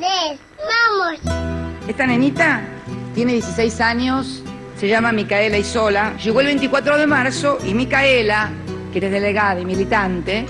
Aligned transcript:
Les, 0.00 0.38
vamos. 0.58 1.20
Esta 1.88 2.06
nenita 2.06 2.60
tiene 3.14 3.32
16 3.32 3.80
años, 3.80 4.42
se 4.76 4.88
llama 4.88 5.10
Micaela 5.12 5.56
Isola. 5.56 6.14
Llegó 6.22 6.40
el 6.40 6.46
24 6.46 6.98
de 6.98 7.06
marzo 7.06 7.58
y 7.64 7.72
Micaela, 7.72 8.50
que 8.92 8.98
es 8.98 9.10
delegada 9.10 9.58
y 9.58 9.64
militante, 9.64 10.44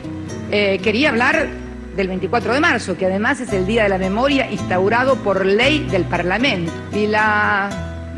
eh, 0.51 0.80
quería 0.82 1.11
hablar 1.11 1.48
del 1.95 2.09
24 2.09 2.54
de 2.54 2.61
marzo, 2.61 2.96
que 2.96 3.06
además 3.06 3.40
es 3.40 3.53
el 3.53 3.67
Día 3.67 3.85
de 3.85 3.88
la 3.88 3.98
Memoria 3.98 4.51
instaurado 4.51 5.17
por 5.17 5.47
ley 5.47 5.87
del 5.91 6.05
Parlamento. 6.05 6.73
Y 6.93 7.07
la 7.07 7.71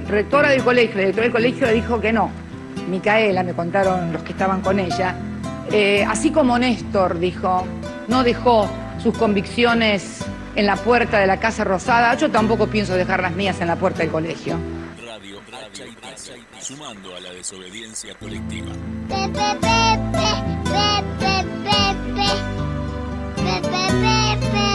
rectora 0.09 0.49
del 0.49 0.63
colegio, 0.65 0.95
la 0.95 1.01
directora 1.01 1.25
del 1.25 1.33
colegio 1.33 1.67
le 1.67 1.75
dijo 1.75 2.01
que 2.01 2.13
no. 2.13 2.31
Micaela, 2.89 3.43
me 3.43 3.53
contaron 3.53 4.15
los 4.15 4.23
que 4.23 4.33
estaban 4.33 4.63
con 4.63 4.79
ella, 4.81 5.15
eh, 5.71 6.07
así 6.09 6.31
como 6.31 6.59
Néstor 6.59 7.19
dijo, 7.19 7.67
no 8.09 8.25
dejó 8.25 8.67
sus 9.03 9.17
convicciones 9.19 10.25
en 10.59 10.67
la 10.67 10.75
puerta 10.75 11.21
de 11.21 11.27
la 11.29 11.39
Casa 11.39 11.63
Rosada, 11.63 12.13
yo 12.17 12.33
tampoco 12.33 12.67
pienso 12.67 12.97
dejar 12.97 13.23
las 13.23 13.33
mías 13.33 13.61
en 13.61 13.69
la 13.69 13.77
puerta 13.77 14.01
del 14.01 14.11
colegio. 14.11 14.59
Radio 15.07 15.41
sumando 16.61 17.15
a 17.15 17.21
la 17.21 17.31
desobediencia 17.31 18.17
colectiva. 18.17 18.73
Pepe, 19.09 19.57
pepe, 19.61 20.29
pepe, 20.65 21.45
pepe. 21.63 22.29
Pepe, 23.37 23.71
pepe, 23.71 24.41
pepe, 24.41 24.68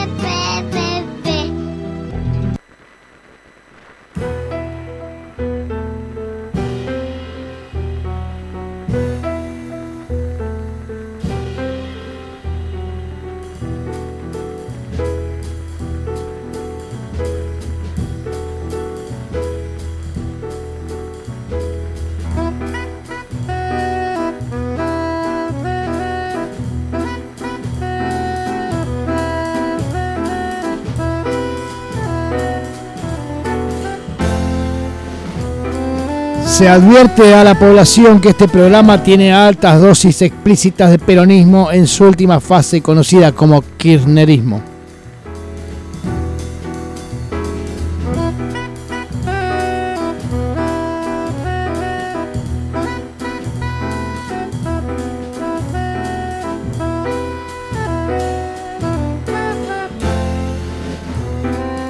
Se 36.54 36.70
advierte 36.70 37.34
a 37.34 37.44
la 37.44 37.58
población 37.58 38.22
que 38.22 38.30
este 38.30 38.48
programa 38.48 39.02
tiene 39.02 39.34
altas 39.34 39.82
dosis 39.82 40.22
explícitas 40.22 40.92
de 40.92 41.00
peronismo 41.00 41.72
en 41.72 41.88
su 41.88 42.04
última 42.04 42.40
fase 42.40 42.80
conocida 42.80 43.32
como 43.32 43.64
kirchnerismo. 43.76 44.73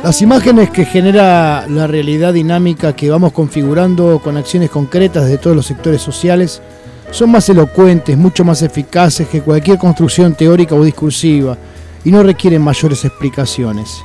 Las 0.03 0.21
imágenes 0.21 0.69
que 0.69 0.83
genera 0.83 1.65
la 1.69 1.87
realidad 1.87 2.33
dinámica 2.33 2.93
que 2.93 3.09
vamos 3.09 3.31
configurando 3.31 4.19
con 4.21 4.35
acciones 4.35 4.69
concretas 4.69 5.27
de 5.27 5.37
todos 5.37 5.55
los 5.55 5.65
sectores 5.65 6.01
sociales 6.01 6.61
son 7.09 7.31
más 7.31 7.47
elocuentes, 7.47 8.17
mucho 8.17 8.43
más 8.43 8.61
eficaces 8.63 9.29
que 9.29 9.41
cualquier 9.41 9.77
construcción 9.77 10.35
teórica 10.35 10.75
o 10.75 10.83
discursiva 10.83 11.57
y 12.03 12.11
no 12.11 12.21
requieren 12.21 12.61
mayores 12.61 13.05
explicaciones. 13.05 14.03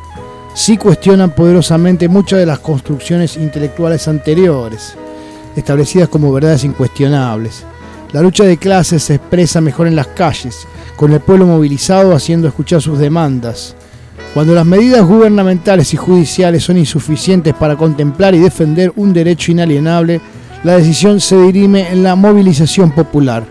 Sí 0.55 0.77
cuestionan 0.77 1.35
poderosamente 1.35 2.07
muchas 2.07 2.39
de 2.39 2.47
las 2.47 2.61
construcciones 2.61 3.37
intelectuales 3.37 4.07
anteriores, 4.07 4.95
establecidas 5.57 6.09
como 6.09 6.33
verdades 6.33 6.63
incuestionables. 6.63 7.65
La 8.13 8.23
lucha 8.23 8.45
de 8.45 8.57
clases 8.57 9.03
se 9.03 9.17
expresa 9.17 9.61
mejor 9.61 9.89
en 9.89 9.97
las 9.97 10.07
calles, 10.07 10.65
con 10.95 11.13
el 11.13 11.19
pueblo 11.19 11.47
movilizado 11.47 12.15
haciendo 12.15 12.47
escuchar 12.47 12.81
sus 12.81 13.01
demandas. 13.01 13.75
Cuando 14.35 14.55
las 14.55 14.67
medidas 14.67 15.05
gubernamentales 15.05 15.93
y 15.95 15.97
judiciales 15.97 16.63
son 16.63 16.77
insuficientes 16.77 17.55
para 17.55 17.77
contemplar 17.77 18.35
y 18.35 18.39
defender 18.39 18.93
un 18.97 19.13
derecho 19.13 19.51
inalienable, 19.53 20.21
la 20.65 20.77
decisión 20.77 21.21
se 21.21 21.41
dirime 21.41 21.91
en 21.91 22.03
la 22.03 22.15
movilización 22.15 22.91
popular. 22.93 23.45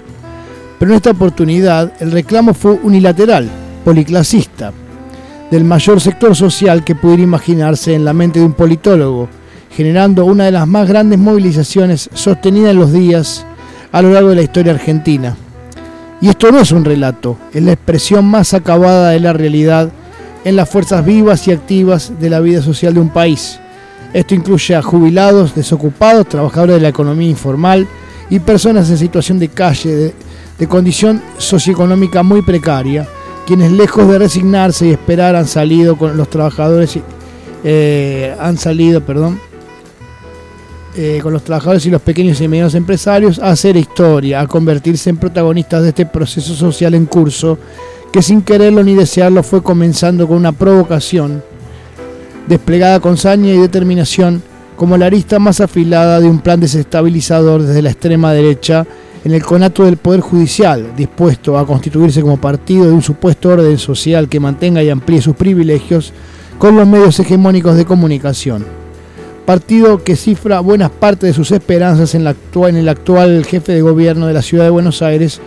Pero 0.78 0.92
en 0.92 0.98
esta 0.98 1.12
oportunidad 1.12 1.92
el 2.00 2.12
reclamo 2.12 2.54
fue 2.54 2.74
unilateral, 2.84 3.50
policlasista, 3.84 4.72
del 5.50 5.64
mayor 5.64 6.00
sector 6.00 6.36
social 6.36 6.84
que 6.84 6.96
pudiera 6.96 7.24
imaginarse 7.24 7.96
en 7.96 8.06
la 8.06 8.14
mente 8.14 8.40
de 8.40 8.46
un 8.46 8.54
politólogo, 8.54 9.30
generando 9.72 10.26
una 10.26 10.46
de 10.46 10.52
las 10.52 10.68
más 10.68 10.88
grandes 10.88 11.18
movilizaciones 11.18 12.09
sostenidas 12.14 12.72
en 12.72 12.80
los 12.80 12.94
días 12.94 13.46
a 13.92 14.02
lo 14.02 14.12
largo 14.12 14.30
de 14.30 14.36
la 14.36 14.42
historia 14.44 14.74
argentina. 14.74 15.36
Y 16.22 16.30
esto 16.30 16.52
no 16.52 16.59
es 16.59 16.72
un 16.72 16.86
relato, 16.86 17.38
es 17.54 17.64
la 17.64 17.74
expresión 17.74 18.26
más 18.26 18.54
acabada 18.54 19.09
de 19.09 19.20
la 19.20 19.34
realidad 19.34 19.92
en 20.47 20.56
las 20.56 20.69
fuerzas 20.69 21.03
vivas 21.03 21.46
y 21.46 21.52
activas 21.52 22.13
de 22.22 22.30
la 22.30 22.40
vida 22.40 22.62
social 22.62 22.94
de 22.94 23.02
un 23.02 23.09
país. 23.09 23.59
Esto 24.13 24.34
incluye 24.34 24.75
a 24.75 24.81
jubilados, 24.81 25.53
desocupados, 25.53 26.30
trabajadores 26.30 26.75
de 26.75 26.81
la 26.84 26.88
economía 26.88 27.30
informal 27.30 27.85
y 28.30 28.40
personas 28.40 28.90
en 28.90 28.97
situación 28.97 29.40
de 29.40 29.50
calle, 29.50 30.13
de, 30.58 30.68
condición 30.68 31.22
socioeconómica 31.38 32.24
muy 32.24 32.44
precaria, 32.44 33.06
quienes 33.46 33.74
lejos 33.74 34.08
de 34.08 34.19
resignarse 34.19 34.88
y 34.88 34.91
esperar 34.91 35.35
han 35.35 35.47
salido 35.47 35.97
con 35.97 36.16
los 36.16 36.30
trabajadores, 36.30 36.97
eh, 37.66 38.34
han 38.40 38.58
salido, 38.58 39.02
perdón, 39.02 39.41
eh, 41.00 41.19
con 41.22 41.31
los 41.31 41.44
trabajadores 41.44 41.85
y 41.85 41.91
los 41.91 42.02
pequeños 42.02 42.41
y 42.41 42.47
medianos 42.47 42.74
empresarios 42.74 43.38
a 43.38 43.52
hacer 43.52 43.78
historia, 43.78 44.41
a 44.41 44.47
convertirse 44.47 45.12
en 45.12 45.18
protagonistas 45.18 45.84
de 45.84 45.90
este 45.90 46.08
proceso 46.08 46.56
social 46.56 46.96
en 46.96 47.06
curso 47.06 47.59
que 48.12 48.24
sin 48.24 48.41
quererlo 48.41 48.84
ni 48.84 48.96
desearlo 48.96 49.44
fue 49.44 49.62
comenzando 49.62 50.28
con 50.28 50.38
una 50.38 50.53
provocación, 50.53 51.44
desplegada 52.47 53.00
con 53.00 53.16
saña 53.16 53.53
y 53.53 53.59
determinación 53.59 54.41
como 54.75 54.97
la 54.97 55.06
arista 55.06 55.38
más 55.38 55.62
afilada 55.62 56.19
de 56.19 56.28
un 56.28 56.40
plan 56.40 56.59
desestabilizador 56.59 57.62
desde 57.62 57.84
la 57.84 57.91
extrema 57.91 58.34
derecha 58.34 58.88
en 59.24 59.34
el 59.34 59.44
conato 59.44 59.85
del 59.85 59.97
Poder 59.97 60.22
Judicial, 60.22 60.94
dispuesto 60.97 61.59
a 61.59 61.68
constituirse 61.68 62.22
como 62.24 62.41
partido 62.41 62.85
de 62.85 62.91
un 62.91 63.03
supuesto 63.03 63.50
orden 63.50 63.78
social 63.78 64.29
que 64.29 64.40
mantenga 64.40 64.81
y 64.81 64.90
amplíe 64.90 65.22
sus 65.22 65.35
privilegios 65.35 66.12
con 66.58 66.75
los 66.75 66.88
medios 66.88 67.19
hegemónicos 67.19 67.75
de 67.75 67.85
comunicación. 67.85 68.77
Partido 69.47 70.03
que 70.03 70.18
cifra 70.18 70.59
buenas 70.59 70.90
partes 70.90 71.30
de 71.30 71.34
sus 71.34 71.52
esperanzas 71.52 72.13
en, 72.16 72.28
el 72.75 72.90
actual 72.90 73.46
jefe 73.46 73.72
de 73.72 73.81
gobierno 73.81 74.28
de 74.28 74.34
la 74.34 74.41
ciudad 74.41 74.66
de 74.66 74.72
Buenos 74.72 75.02
Aires, 75.02 75.40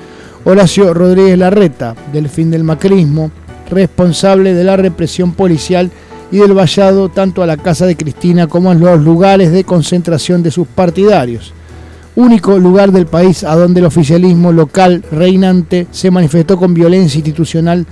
Horacio 0.44 0.94
Rodríguez 0.94 1.36
Larreta, 1.36 1.94
del 2.10 2.30
fin 2.30 2.50
del 2.50 2.64
macrismo, 2.64 3.30
responsable 3.68 4.54
de 4.54 4.64
la 4.64 4.78
represión 4.78 5.32
policial 5.32 5.90
y 6.32 6.38
del 6.38 6.54
vallado 6.54 7.10
tanto 7.10 7.42
a 7.42 7.46
la 7.46 7.58
casa 7.58 7.84
de 7.84 7.98
Cristina 7.98 8.46
como 8.46 8.70
a 8.70 8.74
los 8.74 9.02
lugares 9.02 9.52
de 9.52 9.64
concentración 9.64 10.42
de 10.42 10.50
sus 10.50 10.66
partidarios. 10.66 11.52
Único 12.16 12.58
lugar 12.58 12.92
del 12.92 13.04
país 13.04 13.44
a 13.44 13.54
donde 13.54 13.80
el 13.80 13.86
oficialismo 13.86 14.50
local 14.50 15.04
reinante 15.12 15.88
se 15.90 16.10
manifestó 16.10 16.56
con 16.56 16.72
violencia 16.72 17.18
institucional 17.18 17.84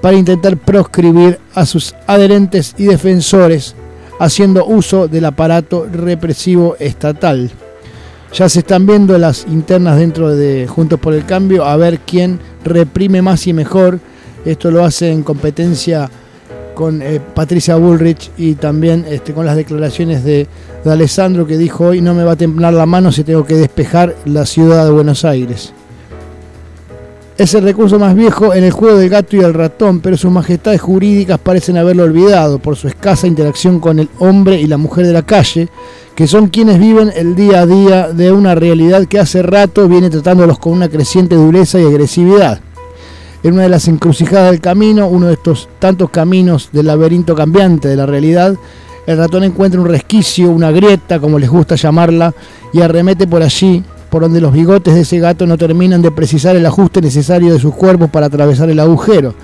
para 0.00 0.16
intentar 0.16 0.58
proscribir 0.58 1.40
a 1.54 1.66
sus 1.66 1.92
adherentes 2.06 2.72
y 2.78 2.84
defensores, 2.84 3.74
haciendo 4.18 4.64
uso 4.66 5.08
del 5.08 5.24
aparato 5.24 5.86
represivo 5.90 6.76
estatal. 6.78 7.50
Ya 8.32 8.48
se 8.48 8.60
están 8.60 8.86
viendo 8.86 9.16
las 9.18 9.46
internas 9.48 9.98
dentro 9.98 10.34
de 10.34 10.66
Juntos 10.66 11.00
por 11.00 11.14
el 11.14 11.24
Cambio 11.24 11.64
a 11.64 11.76
ver 11.76 12.00
quién 12.00 12.38
reprime 12.64 13.22
más 13.22 13.46
y 13.46 13.52
mejor. 13.52 13.98
Esto 14.44 14.70
lo 14.70 14.84
hace 14.84 15.10
en 15.10 15.22
competencia 15.22 16.10
con 16.74 17.00
eh, 17.00 17.20
Patricia 17.34 17.76
Bullrich 17.76 18.30
y 18.36 18.54
también 18.54 19.06
este, 19.08 19.32
con 19.32 19.46
las 19.46 19.56
declaraciones 19.56 20.24
de, 20.24 20.46
de 20.84 20.92
Alessandro 20.92 21.46
que 21.46 21.56
dijo 21.56 21.86
hoy 21.86 22.02
no 22.02 22.12
me 22.12 22.22
va 22.22 22.32
a 22.32 22.36
temblar 22.36 22.74
la 22.74 22.84
mano 22.84 23.10
si 23.10 23.24
tengo 23.24 23.46
que 23.46 23.54
despejar 23.54 24.14
la 24.26 24.44
ciudad 24.44 24.84
de 24.84 24.90
Buenos 24.90 25.24
Aires. 25.24 25.72
Es 27.38 27.52
el 27.52 27.64
recurso 27.64 27.98
más 27.98 28.14
viejo 28.14 28.54
en 28.54 28.64
el 28.64 28.70
juego 28.70 28.96
del 28.96 29.10
gato 29.10 29.36
y 29.36 29.40
el 29.40 29.52
ratón, 29.52 30.00
pero 30.00 30.16
sus 30.16 30.30
majestades 30.30 30.80
jurídicas 30.80 31.38
parecen 31.38 31.76
haberlo 31.76 32.04
olvidado 32.04 32.58
por 32.58 32.76
su 32.76 32.88
escasa 32.88 33.26
interacción 33.26 33.78
con 33.78 33.98
el 33.98 34.08
hombre 34.20 34.58
y 34.58 34.66
la 34.66 34.78
mujer 34.78 35.06
de 35.06 35.12
la 35.12 35.20
calle, 35.20 35.68
que 36.14 36.26
son 36.26 36.48
quienes 36.48 36.78
viven 36.78 37.12
el 37.14 37.36
día 37.36 37.60
a 37.60 37.66
día 37.66 38.08
de 38.08 38.32
una 38.32 38.54
realidad 38.54 39.04
que 39.04 39.18
hace 39.18 39.42
rato 39.42 39.86
viene 39.86 40.08
tratándolos 40.08 40.58
con 40.58 40.72
una 40.72 40.88
creciente 40.88 41.34
dureza 41.34 41.78
y 41.78 41.84
agresividad. 41.84 42.60
En 43.42 43.52
una 43.52 43.64
de 43.64 43.68
las 43.68 43.86
encrucijadas 43.86 44.52
del 44.52 44.62
camino, 44.62 45.06
uno 45.06 45.26
de 45.26 45.34
estos 45.34 45.68
tantos 45.78 46.08
caminos 46.08 46.70
del 46.72 46.86
laberinto 46.86 47.34
cambiante 47.34 47.86
de 47.86 47.96
la 47.96 48.06
realidad, 48.06 48.56
el 49.06 49.18
ratón 49.18 49.44
encuentra 49.44 49.78
un 49.78 49.88
resquicio, 49.88 50.50
una 50.50 50.70
grieta, 50.70 51.20
como 51.20 51.38
les 51.38 51.50
gusta 51.50 51.74
llamarla, 51.74 52.34
y 52.72 52.80
arremete 52.80 53.26
por 53.26 53.42
allí, 53.42 53.84
por 54.16 54.22
donde 54.22 54.40
los 54.40 54.54
bigotes 54.54 54.94
de 54.94 55.02
ese 55.02 55.18
gato 55.18 55.46
no 55.46 55.58
terminan 55.58 56.00
de 56.00 56.10
precisar 56.10 56.56
el 56.56 56.64
ajuste 56.64 57.02
necesario 57.02 57.52
de 57.52 57.60
sus 57.60 57.74
cuerpos 57.74 58.08
para 58.08 58.28
atravesar 58.28 58.70
el 58.70 58.80
agujero, 58.80 59.34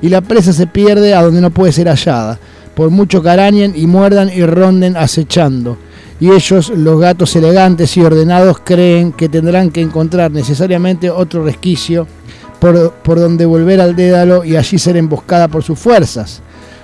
y 0.00 0.08
la 0.08 0.20
presa 0.20 0.52
se 0.52 0.68
pierde 0.68 1.14
a 1.14 1.22
donde 1.24 1.40
no 1.40 1.50
puede 1.50 1.72
ser 1.72 1.88
hallada. 1.88 2.38
por 2.76 2.90
mucho 2.90 3.20
que 3.24 3.28
arañen 3.28 3.72
y 3.74 3.88
muerdan 3.88 4.30
y 4.32 4.46
ronden 4.46 4.96
acechando. 4.96 5.76
Y 6.20 6.30
ellos, 6.30 6.68
los 6.68 7.00
gatos 7.00 7.34
elegantes 7.34 7.96
y 7.96 8.02
ordenados, 8.02 8.60
creen 8.62 9.10
que 9.10 9.28
tendrán 9.28 9.72
que 9.72 9.80
encontrar 9.80 10.30
necesariamente 10.30 11.10
otro 11.10 11.44
resquicio 11.44 12.06
por, 12.60 12.92
por 13.02 13.18
donde 13.18 13.46
volver 13.46 13.80
al 13.80 13.96
dédalo 13.96 14.44
y 14.44 14.54
allí 14.54 14.78
ser 14.78 14.96
emboscada 14.96 15.48
por 15.48 15.64
sus 15.64 15.76
fuerzas. 15.76 16.40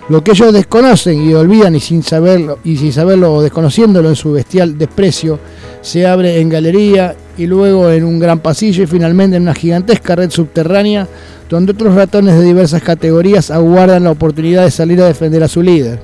Lo 0.08 0.24
que 0.24 0.32
ellos 0.32 0.52
desconocen 0.52 1.22
y 1.22 1.32
olvidan 1.32 1.76
y 1.76 1.80
sin 1.80 2.02
saberlo, 2.02 2.58
y 2.64 2.76
sin 2.76 2.92
saberlo 2.92 3.34
o 3.34 3.42
desconociéndolo 3.42 4.08
en 4.08 4.16
su 4.16 4.32
bestial 4.32 4.76
desprecio, 4.76 5.38
se 5.80 6.08
abre 6.08 6.40
en 6.40 6.48
galería 6.48 7.14
y 7.36 7.46
luego 7.46 7.90
en 7.90 8.04
un 8.04 8.18
gran 8.18 8.40
pasillo 8.40 8.82
y 8.82 8.86
finalmente 8.86 9.36
en 9.36 9.42
una 9.42 9.54
gigantesca 9.54 10.16
red 10.16 10.30
subterránea 10.30 11.06
donde 11.48 11.72
otros 11.72 11.94
ratones 11.94 12.38
de 12.38 12.44
diversas 12.44 12.82
categorías 12.82 13.50
aguardan 13.50 14.04
la 14.04 14.10
oportunidad 14.10 14.64
de 14.64 14.70
salir 14.70 15.00
a 15.00 15.06
defender 15.06 15.42
a 15.42 15.48
su 15.48 15.62
líder. 15.62 15.98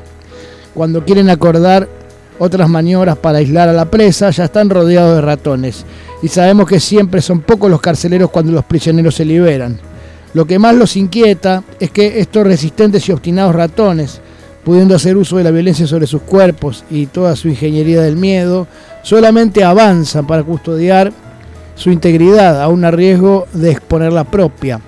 Cuando 0.75 1.05
quieren 1.05 1.29
acordar 1.31 1.89
otras 2.39 2.69
maniobras 2.69 3.17
para 3.19 3.39
aislar 3.39 3.69
a 3.69 3.73
la 3.73 3.87
presa, 3.87 4.31
ya 4.31 4.45
están 4.45 4.71
rodeados 4.71 5.17
de 5.17 5.21
ratones. 5.21 5.85
Y 6.23 6.29
sabemos 6.29 6.67
que 6.67 6.81
siempre 6.81 7.21
son 7.21 7.41
pocos 7.41 7.71
los 7.71 7.81
carceleros 7.81 8.31
cuando 8.31 8.53
los 8.53 8.65
prisioneros 8.65 9.15
se 9.15 9.25
liberan. 9.25 9.79
Lo 10.35 10.47
que 10.47 10.59
más 10.59 10.75
los 10.75 10.97
inquieta 10.97 11.63
es 11.79 11.91
que 11.91 12.21
estos 12.21 12.47
resistentes 12.47 13.07
y 13.09 13.13
obstinados 13.13 13.55
ratones, 13.55 14.21
pudiendo 14.65 14.95
hacer 14.95 15.17
uso 15.17 15.37
de 15.37 15.45
la 15.45 15.51
violencia 15.51 15.87
sobre 15.87 16.07
sus 16.07 16.23
cuerpos 16.23 16.85
y 16.91 17.07
toda 17.07 17.37
su 17.37 17.49
ingeniería 17.49 18.01
del 18.01 18.17
miedo, 18.17 18.67
solamente 19.03 19.65
avanzan 19.65 20.27
para 20.27 20.43
custodiar 20.45 21.13
su 21.75 21.91
integridad, 21.91 22.63
aún 22.63 22.85
a 22.85 22.91
riesgo 22.91 23.47
de 23.53 23.71
exponer 23.71 24.13
la 24.13 24.25
propia, 24.25 24.81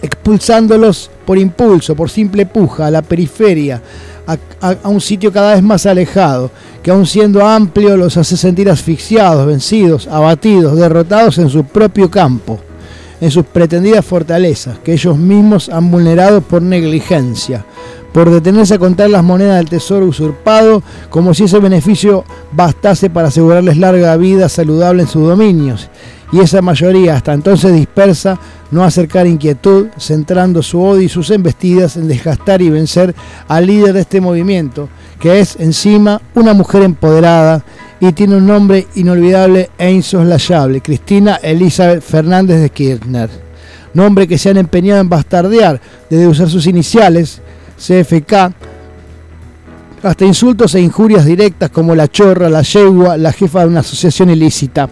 expulsándolos 0.00 1.10
por 1.26 1.38
impulso, 1.38 1.94
por 1.94 2.08
simple 2.08 2.46
puja, 2.46 2.86
a 2.86 2.90
la 2.90 3.02
periferia, 3.02 3.82
a, 4.26 4.36
a, 4.66 4.76
a, 4.82 4.88
un 4.88 5.00
sitio 5.00 5.32
cada 5.32 5.54
vez 5.54 5.62
más 5.62 5.84
alejado, 5.84 6.50
que 6.82 6.90
aun 6.90 7.06
siendo 7.06 7.44
amplio 7.44 7.96
los 7.96 8.16
hace 8.16 8.36
sentir 8.36 8.70
asfixiados, 8.70 9.46
vencidos, 9.46 10.06
abatidos, 10.06 10.76
derrotados 10.76 11.36
en 11.38 11.50
su 11.50 11.64
propio 11.64 12.10
campo, 12.10 12.58
en 13.20 13.30
sus 13.30 13.44
pretendidas 13.44 14.04
fortalezas, 14.04 14.78
que 14.78 14.92
ellos 14.92 15.18
mismos 15.18 15.68
han 15.68 15.90
vulnerado 15.90 16.40
por 16.40 16.62
negligencia, 16.62 17.64
por 18.14 18.30
detenerse 18.30 18.74
a 18.74 18.78
contar 18.78 19.10
las 19.10 19.24
monedas 19.24 19.56
del 19.56 19.68
tesoro 19.68 20.06
usurpado, 20.06 20.84
como 21.10 21.34
si 21.34 21.44
ese 21.44 21.58
beneficio 21.58 22.24
bastase 22.52 23.10
para 23.10 23.26
asegurarles 23.26 23.76
larga 23.76 24.16
vida 24.16 24.48
saludable 24.48 25.02
en 25.02 25.08
sus 25.08 25.26
dominios, 25.26 25.90
y 26.30 26.38
esa 26.38 26.62
mayoría, 26.62 27.16
hasta 27.16 27.32
entonces 27.32 27.74
dispersa, 27.74 28.38
no 28.70 28.84
acercar 28.84 29.26
inquietud, 29.26 29.88
centrando 29.98 30.62
su 30.62 30.80
odio 30.80 31.02
y 31.02 31.08
sus 31.08 31.30
embestidas 31.30 31.96
en 31.96 32.06
desgastar 32.06 32.62
y 32.62 32.70
vencer 32.70 33.16
al 33.48 33.66
líder 33.66 33.92
de 33.92 34.02
este 34.02 34.20
movimiento, 34.20 34.88
que 35.18 35.40
es 35.40 35.56
encima 35.58 36.22
una 36.36 36.54
mujer 36.54 36.82
empoderada 36.82 37.64
y 37.98 38.12
tiene 38.12 38.36
un 38.36 38.46
nombre 38.46 38.86
inolvidable 38.94 39.70
e 39.76 39.90
insoslayable, 39.90 40.80
Cristina 40.82 41.40
Elizabeth 41.42 42.00
Fernández 42.00 42.60
de 42.60 42.70
Kirchner. 42.70 43.30
Nombre 43.92 44.28
que 44.28 44.38
se 44.38 44.50
han 44.50 44.56
empeñado 44.56 45.00
en 45.00 45.08
bastardear 45.08 45.80
desde 46.10 46.28
usar 46.28 46.48
sus 46.48 46.66
iniciales, 46.66 47.40
CFK, 47.86 48.32
hasta 50.02 50.24
insultos 50.24 50.74
e 50.74 50.80
injurias 50.80 51.24
directas 51.24 51.70
como 51.70 51.94
la 51.94 52.08
chorra, 52.08 52.48
la 52.48 52.62
yegua, 52.62 53.16
la 53.16 53.32
jefa 53.32 53.60
de 53.60 53.66
una 53.66 53.80
asociación 53.80 54.30
ilícita 54.30 54.88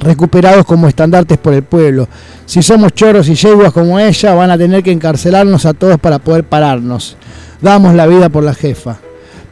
recuperados 0.00 0.64
como 0.64 0.88
estandartes 0.88 1.38
por 1.38 1.54
el 1.54 1.62
pueblo. 1.62 2.08
Si 2.44 2.62
somos 2.62 2.92
choros 2.92 3.28
y 3.28 3.34
yeguas 3.34 3.72
como 3.72 3.98
ella, 3.98 4.34
van 4.34 4.50
a 4.50 4.58
tener 4.58 4.82
que 4.82 4.92
encarcelarnos 4.92 5.66
a 5.66 5.74
todos 5.74 5.98
para 5.98 6.18
poder 6.18 6.44
pararnos. 6.44 7.16
Damos 7.60 7.94
la 7.94 8.06
vida 8.06 8.28
por 8.28 8.44
la 8.44 8.54
jefa. 8.54 8.98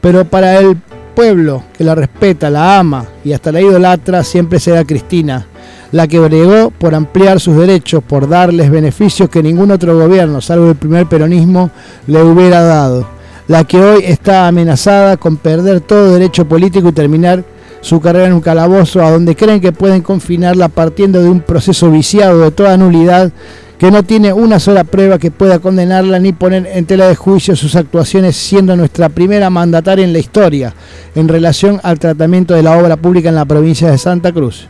Pero 0.00 0.24
para 0.24 0.58
el 0.58 0.76
pueblo 1.14 1.62
que 1.76 1.84
la 1.84 1.94
respeta, 1.94 2.50
la 2.50 2.78
ama 2.78 3.06
y 3.24 3.32
hasta 3.32 3.52
la 3.52 3.60
idolatra, 3.60 4.22
siempre 4.22 4.58
será 4.58 4.84
Cristina, 4.84 5.46
la 5.94 6.08
que 6.08 6.18
bregó 6.18 6.72
por 6.72 6.92
ampliar 6.92 7.38
sus 7.38 7.56
derechos, 7.56 8.02
por 8.02 8.28
darles 8.28 8.68
beneficios 8.68 9.28
que 9.28 9.44
ningún 9.44 9.70
otro 9.70 9.96
gobierno, 9.96 10.40
salvo 10.40 10.68
el 10.70 10.74
primer 10.74 11.06
peronismo, 11.06 11.70
le 12.08 12.20
hubiera 12.20 12.62
dado. 12.62 13.06
La 13.46 13.62
que 13.62 13.78
hoy 13.78 14.02
está 14.04 14.48
amenazada 14.48 15.16
con 15.18 15.36
perder 15.36 15.80
todo 15.80 16.14
derecho 16.14 16.48
político 16.48 16.88
y 16.88 16.92
terminar 16.92 17.44
su 17.80 18.00
carrera 18.00 18.26
en 18.26 18.32
un 18.32 18.40
calabozo 18.40 19.02
a 19.02 19.10
donde 19.12 19.36
creen 19.36 19.60
que 19.60 19.70
pueden 19.70 20.02
confinarla 20.02 20.68
partiendo 20.68 21.22
de 21.22 21.28
un 21.28 21.40
proceso 21.42 21.88
viciado 21.92 22.40
de 22.40 22.50
toda 22.50 22.76
nulidad 22.76 23.30
que 23.78 23.92
no 23.92 24.02
tiene 24.02 24.32
una 24.32 24.58
sola 24.58 24.82
prueba 24.82 25.20
que 25.20 25.30
pueda 25.30 25.60
condenarla 25.60 26.18
ni 26.18 26.32
poner 26.32 26.66
en 26.74 26.86
tela 26.86 27.06
de 27.06 27.14
juicio 27.14 27.54
sus 27.54 27.76
actuaciones 27.76 28.34
siendo 28.34 28.74
nuestra 28.74 29.10
primera 29.10 29.48
mandataria 29.48 30.04
en 30.04 30.12
la 30.12 30.18
historia 30.18 30.74
en 31.14 31.28
relación 31.28 31.78
al 31.84 32.00
tratamiento 32.00 32.52
de 32.52 32.64
la 32.64 32.76
obra 32.76 32.96
pública 32.96 33.28
en 33.28 33.36
la 33.36 33.44
provincia 33.44 33.92
de 33.92 33.98
Santa 33.98 34.32
Cruz. 34.32 34.66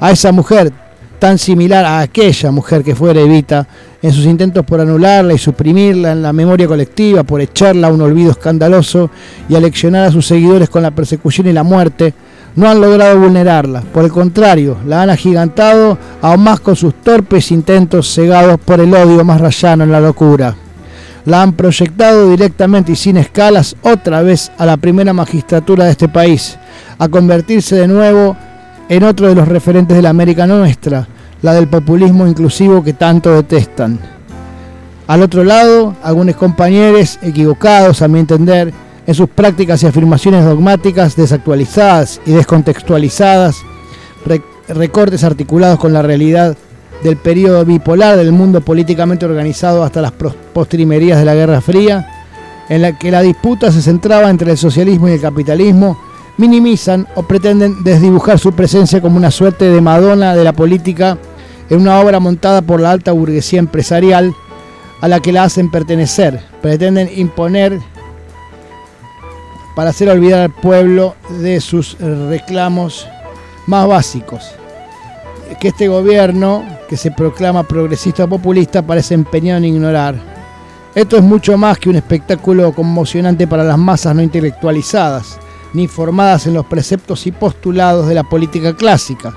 A 0.00 0.12
esa 0.12 0.30
mujer, 0.32 0.72
tan 1.18 1.38
similar 1.38 1.84
a 1.84 2.00
aquella 2.00 2.50
mujer 2.50 2.84
que 2.84 2.94
fue 2.94 3.10
Evita, 3.10 3.66
en 4.00 4.12
sus 4.12 4.26
intentos 4.26 4.64
por 4.64 4.80
anularla 4.80 5.34
y 5.34 5.38
suprimirla 5.38 6.12
en 6.12 6.22
la 6.22 6.32
memoria 6.32 6.68
colectiva, 6.68 7.24
por 7.24 7.40
echarla 7.40 7.88
a 7.88 7.92
un 7.92 8.00
olvido 8.00 8.30
escandaloso 8.30 9.10
y 9.48 9.56
aleccionar 9.56 10.06
a 10.06 10.12
sus 10.12 10.26
seguidores 10.26 10.68
con 10.68 10.82
la 10.82 10.92
persecución 10.92 11.48
y 11.48 11.52
la 11.52 11.64
muerte, 11.64 12.14
no 12.54 12.68
han 12.68 12.80
logrado 12.80 13.18
vulnerarla, 13.18 13.82
por 13.92 14.04
el 14.04 14.12
contrario, 14.12 14.78
la 14.86 15.02
han 15.02 15.10
agigantado 15.10 15.98
aún 16.20 16.42
más 16.42 16.60
con 16.60 16.76
sus 16.76 16.94
torpes 16.94 17.50
intentos 17.50 18.12
cegados 18.12 18.58
por 18.58 18.80
el 18.80 18.94
odio 18.94 19.24
más 19.24 19.40
rayano 19.40 19.84
en 19.84 19.92
la 19.92 20.00
locura. 20.00 20.54
La 21.24 21.42
han 21.42 21.52
proyectado 21.52 22.30
directamente 22.30 22.92
y 22.92 22.96
sin 22.96 23.16
escalas 23.16 23.76
otra 23.82 24.22
vez 24.22 24.50
a 24.58 24.64
la 24.64 24.76
primera 24.76 25.12
magistratura 25.12 25.84
de 25.84 25.90
este 25.90 26.08
país, 26.08 26.56
a 26.98 27.08
convertirse 27.08 27.76
de 27.76 27.88
nuevo 27.88 28.36
en 28.40 28.47
otro 29.04 29.28
de 29.28 29.34
los 29.34 29.46
referentes 29.46 29.96
de 29.96 30.02
la 30.02 30.10
América 30.10 30.46
nuestra, 30.46 31.06
la 31.42 31.52
del 31.54 31.68
populismo 31.68 32.26
inclusivo 32.26 32.82
que 32.82 32.94
tanto 32.94 33.34
detestan. 33.34 33.98
Al 35.06 35.22
otro 35.22 35.44
lado, 35.44 35.94
algunos 36.02 36.36
compañeros 36.36 37.18
equivocados, 37.22 38.02
a 38.02 38.08
mi 38.08 38.18
entender, 38.18 38.72
en 39.06 39.14
sus 39.14 39.28
prácticas 39.28 39.82
y 39.82 39.86
afirmaciones 39.86 40.44
dogmáticas 40.44 41.16
desactualizadas 41.16 42.20
y 42.26 42.32
descontextualizadas, 42.32 43.56
recortes 44.68 45.24
articulados 45.24 45.78
con 45.78 45.94
la 45.94 46.02
realidad 46.02 46.56
del 47.02 47.16
periodo 47.16 47.64
bipolar 47.64 48.16
del 48.16 48.32
mundo 48.32 48.60
políticamente 48.60 49.24
organizado 49.24 49.82
hasta 49.82 50.02
las 50.02 50.12
postrimerías 50.12 51.18
de 51.18 51.24
la 51.24 51.34
Guerra 51.34 51.60
Fría, 51.60 52.06
en 52.68 52.82
la 52.82 52.98
que 52.98 53.10
la 53.10 53.22
disputa 53.22 53.72
se 53.72 53.80
centraba 53.80 54.28
entre 54.28 54.50
el 54.50 54.58
socialismo 54.58 55.08
y 55.08 55.12
el 55.12 55.20
capitalismo, 55.20 55.98
minimizan 56.38 57.06
o 57.14 57.24
pretenden 57.24 57.84
desdibujar 57.84 58.38
su 58.38 58.52
presencia 58.52 59.02
como 59.02 59.16
una 59.16 59.30
suerte 59.30 59.66
de 59.66 59.80
Madonna 59.80 60.34
de 60.34 60.44
la 60.44 60.54
política 60.54 61.18
en 61.68 61.80
una 61.82 62.00
obra 62.00 62.20
montada 62.20 62.62
por 62.62 62.80
la 62.80 62.92
alta 62.92 63.12
burguesía 63.12 63.58
empresarial 63.58 64.34
a 65.00 65.08
la 65.08 65.20
que 65.20 65.32
la 65.32 65.42
hacen 65.42 65.70
pertenecer. 65.70 66.40
Pretenden 66.62 67.10
imponer 67.14 67.78
para 69.76 69.90
hacer 69.90 70.08
olvidar 70.08 70.40
al 70.40 70.50
pueblo 70.50 71.14
de 71.40 71.60
sus 71.60 71.98
reclamos 71.98 73.06
más 73.66 73.86
básicos. 73.86 74.52
Que 75.60 75.68
este 75.68 75.88
gobierno, 75.88 76.64
que 76.88 76.96
se 76.96 77.10
proclama 77.10 77.62
progresista 77.64 78.26
populista, 78.26 78.82
parece 78.82 79.14
empeñado 79.14 79.58
en 79.58 79.64
ignorar. 79.64 80.14
Esto 80.94 81.16
es 81.16 81.22
mucho 81.22 81.56
más 81.56 81.78
que 81.78 81.90
un 81.90 81.96
espectáculo 81.96 82.72
conmocionante 82.72 83.46
para 83.46 83.64
las 83.64 83.78
masas 83.78 84.14
no 84.14 84.22
intelectualizadas, 84.22 85.38
ni 85.72 85.88
formadas 85.88 86.46
en 86.46 86.54
los 86.54 86.66
preceptos 86.66 87.26
y 87.26 87.32
postulados 87.32 88.08
de 88.08 88.14
la 88.14 88.24
política 88.24 88.74
clásica. 88.74 89.34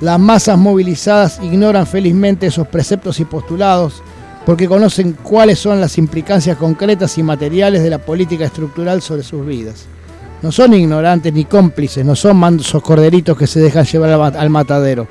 Las 0.00 0.18
masas 0.18 0.58
movilizadas 0.58 1.40
ignoran 1.42 1.86
felizmente 1.86 2.46
esos 2.46 2.66
preceptos 2.68 3.20
y 3.20 3.24
postulados 3.24 4.02
porque 4.46 4.66
conocen 4.66 5.12
cuáles 5.12 5.58
son 5.58 5.80
las 5.80 5.98
implicancias 5.98 6.56
concretas 6.56 7.18
y 7.18 7.22
materiales 7.22 7.82
de 7.82 7.90
la 7.90 7.98
política 7.98 8.46
estructural 8.46 9.02
sobre 9.02 9.22
sus 9.22 9.44
vidas. 9.46 9.86
No 10.42 10.50
son 10.50 10.72
ignorantes 10.72 11.32
ni 11.32 11.44
cómplices, 11.44 12.04
no 12.04 12.16
son 12.16 12.38
mansos 12.38 12.82
corderitos 12.82 13.36
que 13.36 13.46
se 13.46 13.60
dejan 13.60 13.84
llevar 13.84 14.36
al 14.36 14.50
matadero. 14.50 15.06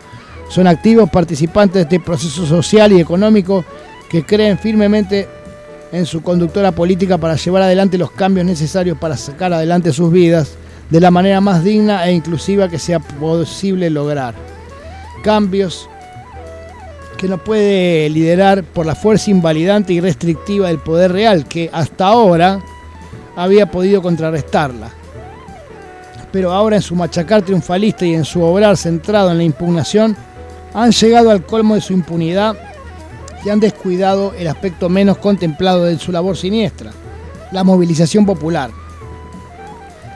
Son 0.49 0.65
activos 0.65 1.09
participantes 1.11 1.75
de 1.75 1.81
este 1.81 1.99
proceso 1.99 2.47
social 2.47 2.91
y 2.91 2.99
económico 2.99 3.63
que 4.09 4.25
creen 4.25 4.57
firmemente 4.57 5.29
en 5.91 6.05
su 6.05 6.21
conductora 6.21 6.71
política 6.71 7.17
para 7.17 7.35
llevar 7.35 7.63
adelante 7.63 7.97
los 7.97 8.11
cambios 8.11 8.45
necesarios 8.45 8.97
para 8.97 9.17
sacar 9.17 9.53
adelante 9.53 9.91
sus 9.91 10.11
vidas 10.11 10.55
de 10.89 10.99
la 10.99 11.11
manera 11.11 11.41
más 11.41 11.63
digna 11.63 12.07
e 12.07 12.13
inclusiva 12.13 12.69
que 12.69 12.79
sea 12.79 12.99
posible 12.99 13.89
lograr. 13.89 14.35
Cambios 15.23 15.89
que 17.17 17.27
no 17.27 17.37
puede 17.37 18.09
liderar 18.09 18.63
por 18.63 18.85
la 18.85 18.95
fuerza 18.95 19.29
invalidante 19.29 19.91
y 19.91 19.99
restrictiva 19.99 20.69
del 20.69 20.79
poder 20.79 21.11
real, 21.11 21.45
que 21.45 21.69
hasta 21.73 22.07
ahora 22.07 22.61
había 23.35 23.69
podido 23.69 24.01
contrarrestarla. 24.01 24.89
Pero 26.31 26.53
ahora 26.53 26.77
en 26.77 26.81
su 26.81 26.95
machacar 26.95 27.41
triunfalista 27.41 28.05
y 28.05 28.13
en 28.13 28.23
su 28.23 28.41
obrar 28.41 28.77
centrado 28.77 29.31
en 29.31 29.37
la 29.37 29.43
impugnación, 29.43 30.15
han 30.73 30.91
llegado 30.91 31.31
al 31.31 31.45
colmo 31.45 31.75
de 31.75 31.81
su 31.81 31.91
impunidad 31.91 32.55
y 33.43 33.49
han 33.49 33.59
descuidado 33.59 34.33
el 34.37 34.47
aspecto 34.47 34.89
menos 34.89 35.17
contemplado 35.17 35.85
de 35.85 35.97
su 35.97 36.11
labor 36.11 36.37
siniestra, 36.37 36.91
la 37.51 37.63
movilización 37.63 38.25
popular. 38.25 38.71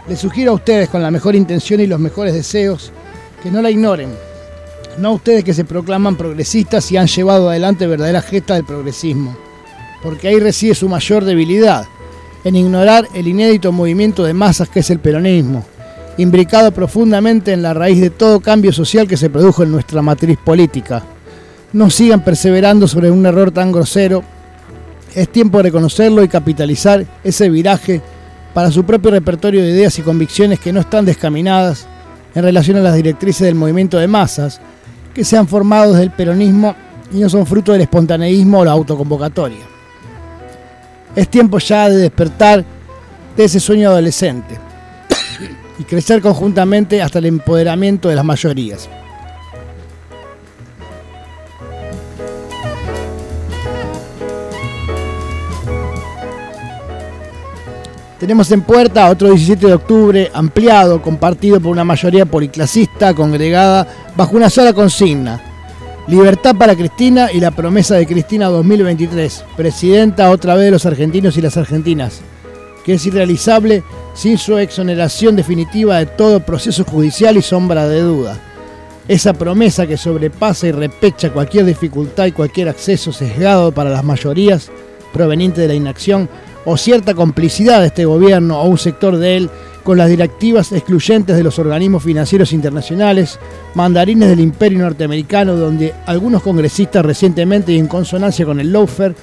Les 0.08 0.20
sugiero 0.20 0.52
a 0.52 0.56
ustedes 0.56 0.90
con 0.90 1.02
la 1.02 1.12
mejor 1.12 1.36
intención 1.36 1.80
y 1.80 1.88
los 1.88 2.00
mejores 2.00 2.34
deseos 2.34 2.92
que 3.42 3.52
no 3.52 3.62
la 3.62 3.72
ignoren. 3.72 4.10
No 4.98 5.10
a 5.10 5.14
ustedes 5.14 5.44
que 5.44 5.54
se 5.54 5.66
proclaman 5.66 6.18
progresistas 6.18 6.92
y 6.92 6.98
han 6.98 7.08
llevado 7.08 7.50
adelante 7.50 7.88
verdaderas 7.88 8.26
gestas 8.26 8.58
del 8.58 8.66
progresismo, 8.66 9.36
porque 10.04 10.28
ahí 10.28 10.40
reside 10.40 10.76
su 10.76 10.90
mayor 10.90 11.24
debilidad, 11.24 11.88
en 12.44 12.56
ignorar 12.56 13.08
el 13.14 13.28
inédito 13.28 13.72
movimiento 13.72 14.24
de 14.24 14.34
masas 14.34 14.70
que 14.70 14.82
es 14.82 14.90
el 14.90 15.00
peronismo, 15.00 15.66
imbricado 16.18 16.72
profundamente 16.72 17.54
en 17.54 17.62
la 17.62 17.74
raíz 17.74 18.02
de 18.02 18.10
todo 18.10 18.42
cambio 18.42 18.74
social 18.74 19.08
que 19.08 19.18
se 19.18 19.30
produjo 19.30 19.64
en 19.64 19.72
nuestra 19.72 20.02
matriz 20.02 20.38
política. 20.38 21.04
No 21.74 21.90
sigan 21.90 22.24
perseverando 22.24 22.88
sobre 22.88 23.10
un 23.10 23.26
error 23.26 23.52
tan 23.52 23.72
grosero. 23.72 24.24
Es 25.16 25.30
tiempo 25.30 25.58
de 25.58 25.64
reconocerlo 25.64 26.24
y 26.24 26.28
capitalizar 26.28 27.06
ese 27.24 27.50
viraje 27.50 28.02
para 28.54 28.72
su 28.72 28.84
propio 28.84 29.12
repertorio 29.12 29.62
de 29.62 29.72
ideas 29.72 29.98
y 29.98 30.04
convicciones 30.04 30.60
que 30.60 30.72
no 30.72 30.80
están 30.80 31.06
descaminadas 31.06 31.88
en 32.36 32.44
relación 32.44 32.78
a 32.78 32.82
las 32.82 32.96
directrices 32.96 33.48
del 33.48 33.56
movimiento 33.56 33.98
de 33.98 34.08
masas 34.08 34.62
que 35.14 35.24
se 35.24 35.38
han 35.38 35.48
formado 35.48 35.92
desde 35.92 36.04
el 36.04 36.12
peronismo 36.12 36.76
y 37.12 37.18
no 37.18 37.30
son 37.30 37.46
fruto 37.46 37.72
del 37.72 37.82
espontaneísmo 37.82 38.60
o 38.60 38.66
la 38.66 38.72
autoconvocatoria. 38.72 39.66
Es 41.16 41.28
tiempo 41.28 41.60
ya 41.60 41.90
de 41.90 41.98
despertar 41.98 42.64
de 43.36 43.44
ese 43.44 43.60
sueño 43.60 43.90
adolescente 43.90 44.58
y 45.80 45.84
crecer 45.84 46.22
conjuntamente 46.22 47.02
hasta 47.02 47.20
el 47.20 47.26
empoderamiento 47.26 48.10
de 48.10 48.16
las 48.16 48.26
mayorías. 48.26 48.90
Tenemos 58.24 58.50
en 58.54 58.62
puerta 58.62 59.10
otro 59.10 59.28
17 59.28 59.68
de 59.68 59.74
octubre 59.74 60.32
ampliado, 60.34 61.02
compartido 61.02 61.60
por 61.60 61.74
una 61.74 61.84
mayoría 61.84 62.26
policlasista 62.26 63.14
congregada 63.14 63.86
bajo 64.16 64.38
una 64.38 64.50
sola 64.50 64.72
consigna. 64.72 65.44
Libertad 66.08 66.56
para 66.56 66.74
Cristina 66.74 67.34
y 67.34 67.42
la 67.42 67.52
promesa 67.52 67.96
de 67.96 68.08
Cristina 68.08 68.48
2023, 68.48 69.44
presidenta 69.58 70.30
otra 70.30 70.56
vez 70.56 70.64
de 70.64 70.72
los 70.72 70.86
argentinos 70.86 71.36
y 71.36 71.42
las 71.42 71.58
argentinas, 71.58 72.22
que 72.86 72.94
es 72.94 73.06
irrealizable 73.06 73.84
sin 74.14 74.38
su 74.38 74.58
exoneración 74.58 75.36
definitiva 75.36 75.98
de 75.98 76.06
todo 76.06 76.40
proceso 76.40 76.86
judicial 76.86 77.36
y 77.36 77.42
sombra 77.42 77.90
de 77.90 78.00
duda. 78.04 78.40
Esa 79.10 79.34
promesa 79.34 79.86
que 79.86 79.98
sobrepasa 79.98 80.68
y 80.68 80.72
repecha 80.72 81.34
cualquier 81.34 81.66
dificultad 81.66 82.28
y 82.28 82.32
cualquier 82.32 82.70
acceso 82.70 83.12
sesgado 83.12 83.74
para 83.74 83.90
las 83.90 84.06
mayorías 84.06 84.72
proveniente 85.12 85.60
de 85.60 85.68
la 85.68 85.74
inacción 85.74 86.30
o 86.66 86.78
cierta 86.78 87.14
complicidad 87.14 87.82
de 87.82 87.88
este 87.88 88.06
gobierno 88.06 88.62
o 88.62 88.68
un 88.68 88.78
sector 88.78 89.18
de 89.18 89.38
él 89.38 89.50
con 89.84 89.98
las 89.98 90.10
directivas 90.10 90.72
excluyentes 90.72 91.36
de 91.36 91.44
los 91.44 91.60
organismos 91.60 92.04
financieros 92.04 92.54
internacionales, 92.54 93.38
mandarines 93.76 94.30
del 94.30 94.40
imperio 94.40 94.80
norteamericano, 94.80 95.56
donde 95.56 95.94
algunos 96.06 96.42
congresistas 96.42 97.06
recientemente 97.06 97.74
y 97.74 97.80
en 97.80 97.88
consonancia 97.88 98.46
con 98.46 98.60
el 98.60 98.72
lawfare 98.72 99.16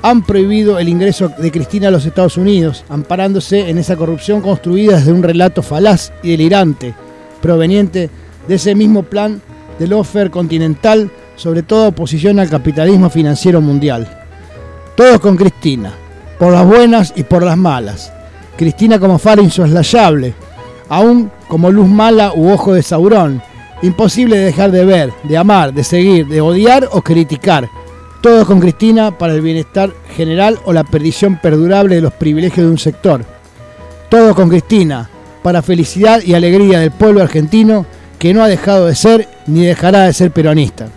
han 0.00 0.24
prohibido 0.24 0.78
el 0.78 0.88
ingreso 0.88 1.30
de 1.38 1.52
Cristina 1.52 1.88
a 1.88 1.90
los 1.90 2.06
Estados 2.06 2.36
Unidos, 2.36 2.84
amparándose 2.88 3.68
en 3.68 3.78
esa 3.78 3.96
corrupción 3.96 4.40
construida 4.40 4.96
desde 4.96 5.12
un 5.12 5.22
relato 5.22 5.62
falaz 5.62 6.12
y 6.22 6.30
delirante, 6.30 6.94
proveniente 7.40 8.10
de 8.48 8.54
ese 8.54 8.74
mismo 8.74 9.04
plan 9.04 9.40
del 9.78 9.90
lawfare 9.90 10.30
continental, 10.30 11.10
sobre 11.36 11.62
toda 11.62 11.88
oposición 11.88 12.38
al 12.38 12.50
capitalismo 12.50 13.10
financiero 13.10 13.60
mundial. 13.60 14.06
Todos 14.96 15.18
con 15.20 15.36
Cristina, 15.36 15.92
por 16.42 16.52
las 16.52 16.66
buenas 16.66 17.12
y 17.14 17.22
por 17.22 17.44
las 17.44 17.56
malas. 17.56 18.12
Cristina 18.56 18.98
como 18.98 19.20
faro 19.20 19.44
insoslayable, 19.44 20.34
aún 20.88 21.30
como 21.46 21.70
luz 21.70 21.86
mala 21.86 22.32
u 22.34 22.50
ojo 22.50 22.74
de 22.74 22.82
Saurón, 22.82 23.40
imposible 23.80 24.38
de 24.38 24.46
dejar 24.46 24.72
de 24.72 24.84
ver, 24.84 25.12
de 25.22 25.36
amar, 25.38 25.72
de 25.72 25.84
seguir, 25.84 26.26
de 26.26 26.40
odiar 26.40 26.88
o 26.90 27.00
criticar. 27.00 27.70
Todos 28.20 28.44
con 28.44 28.58
Cristina 28.58 29.16
para 29.16 29.34
el 29.34 29.40
bienestar 29.40 29.92
general 30.16 30.58
o 30.64 30.72
la 30.72 30.82
perdición 30.82 31.38
perdurable 31.40 31.94
de 31.94 32.00
los 32.00 32.12
privilegios 32.12 32.66
de 32.66 32.72
un 32.72 32.78
sector. 32.78 33.24
Todos 34.08 34.34
con 34.34 34.48
Cristina 34.48 35.08
para 35.44 35.62
felicidad 35.62 36.22
y 36.24 36.34
alegría 36.34 36.80
del 36.80 36.90
pueblo 36.90 37.22
argentino 37.22 37.86
que 38.18 38.34
no 38.34 38.42
ha 38.42 38.48
dejado 38.48 38.86
de 38.86 38.96
ser 38.96 39.28
ni 39.46 39.64
dejará 39.64 40.06
de 40.06 40.12
ser 40.12 40.32
peronista. 40.32 40.88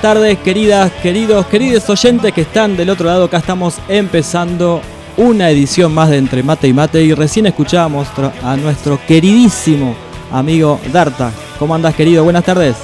Buenas 0.00 0.14
tardes, 0.14 0.38
queridas, 0.38 0.92
queridos, 1.02 1.46
queridos 1.46 1.90
oyentes 1.90 2.32
que 2.32 2.42
están 2.42 2.76
del 2.76 2.88
otro 2.88 3.06
lado. 3.06 3.24
Acá 3.24 3.38
estamos 3.38 3.78
empezando 3.88 4.80
una 5.16 5.50
edición 5.50 5.92
más 5.92 6.08
de 6.08 6.18
Entre 6.18 6.44
Mate 6.44 6.68
y 6.68 6.72
Mate 6.72 7.02
y 7.02 7.14
recién 7.14 7.46
escuchábamos 7.46 8.06
a 8.44 8.56
nuestro 8.56 9.00
queridísimo 9.08 9.96
amigo 10.30 10.78
Darta. 10.92 11.32
¿Cómo 11.58 11.74
andás, 11.74 11.96
querido? 11.96 12.22
Buenas 12.22 12.44
tardes. 12.44 12.76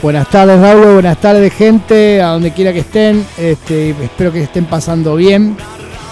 Buenas 0.00 0.30
tardes, 0.30 0.60
Raúl. 0.60 0.94
Buenas 0.94 1.18
tardes, 1.18 1.52
gente, 1.52 2.22
a 2.22 2.28
donde 2.28 2.52
quiera 2.52 2.72
que 2.72 2.80
estén. 2.80 3.26
Este, 3.36 3.90
espero 3.90 4.30
que 4.30 4.44
estén 4.44 4.66
pasando 4.66 5.16
bien. 5.16 5.56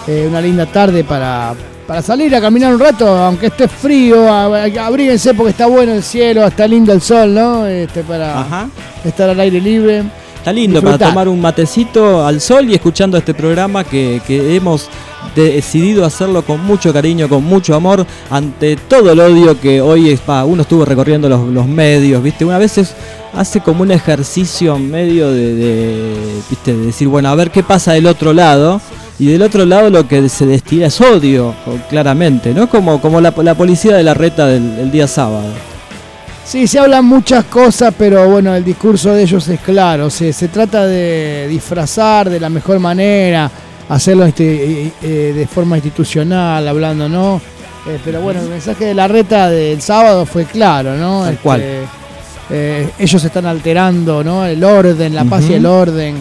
Eh, 0.08 0.26
una 0.28 0.40
linda 0.40 0.66
tarde 0.66 1.04
para, 1.04 1.54
para 1.86 2.02
salir 2.02 2.34
a 2.34 2.40
caminar 2.40 2.74
un 2.74 2.80
rato, 2.80 3.06
aunque 3.06 3.46
esté 3.46 3.68
frío. 3.68 4.28
abríguense 4.32 5.32
porque 5.32 5.50
está 5.50 5.66
bueno 5.66 5.92
el 5.92 6.02
cielo, 6.02 6.44
está 6.44 6.66
lindo 6.66 6.92
el 6.92 7.00
sol, 7.00 7.32
¿no? 7.32 7.66
Este, 7.68 8.02
para 8.02 8.40
Ajá. 8.40 8.68
estar 9.04 9.30
al 9.30 9.38
aire 9.38 9.60
libre. 9.60 10.02
Está 10.40 10.52
lindo 10.54 10.80
para 10.82 10.96
tomar 11.10 11.28
un 11.28 11.38
matecito 11.40 12.24
al 12.26 12.40
sol 12.40 12.68
y 12.70 12.74
escuchando 12.74 13.18
este 13.18 13.34
programa 13.34 13.84
que, 13.84 14.22
que 14.26 14.56
hemos 14.56 14.88
decidido 15.36 16.04
hacerlo 16.06 16.42
con 16.42 16.64
mucho 16.64 16.92
cariño, 16.94 17.28
con 17.28 17.44
mucho 17.44 17.74
amor, 17.74 18.06
ante 18.30 18.76
todo 18.76 19.12
el 19.12 19.20
odio 19.20 19.60
que 19.60 19.82
hoy 19.82 20.08
es, 20.08 20.20
pa, 20.20 20.44
uno 20.46 20.62
estuvo 20.62 20.84
recorriendo 20.86 21.28
los, 21.28 21.46
los 21.48 21.66
medios, 21.66 22.22
¿viste? 22.22 22.46
Una 22.46 22.56
vez 22.56 22.78
es- 22.78 22.94
hace 23.34 23.60
como 23.60 23.82
un 23.82 23.90
ejercicio 23.90 24.78
medio 24.78 25.30
de, 25.30 25.54
de, 25.54 26.14
¿viste? 26.48 26.74
de 26.74 26.86
decir, 26.86 27.06
bueno, 27.06 27.28
a 27.28 27.34
ver 27.34 27.50
qué 27.50 27.62
pasa 27.62 27.92
del 27.92 28.06
otro 28.06 28.32
lado. 28.32 28.80
Y 29.18 29.26
del 29.26 29.42
otro 29.42 29.66
lado 29.66 29.90
lo 29.90 30.08
que 30.08 30.26
se 30.30 30.46
destila 30.46 30.86
es 30.86 30.98
odio, 31.02 31.54
claramente, 31.90 32.54
¿no? 32.54 32.70
Como, 32.70 33.02
como 33.02 33.20
la, 33.20 33.34
la 33.42 33.54
policía 33.54 33.94
de 33.94 34.02
la 34.02 34.14
reta 34.14 34.46
del, 34.46 34.74
del 34.76 34.90
día 34.90 35.06
sábado. 35.06 35.44
Sí, 36.50 36.66
se 36.66 36.80
hablan 36.80 37.04
muchas 37.04 37.44
cosas, 37.44 37.94
pero 37.96 38.28
bueno, 38.28 38.52
el 38.56 38.64
discurso 38.64 39.14
de 39.14 39.22
ellos 39.22 39.46
es 39.46 39.60
claro. 39.60 40.10
Se, 40.10 40.32
se 40.32 40.48
trata 40.48 40.84
de 40.84 41.46
disfrazar 41.48 42.28
de 42.28 42.40
la 42.40 42.48
mejor 42.48 42.80
manera, 42.80 43.48
hacerlo 43.88 44.24
este, 44.24 44.90
eh, 45.00 45.32
de 45.32 45.46
forma 45.46 45.76
institucional, 45.76 46.66
hablando, 46.66 47.08
¿no? 47.08 47.40
Eh, 47.86 48.00
pero 48.04 48.20
bueno, 48.20 48.40
el 48.40 48.48
mensaje 48.48 48.86
de 48.86 48.94
la 48.94 49.06
reta 49.06 49.48
del 49.48 49.80
sábado 49.80 50.26
fue 50.26 50.44
claro, 50.44 50.96
¿no? 50.96 51.22
Tal 51.22 51.38
cual. 51.38 51.62
eh, 52.50 52.88
ellos 52.98 53.22
están 53.22 53.46
alterando, 53.46 54.24
¿no? 54.24 54.44
El 54.44 54.64
orden, 54.64 55.14
la 55.14 55.24
paz 55.24 55.44
y 55.48 55.54
el 55.54 55.66
orden. 55.66 56.16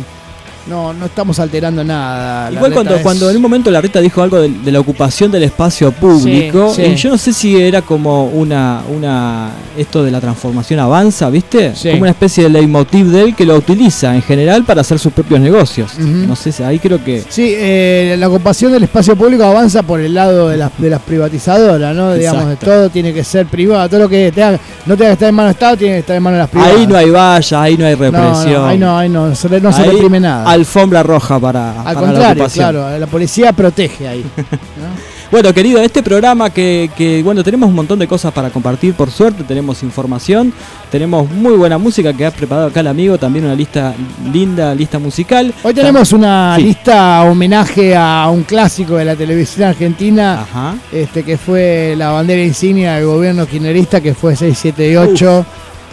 No, 0.70 0.94
no 0.94 1.06
estamos 1.08 1.40
alterando 1.40 1.84
nada. 1.84 2.52
Igual 2.52 2.74
cuando, 2.74 2.96
es- 2.96 3.02
cuando 3.02 3.30
en 3.30 3.36
un 3.38 3.42
momento 3.42 3.72
la 3.72 3.82
Rita 3.82 4.00
dijo 4.00 4.22
algo 4.22 4.40
de, 4.40 4.50
de 4.50 4.72
la 4.72 4.80
ocupación 4.80 5.32
del 5.32 5.44
espacio 5.44 5.92
público, 5.92 6.74
Sí, 6.76 6.84
sí. 6.86 6.92
y 6.92 6.96
yo 6.96 7.10
no 7.10 7.18
sé 7.18 7.34
si 7.34 7.60
era 7.60 7.82
como 7.82 8.26
una, 8.26 8.82
una 8.96 9.50
esto 9.78 10.04
de 10.04 10.12
la 10.12 10.22
transformación 10.22 10.80
avanza, 10.80 11.30
¿viste? 11.30 11.76
Sí. 11.76 11.90
Como 11.90 12.02
una 12.02 12.12
especie 12.12 12.44
de 12.44 12.50
leitmotiv 12.50 13.08
de 13.08 13.22
él 13.24 13.36
que 13.36 13.46
lo 13.46 13.56
utiliza 13.56 14.14
en 14.16 14.22
general 14.22 14.64
para 14.64 14.82
hacer 14.82 15.00
sus 15.00 15.12
propios 15.12 15.40
negocios. 15.40 15.98
No 15.98 16.36
sé, 16.36 16.52
si 16.52 16.64
ahí 16.64 16.80
creo 16.80 17.04
que... 17.04 17.24
Sí, 17.28 17.54
eh, 17.56 18.16
la 18.20 18.28
ocupación 18.28 18.72
del 18.72 18.84
espacio 18.84 19.16
público 19.16 19.44
avanza 19.44 19.84
por 19.84 20.00
el 20.00 20.14
lado 20.14 20.50
de 20.50 20.58
las, 20.58 20.72
de 20.78 20.90
las 20.90 21.02
privatizadoras, 21.02 21.96
¿no? 21.96 22.14
Digamos, 22.14 22.44
Exacto. 22.44 22.66
todo 22.68 22.90
tiene 22.90 23.14
que 23.14 23.24
ser 23.24 23.46
privado, 23.48 23.88
todo 23.90 24.02
lo 24.02 24.10
que 24.10 24.32
tenga- 24.34 24.60
no 24.86 24.96
tenga 24.96 25.10
que 25.10 25.14
estar 25.14 25.30
en 25.30 25.36
manos 25.36 25.50
del 25.50 25.56
Estado 25.56 25.78
tiene 25.78 25.94
que 25.96 26.00
estar 26.00 26.16
en 26.16 26.24
manos 26.24 26.38
de 26.38 26.42
las 26.42 26.50
privadas. 26.50 26.76
Ahí 26.76 26.88
no 26.88 26.96
hay 26.98 27.10
vallas, 27.10 27.54
ahí 27.54 27.78
no 27.78 27.86
hay 27.86 27.96
represión. 27.96 28.54
no, 28.54 28.66
ahí 28.68 28.78
no, 28.78 28.98
ahí 28.98 29.10
no, 29.10 29.36
se, 29.36 29.62
no 29.62 29.72
se 29.74 29.84
reprime 29.84 30.20
nada. 30.20 30.50
Alfombra 30.60 31.04
roja 31.04 31.40
para, 31.40 31.82
Al 31.82 31.96
para 31.96 32.08
contrario, 32.08 32.48
claro, 32.54 33.00
la 33.00 33.08
policía 33.08 33.54
protege 33.54 34.08
ahí. 34.08 34.24
¿no? 34.52 35.20
Bueno, 35.32 35.54
querido, 35.54 35.80
este 35.80 36.02
programa 36.02 36.50
que, 36.50 36.90
que, 36.98 37.22
bueno, 37.22 37.44
tenemos 37.44 37.70
un 37.70 37.76
montón 37.76 38.00
de 38.00 38.08
cosas 38.08 38.34
para 38.34 38.50
compartir, 38.50 38.96
por 38.96 39.12
suerte, 39.12 39.44
tenemos 39.44 39.84
información, 39.84 40.52
tenemos 40.92 41.30
muy 41.30 41.54
buena 41.54 41.78
música 41.78 42.12
que 42.14 42.26
ha 42.26 42.32
preparado 42.32 42.68
acá 42.70 42.80
el 42.80 42.88
amigo, 42.88 43.16
también 43.20 43.46
una 43.46 43.54
lista 43.54 43.94
linda, 44.34 44.74
lista 44.74 44.98
musical. 44.98 45.54
Hoy 45.62 45.76
tenemos 45.76 46.14
una 46.14 46.56
Sí. 46.56 46.64
lista 46.64 47.22
homenaje 47.26 47.96
a 47.96 48.28
un 48.34 48.42
clásico 48.42 48.96
de 48.96 49.06
la 49.06 49.16
televisión 49.16 49.68
argentina, 49.70 50.42
Ajá. 50.42 50.76
este 50.92 51.22
que 51.22 51.38
fue 51.38 51.94
la 51.96 52.10
bandera 52.10 52.42
insignia 52.44 52.96
del 52.96 53.06
gobierno 53.06 53.46
kirchnerista, 53.46 54.02
que 54.02 54.16
fue 54.16 54.36
678, 54.36 55.46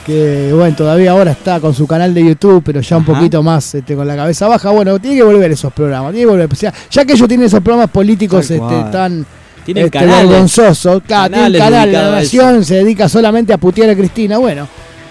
que 0.06 0.52
bueno, 0.54 0.76
todavía 0.76 1.10
ahora 1.10 1.32
está 1.32 1.58
con 1.58 1.74
su 1.74 1.86
canal 1.86 2.14
de 2.14 2.24
YouTube, 2.24 2.62
pero 2.64 2.80
ya 2.80 2.96
un 2.96 3.02
Ajá. 3.02 3.12
poquito 3.14 3.42
más 3.42 3.74
este, 3.74 3.96
con 3.96 4.06
la 4.06 4.14
cabeza 4.14 4.46
baja. 4.46 4.70
Bueno, 4.70 4.98
tiene 5.00 5.16
que 5.16 5.22
volver 5.24 5.50
esos 5.50 5.72
programas, 5.72 6.12
tiene 6.12 6.26
que 6.26 6.30
volver. 6.30 6.48
O 6.52 6.54
sea, 6.54 6.72
ya 6.90 7.04
que 7.04 7.14
ellos 7.14 7.26
tienen 7.26 7.46
esos 7.48 7.60
programas 7.60 7.90
políticos 7.90 8.48
este, 8.50 8.58
tan 8.92 9.26
Tienen 9.64 9.86
este, 9.86 9.98
canales. 9.98 10.28
vergonzosos, 10.28 11.02
claro, 11.06 11.34
tiene 11.34 11.46
un 11.48 11.52
Canales 11.58 11.60
canal, 11.60 11.92
la 11.92 12.10
nación 12.12 12.64
se 12.64 12.74
dedica 12.76 13.08
solamente 13.08 13.52
a 13.52 13.58
putear 13.58 13.90
a 13.90 13.96
Cristina, 13.96 14.38
bueno. 14.38 14.68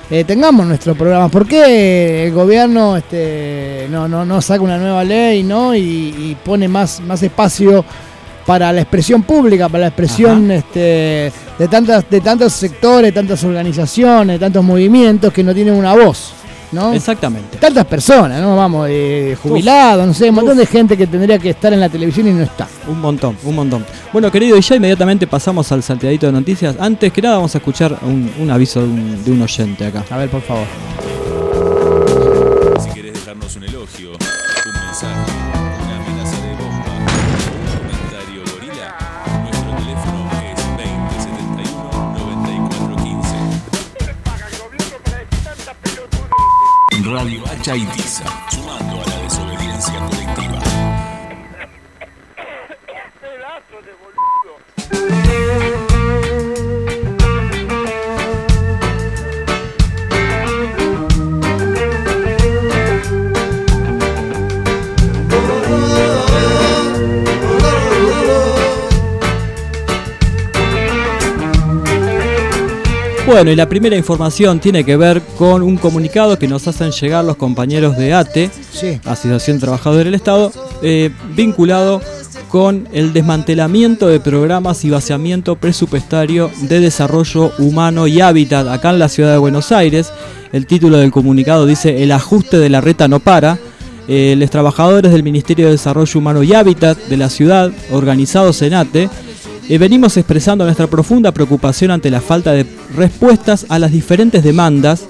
eh, 0.09 0.23
tengamos 0.23 0.65
nuestro 0.65 0.95
programa. 0.95 1.27
¿Por 1.27 1.45
qué 1.45 2.27
el 2.27 2.33
gobierno 2.33 2.95
este, 2.95 3.87
no, 3.91 4.07
no, 4.07 4.23
no 4.25 4.41
saca 4.41 4.61
una 4.61 4.77
nueva 4.77 5.03
ley 5.03 5.43
¿no? 5.43 5.75
y, 5.75 5.79
y 5.81 6.37
pone 6.45 6.67
más, 6.69 7.01
más 7.01 7.21
espacio 7.21 7.83
para 8.45 8.71
la 8.71 8.81
expresión 8.81 9.23
pública, 9.23 9.67
para 9.67 9.81
la 9.81 9.87
expresión 9.87 10.51
este, 10.51 11.31
de, 11.57 11.67
tantas, 11.69 12.09
de 12.09 12.21
tantos 12.21 12.53
sectores, 12.53 13.13
tantas 13.13 13.43
organizaciones, 13.43 14.39
tantos 14.39 14.63
movimientos 14.63 15.33
que 15.33 15.43
no 15.43 15.53
tienen 15.53 15.73
una 15.73 15.93
voz? 15.93 16.33
¿no? 16.71 16.93
Exactamente. 16.93 17.57
Tantas 17.57 17.85
personas, 17.85 18.41
¿no? 18.41 18.55
Vamos, 18.55 18.87
eh, 18.89 19.37
jubilados, 19.41 20.05
no 20.05 20.13
sé, 20.13 20.29
un 20.29 20.35
montón 20.35 20.57
de 20.57 20.65
gente 20.65 20.97
que 20.97 21.07
tendría 21.07 21.39
que 21.39 21.51
estar 21.51 21.71
en 21.73 21.79
la 21.79 21.89
televisión 21.89 22.27
y 22.27 22.31
no 22.31 22.43
está. 22.43 22.67
Un 22.87 22.99
montón, 22.99 23.37
un 23.43 23.55
montón. 23.55 23.85
Bueno, 24.11 24.31
querido, 24.31 24.57
y 24.57 24.61
ya 24.61 24.75
inmediatamente 24.75 25.25
pasamos 25.25 25.71
al 25.71 25.81
salteadito 25.81 26.25
de 26.25 26.33
noticias. 26.33 26.75
Antes 26.79 27.11
que 27.11 27.21
nada 27.21 27.35
vamos 27.35 27.55
a 27.55 27.59
escuchar 27.59 27.97
un, 28.03 28.29
un 28.39 28.51
aviso 28.51 28.81
de 28.81 28.87
un, 28.87 29.23
de 29.23 29.31
un 29.31 29.41
oyente 29.41 29.85
acá. 29.85 30.03
A 30.09 30.17
ver, 30.17 30.29
por 30.29 30.41
favor. 30.41 30.65
Tiza, 47.65 48.25
Bueno, 73.25 73.49
y 73.51 73.55
la 73.55 73.67
primera 73.67 73.97
información 73.97 74.59
tiene 74.59 74.83
que 74.83 74.95
ver 74.97 75.19
con 75.37 75.63
un 75.63 75.77
comunicado 75.77 76.37
que 76.37 76.47
nos 76.47 76.67
hacen 76.67 76.91
llegar 76.91 77.25
los 77.25 77.37
compañeros 77.37 77.97
de 77.97 78.13
ATE, 78.13 78.51
Sí. 78.71 78.99
Asociación 79.03 79.59
Trabajadores 79.59 80.05
del 80.05 80.13
Estado, 80.13 80.51
eh, 80.83 81.09
vinculado 81.35 82.01
con 82.49 82.87
el 82.93 83.13
desmantelamiento 83.13 84.07
de 84.07 84.19
programas 84.19 84.85
y 84.85 84.91
vaciamiento 84.91 85.55
presupuestario 85.55 86.51
de 86.61 86.79
desarrollo 86.79 87.51
humano 87.57 88.05
y 88.05 88.21
hábitat 88.21 88.67
acá 88.67 88.91
en 88.91 88.99
la 88.99 89.09
ciudad 89.09 89.31
de 89.31 89.39
Buenos 89.39 89.71
Aires. 89.71 90.11
El 90.53 90.67
título 90.67 90.97
del 90.97 91.11
comunicado 91.11 91.65
dice 91.65 92.03
El 92.03 92.11
ajuste 92.11 92.59
de 92.59 92.69
la 92.69 92.79
reta 92.79 93.07
no 93.07 93.19
para. 93.19 93.57
Eh, 94.07 94.35
los 94.37 94.51
trabajadores 94.51 95.11
del 95.11 95.23
Ministerio 95.23 95.65
de 95.65 95.71
Desarrollo 95.71 96.19
Humano 96.19 96.43
y 96.43 96.53
Hábitat 96.53 96.95
de 96.95 97.17
la 97.17 97.31
ciudad, 97.31 97.71
organizados 97.91 98.61
en 98.61 98.75
ATE, 98.75 99.09
eh, 99.67 99.77
venimos 99.77 100.17
expresando 100.17 100.63
nuestra 100.63 100.87
profunda 100.87 101.31
preocupación 101.31 101.91
ante 101.91 102.11
la 102.11 102.21
falta 102.21 102.51
de 102.51 102.65
respuestas 102.95 103.65
a 103.69 103.79
las 103.79 103.91
diferentes 103.91 104.43
demandas 104.43 105.05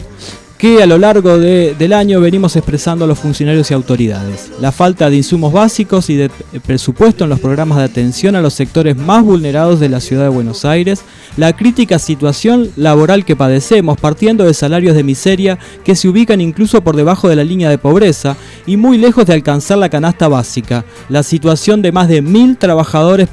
que 0.57 0.81
a 0.81 0.85
lo 0.85 0.97
largo 0.97 1.37
de- 1.37 1.75
del 1.75 1.91
año 1.91 2.21
venimos 2.21 2.55
expresando 2.55 3.05
los 3.05 3.19
funcionarios 3.19 3.69
y 3.69 3.73
autoridades. 3.73 4.51
La 4.61 4.71
falta 4.71 5.09
de 5.09 5.17
insumos 5.17 5.51
básicos 5.51 6.09
y 6.09 6.15
de 6.15 6.31
presupuesto 6.65 7.25
en 7.25 7.29
los 7.29 7.41
programas 7.41 7.77
de 7.77 7.83
atención 7.83 8.37
a 8.37 8.41
los 8.41 8.53
sectores 8.53 8.95
más 8.95 9.25
vulnerados 9.25 9.81
de 9.81 9.89
la 9.89 9.99
ciudad 9.99 10.23
de 10.23 10.29
Buenos 10.29 10.63
Aires, 10.63 11.01
la 11.35 11.51
crítica 11.57 11.99
situación 11.99 12.69
laboral 12.77 13.25
que 13.25 13.35
padecemos 13.35 13.97
partiendo 13.99 14.45
de 14.45 14.53
salarios 14.53 14.95
de 14.95 15.03
miseria 15.03 15.59
que 15.83 15.93
se 15.97 16.07
ubican 16.07 16.39
incluso 16.39 16.81
por 16.81 16.95
debajo 16.95 17.27
de 17.27 17.35
la 17.35 17.43
línea 17.43 17.69
de 17.69 17.77
pobreza 17.77 18.37
y 18.65 18.77
muy 18.77 18.97
lejos 18.97 19.25
de 19.25 19.33
alcanzar 19.33 19.77
la 19.77 19.89
canasta 19.89 20.29
básica, 20.29 20.85
la 21.09 21.23
situación 21.23 21.81
de 21.81 21.91
más 21.91 22.07
de 22.07 22.21
mil 22.21 22.55
trabajadores 22.55 23.27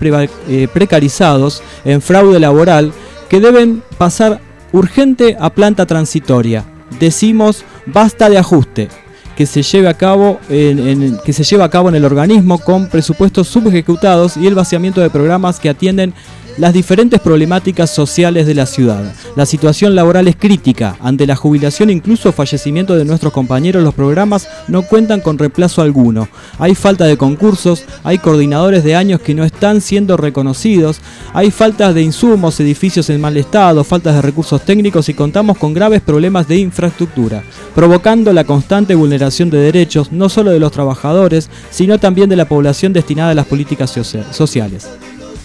eh, 0.48 0.66
precarizados 0.74 1.62
en 1.84 2.02
fraude 2.02 2.40
laboral 2.40 2.92
que 3.28 3.38
deben 3.38 3.80
pasar 3.96 4.40
urgente 4.72 5.36
a 5.38 5.50
planta 5.50 5.86
transitoria. 5.86 6.64
Decimos 6.98 7.64
basta 7.86 8.28
de 8.28 8.38
ajuste 8.38 8.88
que 9.36 9.46
se 9.46 9.62
lleve 9.62 9.88
a 9.88 9.94
cabo 9.94 10.38
en, 10.48 11.18
que 11.24 11.32
se 11.32 11.44
lleva 11.44 11.64
a 11.64 11.70
cabo 11.70 11.88
en 11.88 11.94
el 11.94 12.04
organismo 12.04 12.58
con 12.58 12.88
presupuestos 12.88 13.48
subejecutados 13.48 14.36
y 14.36 14.46
el 14.46 14.54
vaciamiento 14.54 15.00
de 15.00 15.10
programas 15.10 15.58
que 15.58 15.70
atienden 15.70 16.12
las 16.58 16.72
diferentes 16.72 17.20
problemáticas 17.20 17.90
sociales 17.90 18.46
de 18.46 18.54
la 18.54 18.66
ciudad. 18.66 19.14
La 19.36 19.46
situación 19.46 19.94
laboral 19.94 20.28
es 20.28 20.36
crítica. 20.36 20.96
Ante 21.00 21.26
la 21.26 21.36
jubilación, 21.36 21.90
incluso 21.90 22.32
fallecimiento 22.32 22.94
de 22.94 23.04
nuestros 23.04 23.32
compañeros, 23.32 23.82
los 23.82 23.94
programas 23.94 24.48
no 24.68 24.82
cuentan 24.82 25.20
con 25.20 25.38
reemplazo 25.38 25.82
alguno. 25.82 26.28
Hay 26.58 26.74
falta 26.74 27.04
de 27.06 27.16
concursos, 27.16 27.84
hay 28.04 28.18
coordinadores 28.18 28.84
de 28.84 28.96
años 28.96 29.20
que 29.20 29.34
no 29.34 29.44
están 29.44 29.80
siendo 29.80 30.16
reconocidos, 30.16 31.00
hay 31.32 31.50
faltas 31.50 31.94
de 31.94 32.02
insumos, 32.02 32.60
edificios 32.60 33.08
en 33.10 33.20
mal 33.20 33.36
estado, 33.36 33.82
faltas 33.84 34.14
de 34.14 34.22
recursos 34.22 34.62
técnicos 34.62 35.08
y 35.08 35.14
contamos 35.14 35.56
con 35.58 35.72
graves 35.72 36.02
problemas 36.02 36.46
de 36.48 36.58
infraestructura, 36.58 37.42
provocando 37.74 38.32
la 38.32 38.44
constante 38.44 38.94
vulneración 38.94 39.50
de 39.50 39.58
derechos 39.58 40.12
no 40.12 40.28
solo 40.28 40.50
de 40.50 40.58
los 40.60 40.72
trabajadores, 40.72 41.48
sino 41.70 41.98
también 41.98 42.28
de 42.28 42.36
la 42.36 42.48
población 42.48 42.92
destinada 42.92 43.30
a 43.30 43.34
las 43.34 43.46
políticas 43.46 43.90
socia- 43.90 44.32
sociales. 44.32 44.88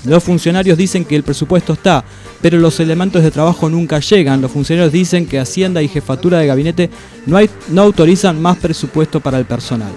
Los 0.05 0.23
funcionarios 0.23 0.77
dicen 0.77 1.05
que 1.05 1.15
el 1.15 1.23
presupuesto 1.23 1.73
está, 1.73 2.03
pero 2.41 2.59
los 2.59 2.79
elementos 2.79 3.23
de 3.23 3.31
trabajo 3.31 3.69
nunca 3.69 3.99
llegan. 3.99 4.41
Los 4.41 4.51
funcionarios 4.51 4.93
dicen 4.93 5.25
que 5.25 5.39
Hacienda 5.39 5.81
y 5.81 5.87
Jefatura 5.87 6.39
de 6.39 6.47
Gabinete 6.47 6.89
no, 7.25 7.37
hay, 7.37 7.49
no 7.69 7.81
autorizan 7.81 8.41
más 8.41 8.57
presupuesto 8.57 9.19
para 9.19 9.37
el 9.37 9.45
personal. 9.45 9.91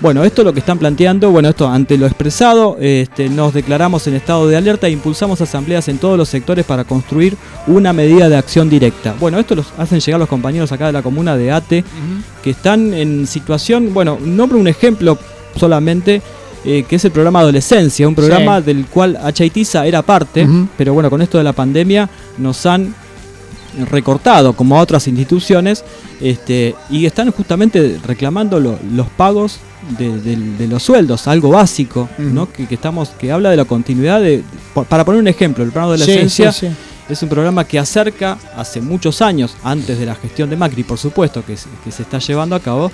Bueno, 0.00 0.24
esto 0.24 0.42
es 0.42 0.46
lo 0.46 0.52
que 0.52 0.60
están 0.60 0.78
planteando. 0.78 1.30
Bueno, 1.30 1.48
esto 1.48 1.68
ante 1.68 1.96
lo 1.96 2.06
expresado, 2.06 2.76
este, 2.80 3.28
nos 3.28 3.54
declaramos 3.54 4.06
en 4.06 4.14
estado 4.14 4.46
de 4.48 4.56
alerta 4.56 4.86
e 4.86 4.90
impulsamos 4.90 5.40
asambleas 5.40 5.88
en 5.88 5.98
todos 5.98 6.18
los 6.18 6.28
sectores 6.28 6.66
para 6.66 6.84
construir 6.84 7.36
una 7.66 7.92
medida 7.92 8.28
de 8.28 8.36
acción 8.36 8.68
directa. 8.68 9.14
Bueno, 9.18 9.38
esto 9.38 9.54
los 9.54 9.66
hacen 9.78 10.00
llegar 10.00 10.18
los 10.18 10.28
compañeros 10.28 10.72
acá 10.72 10.86
de 10.86 10.92
la 10.92 11.02
comuna 11.02 11.36
de 11.36 11.52
ATE, 11.52 11.84
que 12.42 12.50
están 12.50 12.92
en 12.92 13.26
situación, 13.26 13.94
bueno, 13.94 14.18
nombro 14.20 14.58
un 14.58 14.68
ejemplo 14.68 15.16
solamente, 15.56 16.20
eh, 16.64 16.84
que 16.88 16.96
es 16.96 17.04
el 17.04 17.10
programa 17.10 17.40
Adolescencia, 17.40 18.08
un 18.08 18.14
programa 18.14 18.58
Sí. 18.60 18.64
del 18.66 18.86
cual 18.86 19.16
Achaitiza 19.22 19.86
era 19.86 20.02
parte, 20.02 20.46
pero 20.78 20.94
bueno, 20.94 21.10
con 21.10 21.20
esto 21.22 21.38
de 21.38 21.44
la 21.44 21.52
pandemia 21.52 22.08
nos 22.38 22.64
han 22.66 22.94
recortado 23.90 24.52
como 24.52 24.76
a 24.78 24.80
otras 24.80 25.08
instituciones 25.08 25.84
este, 26.20 26.74
y 26.90 27.06
están 27.06 27.30
justamente 27.32 27.98
reclamando 28.06 28.60
lo- 28.60 28.78
los 28.94 29.08
pagos 29.08 29.58
de, 29.98 30.20
de- 30.20 30.36
de 30.36 30.68
los 30.68 30.82
sueldos, 30.82 31.26
algo 31.26 31.50
básico, 31.50 32.08
¿no? 32.18 32.50
que, 32.50 32.66
que 32.66 32.74
estamos 32.76 33.08
que 33.10 33.32
habla 33.32 33.50
de 33.50 33.56
la 33.56 33.64
continuidad 33.64 34.20
de, 34.20 34.42
para 34.88 35.04
poner 35.04 35.20
un 35.20 35.28
ejemplo, 35.28 35.64
el 35.64 35.70
programa 35.72 35.92
de 35.92 35.98
Sí, 35.98 36.04
adolescencia 36.12 36.52
sí, 36.52 36.68
sí. 36.68 36.72
es 37.08 37.22
un 37.22 37.28
programa 37.28 37.64
que 37.64 37.78
acerca 37.80 38.38
hace 38.56 38.80
muchos 38.80 39.20
años, 39.20 39.56
antes 39.64 39.98
de 39.98 40.06
la 40.06 40.14
gestión 40.14 40.48
de 40.50 40.56
Macri, 40.56 40.84
por 40.84 40.98
supuesto, 40.98 41.42
que 41.44 41.56
se 41.56 42.02
está 42.02 42.18
llevando 42.20 42.54
a 42.54 42.60
cabo, 42.60 42.92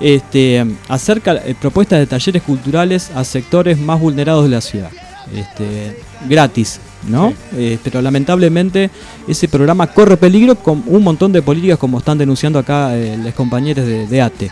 este, 0.00 0.66
acerca 0.88 1.34
eh, 1.34 1.54
propuestas 1.60 1.98
de 1.98 2.06
talleres 2.06 2.42
culturales 2.42 3.10
a 3.14 3.24
sectores 3.24 3.78
más 3.78 4.00
vulnerados 4.00 4.44
de 4.44 4.50
la 4.50 4.60
ciudad. 4.60 4.90
Este, 5.34 5.96
gratis, 6.28 6.80
¿no? 7.08 7.32
Eh, 7.56 7.78
pero 7.84 8.02
lamentablemente 8.02 8.90
ese 9.28 9.46
programa 9.46 9.86
corre 9.86 10.16
peligro 10.16 10.56
con 10.56 10.82
un 10.86 11.04
montón 11.04 11.32
de 11.32 11.40
políticas 11.40 11.78
como 11.78 11.98
están 11.98 12.18
denunciando 12.18 12.58
acá 12.58 12.96
eh, 12.96 13.16
los 13.22 13.34
compañeros 13.34 13.86
de, 13.86 14.06
de 14.06 14.22
ATE. 14.22 14.50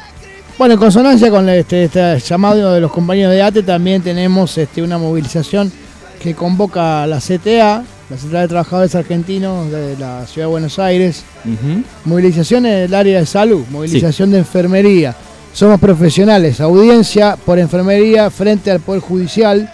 Bueno, 0.56 0.74
en 0.74 0.80
consonancia 0.80 1.30
con 1.30 1.48
este, 1.48 1.84
este 1.84 2.18
llamado 2.20 2.72
de 2.72 2.80
los 2.80 2.92
compañeros 2.92 3.32
de 3.32 3.42
ATE, 3.42 3.62
también 3.62 4.02
tenemos 4.02 4.56
este, 4.58 4.82
una 4.82 4.98
movilización 4.98 5.72
que 6.20 6.34
convoca 6.34 7.06
la 7.06 7.18
CTA, 7.18 7.84
la 8.10 8.16
Central 8.16 8.42
de 8.42 8.48
Trabajadores 8.48 8.94
Argentinos 8.94 9.70
de 9.70 9.96
la 9.98 10.26
Ciudad 10.26 10.46
de 10.46 10.50
Buenos 10.50 10.78
Aires. 10.78 11.24
Ujú. 11.44 11.82
Movilización 12.04 12.66
en 12.66 12.72
el 12.72 12.94
área 12.94 13.20
de 13.20 13.26
salud, 13.26 13.64
movilización 13.70 14.30
de 14.30 14.38
enfermería. 14.38 15.14
Somos 15.52 15.80
profesionales, 15.80 16.60
audiencia 16.60 17.36
por 17.36 17.58
enfermería 17.58 18.30
frente 18.30 18.70
al 18.70 18.80
Poder 18.80 19.00
Judicial, 19.00 19.70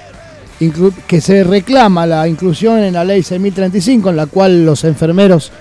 que 1.07 1.21
se 1.21 1.45
reclama 1.45 2.07
la 2.07 2.27
inclusión 2.27 2.79
en 2.79 2.95
la 2.95 3.05
ley 3.05 3.23
6035, 3.23 4.11
en 4.11 4.17
la 4.17 4.27
cual 4.27 4.65
los 4.65 4.85
enfermeros 4.85 5.53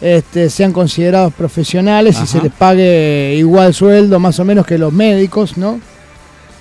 este, 0.00 0.50
sean 0.50 0.72
considerados 0.72 1.32
profesionales 1.32 2.18
y 2.22 2.26
se 2.26 2.42
les 2.42 2.52
pague 2.52 3.34
igual 3.38 3.72
sueldo 3.72 4.20
más 4.20 4.38
o 4.38 4.44
menos 4.44 4.66
que 4.66 4.76
los 4.76 4.92
médicos, 4.92 5.56
¿no? 5.56 5.80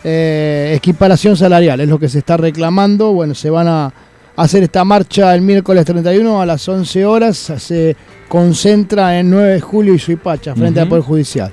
Eh, 0.08 0.74
equiparación 0.76 1.36
salarial 1.36 1.82
es 1.82 1.90
lo 1.90 2.00
que 2.00 2.08
se 2.08 2.20
está 2.20 2.38
reclamando. 2.38 3.12
Bueno, 3.12 3.34
se 3.34 3.50
van 3.50 3.68
a 3.68 3.92
hacer 4.36 4.64
esta 4.64 4.86
marcha 4.86 5.34
el 5.34 5.42
miércoles 5.42 5.84
31 5.84 6.42
a 6.42 6.46
las 6.46 6.70
11 6.70 7.06
horas. 7.06 7.36
Se 7.58 7.96
concentra 8.30 9.20
en 9.20 9.32
9 9.32 9.54
de 9.54 9.62
julio 9.62 9.94
y 9.96 10.00
Suipacha, 10.00 10.56
frente 10.56 10.80
al. 10.80 10.88
Poder 10.88 11.04
Judicial. 11.04 11.52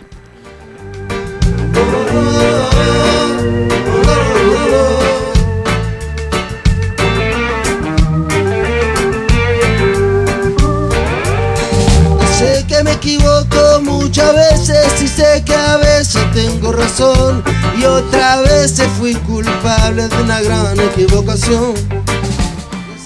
Razón 16.72 17.42
y 17.80 17.84
otra 17.84 18.40
vez 18.42 18.82
fui 18.98 19.14
culpable 19.14 20.08
de 20.08 20.22
una 20.22 20.40
gran 20.42 20.78
equivocación. 20.80 21.74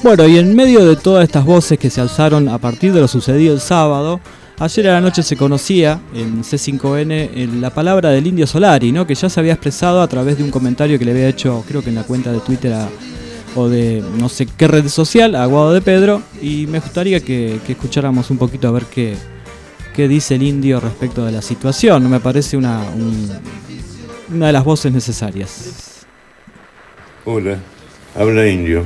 Bueno, 0.03 0.27
y 0.29 0.39
en 0.39 0.55
medio 0.55 0.85
de 0.85 0.97
todas 0.97 1.25
estas 1.25 1.45
voces 1.45 1.79
que 1.79 1.91
se 1.91 2.01
alzaron 2.01 2.49
a 2.49 2.59
partir 2.59 2.93
de 2.93 3.01
lo 3.01 3.09
sucedido 3.09 3.55
el 3.55 3.61
sábado, 3.61 4.21
ayer 4.59 4.89
a 4.89 4.93
la 4.95 5.01
noche 5.01 5.23
se 5.23 5.37
conocía 5.37 6.01
en 6.15 6.45
C5N 6.45 7.31
el- 7.35 7.61
la 7.61 7.71
palabra 7.71 8.11
del 8.11 8.27
Indio 8.27 8.47
Solari, 8.47 8.93
¿no? 8.93 9.07
que 9.07 9.15
ya 9.15 9.29
se 9.29 9.41
había 9.41 9.55
expresado 9.55 10.01
a 10.03 10.07
través 10.09 10.39
de 10.39 10.45
un 10.45 10.51
comentario 10.51 10.99
que 10.99 11.05
le 11.05 11.11
había 11.13 11.29
hecho, 11.29 11.65
creo 11.67 11.83
que 11.83 11.89
en 11.89 11.97
la 11.97 12.05
cuenta 12.05 12.31
de 12.31 12.39
Twitter 12.41 12.75
o 13.57 13.69
de 13.69 14.05
no 14.19 14.29
sé 14.29 14.47
qué 14.47 14.69
red 14.69 14.87
social, 14.89 15.35
a 15.35 15.45
Guado 15.47 15.73
de 15.73 15.81
Pedro, 15.81 16.23
y 16.41 16.67
me 16.69 16.79
gustaría 16.79 17.21
que 17.21 17.59
escucháramos 17.67 18.31
un 18.31 18.37
poquito 18.39 18.69
a 18.69 18.71
ver 18.71 18.85
qué, 18.85 19.17
qué 19.97 20.07
dice 20.09 20.35
el 20.35 20.43
indio 20.43 20.79
respecto 20.79 21.25
de 21.25 21.33
la 21.33 21.41
situación. 21.43 22.09
Me 22.11 22.21
parece 22.21 22.57
una, 22.57 22.81
un- 22.91 23.31
una 24.35 24.47
de 24.49 24.53
las 24.53 24.63
voces 24.65 24.93
necesarias. 24.93 26.05
Hola, 27.25 27.57
habla 28.15 28.47
Indio. 28.47 28.85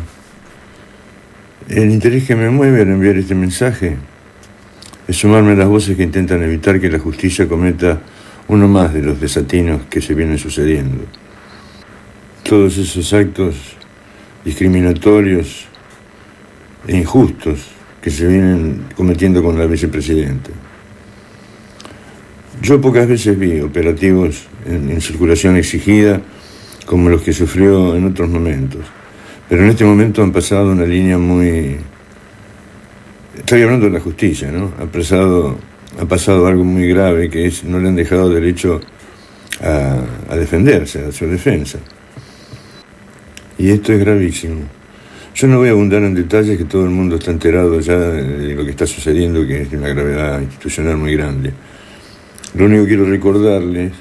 El 1.69 1.91
interés 1.91 2.25
que 2.27 2.37
me 2.37 2.49
mueve 2.49 2.83
al 2.83 2.89
enviar 2.89 3.17
este 3.17 3.35
mensaje 3.35 3.97
es 5.09 5.17
sumarme 5.17 5.53
a 5.53 5.57
las 5.57 5.69
voces 5.69 5.97
que 5.97 6.03
intentan 6.05 6.43
evitar 6.43 6.81
que 6.81 6.89
la 6.89 6.99
justicia 6.99 7.49
cometa 7.49 8.01
uno 8.49 8.69
más 8.69 8.95
de 8.95 9.03
los 9.03 9.21
desatinos 9.21 9.83
que 9.91 10.01
se 10.01 10.15
vienen 10.15 10.39
sucediendo. 10.39 11.05
Todos 12.45 12.79
esos 12.79 13.13
actos 13.13 13.57
discriminatorios 14.45 15.67
e 16.87 16.97
injustos 16.97 17.67
que 18.01 18.11
se 18.11 18.27
vienen 18.27 18.85
cometiendo 18.97 19.43
con 19.43 19.59
la 19.59 19.67
vicepresidenta. 19.67 20.51
Yo 22.63 22.81
pocas 22.81 23.09
veces 23.09 23.39
vi 23.39 23.61
operativos 23.61 24.47
en, 24.67 25.01
circulación 25.01 25.57
exigida 25.57 26.21
como 26.85 27.09
los 27.09 27.23
que 27.23 27.33
sufrió 27.33 27.97
en 27.97 28.07
otros 28.07 28.29
momentos. 28.29 28.83
Pero 29.49 29.63
en 29.63 29.71
este 29.71 29.85
momento 29.85 30.23
han 30.23 30.33
pasado 30.33 30.73
una 30.73 30.85
línea 30.85 31.17
muy, 31.19 31.79
Estoy 33.37 33.63
hablando 33.63 33.87
de 33.87 33.93
la 33.93 34.01
justicia, 34.01 34.53
¿no? 34.53 34.73
Ha 34.79 34.85
pasado, 34.87 35.57
ha 35.99 36.05
pasado 36.05 36.47
algo 36.47 36.63
muy 36.63 36.87
grave 36.87 37.31
que 37.31 37.47
es 37.47 37.65
no 37.65 37.79
le 37.79 37.89
han 37.89 37.97
dejado 37.97 38.29
derecho 38.29 38.81
a, 39.63 40.05
a 40.29 40.37
defenderse, 40.37 41.07
a 41.07 41.13
su 41.13 41.27
defensa. 41.27 41.79
Y 43.57 43.71
esto 43.71 43.93
es 43.93 44.01
gravísimo. 44.01 44.61
Yo 45.35 45.49
no 45.49 45.59
voy 45.59 45.69
a 45.69 45.71
abundar 45.71 46.03
en 46.03 46.15
detalles 46.15 46.59
que 46.59 46.65
todo 46.65 46.85
el 46.85 46.91
mundo 46.91 47.17
está 47.17 47.31
enterado 47.31 47.81
ya 47.81 47.97
de 47.97 48.55
lo 48.55 48.65
que 48.65 48.71
está 48.71 48.87
sucediendo, 48.87 49.47
que 49.47 49.63
es 49.63 49.71
de 49.71 49.79
una 49.79 49.89
gravedad 49.89 50.41
institucional 50.41 50.99
muy 50.99 51.17
grande. 51.17 51.53
Lo 52.55 52.65
único 52.67 52.83
que 52.83 52.89
quiero 52.89 53.05
recordarles 53.07 53.93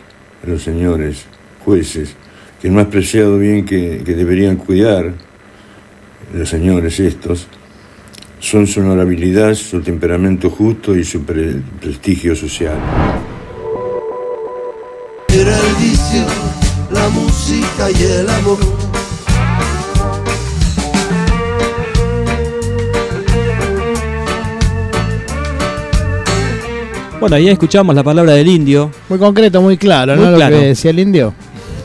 a 0.43 0.49
los 0.49 0.63
señores 0.63 1.25
jueces 1.63 2.15
que 2.62 2.67
el 2.67 2.73
más 2.73 2.88
preciado 2.88 3.38
bien 3.38 3.65
que, 3.65 4.01
que 4.05 4.13
deberían 4.15 4.55
cuidar 4.57 5.13
los 6.33 6.49
señores 6.49 6.99
estos 6.99 7.47
son 8.39 8.67
su 8.67 8.79
honorabilidad, 8.81 9.53
su 9.55 9.81
temperamento 9.81 10.49
justo 10.49 10.95
y 10.95 11.03
su 11.03 11.23
pre- 11.23 11.62
prestigio 11.81 12.35
social. 12.35 12.77
Era 15.27 15.57
el 15.59 15.75
vicio, 15.75 16.25
la 16.91 17.09
música 17.09 17.91
y 17.91 18.03
el 18.03 18.29
amor. 18.29 18.57
Bueno, 27.19 27.36
ahí 27.36 27.49
escuchamos 27.49 27.93
la 27.95 28.03
palabra 28.03 28.34
del 28.34 28.47
indio, 28.47 28.91
Muy 29.10 29.19
concreto, 29.19 29.62
muy 29.62 29.77
claro, 29.77 30.15
Muy 30.15 30.25
¿no? 30.25 30.36
claro. 30.36 30.55
Lo 30.55 30.62
que 30.62 30.67
decía 30.67 30.91
el 30.91 30.99
indio. 30.99 31.34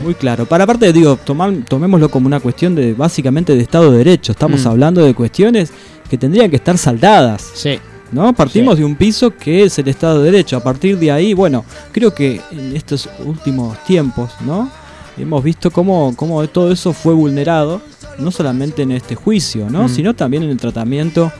muy 0.01 0.13
claro. 0.13 0.45
Para 0.45 0.63
aparte, 0.65 0.91
digo, 0.93 1.17
tomar- 1.25 1.65
tomémoslo 1.67 2.09
como 2.09 2.27
una 2.27 2.39
cuestión 2.39 2.75
de 2.75 2.93
básicamente 2.93 3.55
de 3.55 3.61
Estado 3.61 3.91
de 3.91 3.97
Derecho. 3.99 4.31
Estamos 4.33 4.63
Mm. 4.63 4.67
hablando 4.67 5.03
de 5.03 5.13
cuestiones 5.13 5.71
que 6.09 6.17
tendrían 6.17 6.49
que 6.49 6.55
estar 6.57 6.77
saldadas. 6.77 7.49
Sí. 7.53 7.79
¿no? 8.11 8.31
Partimos 8.33 8.75
Sí. 8.75 8.81
de 8.81 8.85
un 8.85 8.95
piso 8.95 9.35
que 9.35 9.63
es 9.63 9.77
el 9.79 9.87
Estado 9.87 10.21
de 10.21 10.31
Derecho. 10.31 10.55
A 10.57 10.63
partir 10.63 10.97
de 10.99 11.11
ahí, 11.11 11.33
bueno, 11.33 11.65
creo 11.91 12.13
que 12.13 12.39
en 12.51 12.75
estos 12.75 13.09
últimos 13.25 13.77
tiempos, 13.83 14.29
¿no? 14.45 14.69
Hemos 15.17 15.43
visto 15.43 15.71
cómo, 15.71 16.13
cómo 16.15 16.45
todo 16.47 16.71
eso 16.71 16.93
fue 16.93 17.13
vulnerado, 17.13 17.81
no 18.19 18.29
solamente 18.31 18.83
en 18.83 18.91
este 18.91 19.15
juicio, 19.15 19.69
¿no? 19.69 19.85
Mm. 19.85 19.89
Sino 19.89 20.13
también 20.13 20.43
en 20.43 20.51
el 20.51 20.57
tratamiento 20.57 21.31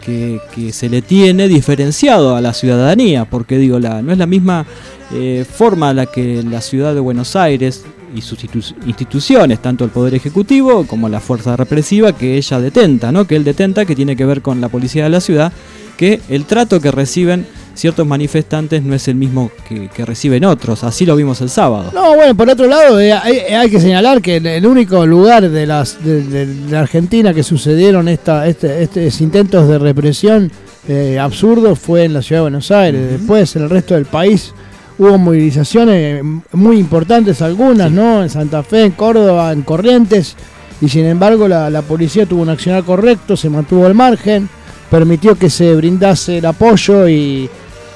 que, 0.00 0.40
se 0.72 0.88
le 0.88 1.02
tiene 1.02 1.48
diferenciado 1.48 2.36
a 2.36 2.40
la 2.40 2.52
ciudadanía, 2.54 3.24
porque 3.24 3.58
digo, 3.58 3.78
no 3.78 4.12
es 4.12 4.18
la 4.18 4.26
misma 4.26 4.66
eh, 5.12 5.44
forma 5.48 5.92
la 5.92 6.06
que 6.06 6.42
la 6.42 6.60
ciudad 6.60 6.94
de 6.94 7.00
Buenos 7.00 7.36
Aires 7.36 7.84
y 8.14 8.22
sus 8.22 8.42
institu- 8.42 8.74
instituciones, 8.86 9.60
tanto 9.60 9.84
el 9.84 9.90
Poder 9.90 10.14
Ejecutivo 10.14 10.86
como 10.86 11.08
la 11.08 11.20
fuerza 11.20 11.56
represiva, 11.56 12.12
que 12.12 12.36
ella 12.36 12.60
detenta, 12.60 13.12
¿no? 13.12 13.26
que 13.26 13.36
él 13.36 13.44
detenta, 13.44 13.84
que 13.84 13.94
tiene 13.94 14.16
que 14.16 14.24
ver 14.24 14.42
con 14.42 14.60
la 14.60 14.68
policía 14.68 15.04
de 15.04 15.10
la 15.10 15.20
ciudad, 15.20 15.52
que 15.96 16.20
el 16.28 16.44
trato 16.44 16.80
que 16.80 16.90
reciben 16.90 17.46
ciertos 17.80 18.06
manifestantes 18.06 18.82
no 18.82 18.94
es 18.94 19.08
el 19.08 19.14
mismo 19.16 19.50
que, 19.68 19.88
que 19.88 20.04
reciben 20.04 20.44
otros. 20.44 20.84
Así 20.84 21.04
lo 21.06 21.16
vimos 21.16 21.40
el 21.40 21.48
sábado. 21.50 21.90
No, 21.94 22.14
bueno, 22.14 22.34
por 22.34 22.48
otro 22.48 22.66
lado, 22.66 23.00
eh, 23.00 23.12
hay, 23.12 23.38
hay 23.54 23.70
que 23.70 23.80
señalar 23.80 24.20
que 24.22 24.36
el, 24.36 24.66
único 24.66 25.04
lugar 25.06 25.48
de 25.48 25.66
las 25.66 26.02
de, 26.04 26.22
de- 26.22 26.46
de 26.46 26.70
la 26.70 26.80
Argentina 26.80 27.32
que 27.34 27.42
sucedieron 27.42 28.08
esta, 28.08 28.46
este, 28.46 28.82
estos 28.82 29.20
intentos 29.20 29.68
de 29.68 29.78
represión 29.78 30.52
eh, 30.88 31.18
absurdos 31.18 31.78
fue 31.78 32.04
en 32.04 32.12
la 32.14 32.22
ciudad 32.22 32.40
de 32.40 32.42
Buenos 32.42 32.70
Aires. 32.70 33.10
Después, 33.12 33.56
en 33.56 33.62
el 33.64 33.70
resto 33.70 33.94
del 33.94 34.04
país, 34.06 34.52
hubo 34.98 35.16
movilizaciones 35.18 36.20
eh, 36.20 36.22
muy 36.52 36.78
importantes, 36.78 37.40
algunas, 37.42 37.90
¿no? 37.90 38.22
En 38.22 38.28
Santa 38.30 38.62
Fe, 38.62 38.84
en 38.84 38.92
Córdoba, 38.92 39.52
en 39.52 39.62
Corrientes, 39.62 40.36
y 40.82 40.88
sin 40.88 41.04
embargo, 41.06 41.48
la, 41.48 41.70
la 41.70 41.82
policía 41.82 42.26
tuvo 42.26 42.42
un 42.42 42.48
accionar 42.50 42.84
correcto, 42.84 43.36
se 43.36 43.48
mantuvo 43.50 43.86
al 43.86 43.94
margen, 43.94 44.48
permitió 44.90 45.36
que 45.36 45.48
se 45.50 45.74
brindase 45.76 46.38
el 46.38 46.46
apoyo 46.46 47.06
y 47.08 47.44
eh, 47.44 47.48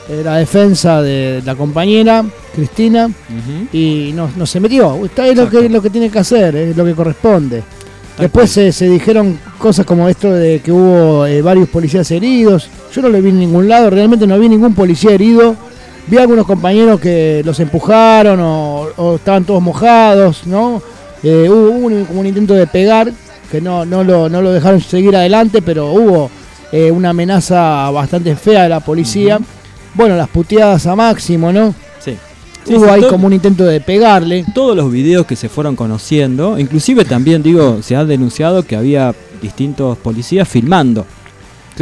la 0.08 0.36
defensa 0.36 1.00
de 1.00 1.42
la 1.44 1.54
compañera, 1.54 2.24
Cristina 2.54 3.10
y 3.72 4.12
no, 4.14 4.30
no 4.36 4.46
se 4.46 4.60
metió. 4.60 5.04
Está 5.04 5.26
es 5.26 5.36
lo 5.36 5.48
que, 5.48 5.68
lo 5.68 5.80
que 5.80 5.90
tiene 5.90 6.10
que 6.10 6.18
hacer, 6.18 6.54
es 6.56 6.76
lo 6.76 6.84
que 6.84 6.94
corresponde. 6.94 7.62
Después 8.18 8.50
se, 8.50 8.70
se 8.70 8.88
dijeron 8.88 9.38
cosas 9.58 9.84
como 9.84 10.08
esto 10.08 10.30
de 10.30 10.60
que 10.60 10.70
hubo 10.70 11.26
eh, 11.26 11.42
varios 11.42 11.68
policías 11.68 12.08
heridos. 12.10 12.68
Yo 12.94 13.02
no 13.02 13.08
lo 13.08 13.20
vi 13.20 13.30
en 13.30 13.40
ningún 13.40 13.68
lado, 13.68 13.90
realmente 13.90 14.26
no 14.26 14.38
vi 14.38 14.48
ningún 14.48 14.74
policía 14.74 15.10
herido. 15.10 15.56
Vi 16.06 16.18
algunos 16.18 16.46
compañeros 16.46 17.00
que 17.00 17.42
los 17.44 17.58
empujaron 17.60 18.38
o, 18.40 18.88
o 18.96 19.16
estaban 19.16 19.44
todos 19.44 19.62
mojados, 19.62 20.46
¿no? 20.46 20.82
Eh, 21.22 21.48
hubo 21.48 21.70
un, 21.70 22.04
como 22.04 22.20
un 22.20 22.26
intento 22.26 22.52
de 22.52 22.66
pegar, 22.66 23.10
que 23.50 23.60
no, 23.60 23.86
no, 23.86 24.04
lo, 24.04 24.28
no 24.28 24.42
lo 24.42 24.52
dejaron 24.52 24.80
seguir 24.80 25.16
adelante, 25.16 25.62
pero 25.62 25.92
hubo 25.92 26.30
eh, 26.70 26.90
una 26.90 27.10
amenaza 27.10 27.90
bastante 27.90 28.36
fea 28.36 28.64
de 28.64 28.68
la 28.68 28.80
policía. 28.80 29.40
Bueno, 29.94 30.16
las 30.16 30.28
puteadas 30.28 30.87
a 30.87 30.96
máximo, 30.96 31.52
¿no? 31.52 31.74
Sí. 32.04 32.16
Sí, 32.66 32.74
hubo 32.74 32.85
sí, 32.87 32.90
ahí 32.90 33.00
todo- 33.00 33.11
como 33.11 33.26
un 33.26 33.33
intento 33.33 33.64
de 33.64 33.80
pegarle. 33.80 34.44
todos 34.54 34.74
los 34.76 34.90
videos 34.90 35.26
que 35.26 35.37
se 35.37 35.48
fueron 35.48 35.76
conociendo, 35.76 36.59
inclusive 36.59 37.04
también 37.04 37.42
digo, 37.42 37.80
se 37.83 37.94
ha 37.96 38.04
denunciado 38.04 38.62
que 38.62 38.74
había 38.76 39.14
distintos 39.42 39.98
policías 39.98 40.48
filmando. 40.48 41.07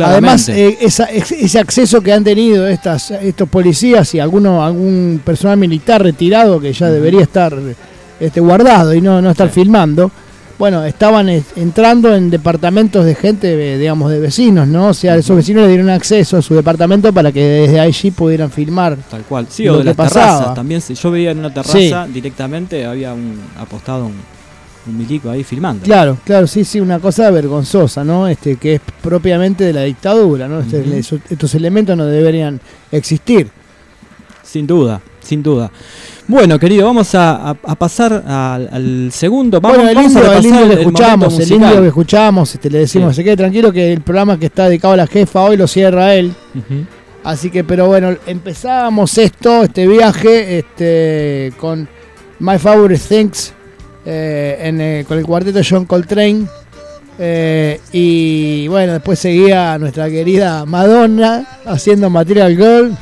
Además, 0.02 0.48
eh, 0.48 0.78
esa- 0.80 1.04
ese 1.04 1.58
acceso 1.58 2.00
que 2.00 2.12
han 2.14 2.24
tenido 2.24 2.66
estas, 2.66 3.10
estos 3.10 3.46
policías 3.48 4.14
y 4.14 4.20
alguno, 4.20 4.64
algún 4.64 5.20
personal 5.22 5.58
militar 5.58 6.02
retirado 6.02 6.58
que 6.60 6.72
ya 6.72 6.90
debería 6.90 7.20
estar 7.20 7.54
este, 8.18 8.40
guardado 8.40 8.94
y 8.94 9.00
no, 9.02 9.20
no 9.20 9.30
estar 9.30 9.50
filmando, 9.50 10.10
bueno, 10.62 10.84
estaban 10.84 11.28
entrando 11.56 12.14
en 12.14 12.30
departamentos 12.30 13.04
de 13.04 13.16
gente, 13.16 13.76
digamos, 13.78 14.12
de 14.12 14.20
vecinos, 14.20 14.68
¿no? 14.68 14.90
O 14.90 14.94
sea, 14.94 15.16
esos 15.16 15.34
vecinos 15.34 15.64
le 15.64 15.70
dieron 15.70 15.90
acceso 15.90 16.36
a 16.36 16.42
su 16.42 16.54
departamento 16.54 17.12
para 17.12 17.32
que 17.32 17.42
desde 17.42 17.80
allí 17.80 18.12
pudieran 18.12 18.48
filmar. 18.48 18.96
Tal 19.10 19.22
cual. 19.22 19.48
Sí, 19.50 19.64
lo 19.64 19.72
o 19.72 19.76
de 19.78 19.82
que 19.82 19.86
las 19.86 19.96
pasaba. 19.96 20.24
terrazas. 20.36 20.54
También 20.54 20.80
yo 20.80 21.10
veía 21.10 21.32
en 21.32 21.40
una 21.40 21.52
terraza 21.52 22.06
directamente, 22.06 22.86
había 22.86 23.12
un 23.12 23.40
apostado 23.58 24.06
un, 24.06 24.14
un 24.86 24.96
milico 24.96 25.30
ahí 25.30 25.42
filmando. 25.42 25.82
Claro, 25.82 26.16
claro, 26.24 26.46
sí, 26.46 26.62
sí, 26.62 26.78
una 26.78 27.00
cosa 27.00 27.28
vergonzosa, 27.32 28.04
¿no? 28.04 28.28
Este, 28.28 28.54
que 28.54 28.76
es 28.76 28.80
propiamente 29.02 29.64
de 29.64 29.72
la 29.72 29.82
dictadura, 29.82 30.46
¿no? 30.46 30.60
Este, 30.60 30.96
estos 31.28 31.56
elementos 31.56 31.96
no 31.96 32.06
deberían 32.06 32.60
existir. 32.92 33.50
Sin 34.44 34.68
duda, 34.68 35.00
sin 35.24 35.42
duda. 35.42 35.72
Bueno, 36.28 36.58
querido, 36.58 36.86
vamos 36.86 37.14
a, 37.14 37.50
a- 37.50 37.56
a 37.62 37.74
pasar 37.74 38.12
al, 38.26 38.68
al 38.72 39.10
segundo. 39.12 39.60
Vamos, 39.60 39.76
bueno, 39.78 39.90
el 39.90 39.96
vamos 39.96 40.16
a 40.16 40.18
indio, 40.20 40.32
el 40.32 40.36
repasar 40.42 40.50
indio 40.60 40.66
que 40.68 40.72
el 40.74 40.78
escuchamos, 40.80 41.32
el 41.34 41.40
musical. 41.40 41.58
indio 41.68 41.80
que 41.82 41.88
escuchamos, 41.88 42.54
este, 42.54 42.70
le 42.70 42.78
decimos, 42.78 43.10
Sí. 43.10 43.16
se 43.16 43.24
quede 43.24 43.36
tranquilo 43.36 43.72
que 43.72 43.92
el 43.92 44.00
programa 44.02 44.38
que 44.38 44.46
está 44.46 44.66
dedicado 44.68 44.94
a 44.94 44.96
la 44.98 45.06
jefa 45.06 45.40
hoy 45.42 45.56
lo 45.56 45.66
cierra 45.66 46.14
él. 46.14 46.32
Así 47.24 47.50
que, 47.50 47.64
pero 47.64 47.86
bueno, 47.86 48.16
empezábamos 48.26 49.16
esto, 49.18 49.64
este 49.64 49.86
viaje, 49.86 50.58
este, 50.58 51.52
con 51.58 51.88
My 52.38 52.58
Favorite 52.58 53.02
Things, 53.08 53.52
eh, 54.06 54.58
en, 54.62 54.80
eh, 54.80 55.04
con 55.06 55.18
el 55.18 55.24
cuarteto 55.26 55.60
John 55.68 55.84
Coltrane. 55.86 56.46
eh, 57.18 57.78
y 57.92 58.66
bueno, 58.68 58.94
después 58.94 59.18
seguía 59.18 59.76
nuestra 59.78 60.08
querida 60.08 60.64
Madonna 60.66 61.46
haciendo 61.66 62.08
Material 62.10 62.56
Girl. 62.56 62.96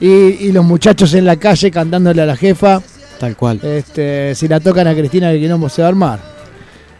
Y, 0.00 0.06
y 0.06 0.52
los 0.52 0.64
muchachos 0.64 1.14
en 1.14 1.24
la 1.24 1.36
calle 1.36 1.70
cantándole 1.70 2.22
a 2.22 2.26
la 2.26 2.36
jefa. 2.36 2.80
Tal 3.18 3.36
cual. 3.36 3.60
Este, 3.62 4.34
si 4.34 4.48
la 4.48 4.60
tocan 4.60 4.86
a 4.86 4.94
Cristina, 4.94 5.30
el 5.30 5.40
quilombo 5.40 5.68
se 5.68 5.82
va 5.82 5.88
a 5.88 5.90
armar. 5.90 6.34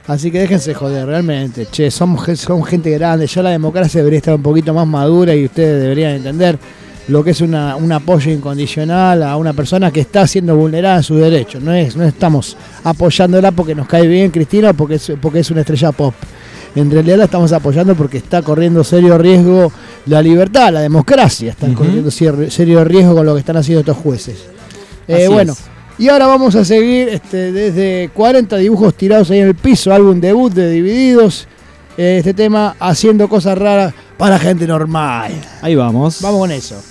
Así 0.07 0.31
que 0.31 0.39
déjense 0.39 0.75
joder, 0.75 1.07
realmente. 1.07 1.67
Che, 1.71 1.91
somos, 1.91 2.27
somos 2.39 2.69
gente 2.69 2.91
grande. 2.91 3.27
Ya 3.27 3.43
la 3.43 3.51
democracia 3.51 4.01
debería 4.01 4.19
estar 4.19 4.35
un 4.35 4.43
poquito 4.43 4.75
más 4.75 4.87
madura 4.87 5.35
y 5.35 5.45
ustedes 5.45 5.83
deberían 5.83 6.13
entender 6.13 6.59
lo 7.09 7.23
que 7.23 7.31
es 7.31 7.41
una, 7.41 7.77
un 7.77 7.93
apoyo 7.93 8.31
incondicional 8.31 9.23
a 9.23 9.37
una 9.37 9.53
persona 9.53 9.91
que 9.91 10.01
está 10.01 10.27
siendo 10.27 10.57
vulnerada 10.57 10.99
en 10.99 11.03
sus 11.03 11.21
derechos. 11.21 11.63
No, 11.63 11.73
es, 11.73 11.97
no 11.97 12.05
estamos 12.05 12.57
apoyándola 12.83 13.53
porque 13.53 13.75
nos 13.75 13.87
cae 13.87 14.07
bien 14.07 14.31
Cristina 14.31 14.71
o 14.71 14.75
porque 14.75 14.95
es, 14.95 15.13
porque 15.21 15.41
es 15.41 15.51
una 15.51 15.61
estrella 15.61 15.93
pop. 15.93 16.15
En 16.75 16.91
realidad 16.91 17.19
la 17.19 17.25
estamos 17.25 17.53
apoyando 17.53 17.95
porque 17.95 18.19
está 18.19 18.43
corriendo 18.43 18.83
serio 18.83 19.17
riesgo 19.17 19.71
la 20.07 20.23
libertad, 20.23 20.73
la 20.73 20.81
democracia. 20.81 21.53
Están 21.53 21.75
corriendo 21.75 22.11
serio, 22.11 22.51
serio 22.51 22.85
riesgo 22.85 23.15
con 23.15 23.27
lo 23.27 23.35
que 23.35 23.41
están 23.41 23.57
haciendo 23.57 23.81
estos 23.81 23.97
jueces. 23.97 24.45
Eh, 25.07 25.29
bueno, 25.29 25.53
es. 25.53 25.61
y 25.99 26.09
ahora 26.09 26.27
vamos 26.27 26.55
a 26.55 26.65
seguir 26.65 27.09
este, 27.09 27.53
desde 27.53 28.11
40 28.15 28.57
dibujos 28.57 28.95
tirados 28.95 29.31
ahí 29.31 29.41
en 29.41 29.49
el 29.49 29.55
piso, 29.55 29.93
álbum 29.93 30.21
debut 30.21 30.53
de 30.53 30.71
Divididos. 30.71 31.47
Eh, 31.97 32.17
este 32.19 32.35
tema 32.35 32.75
haciendo 32.81 33.29
cosas 33.29 33.57
raras 33.57 33.95
para 34.17 34.39
gente 34.39 34.67
normal. 34.67 35.33
Ahí 35.63 35.75
vamos. 35.75 36.21
Vamos 36.23 36.41
con 36.41 36.51
eso. 36.51 36.83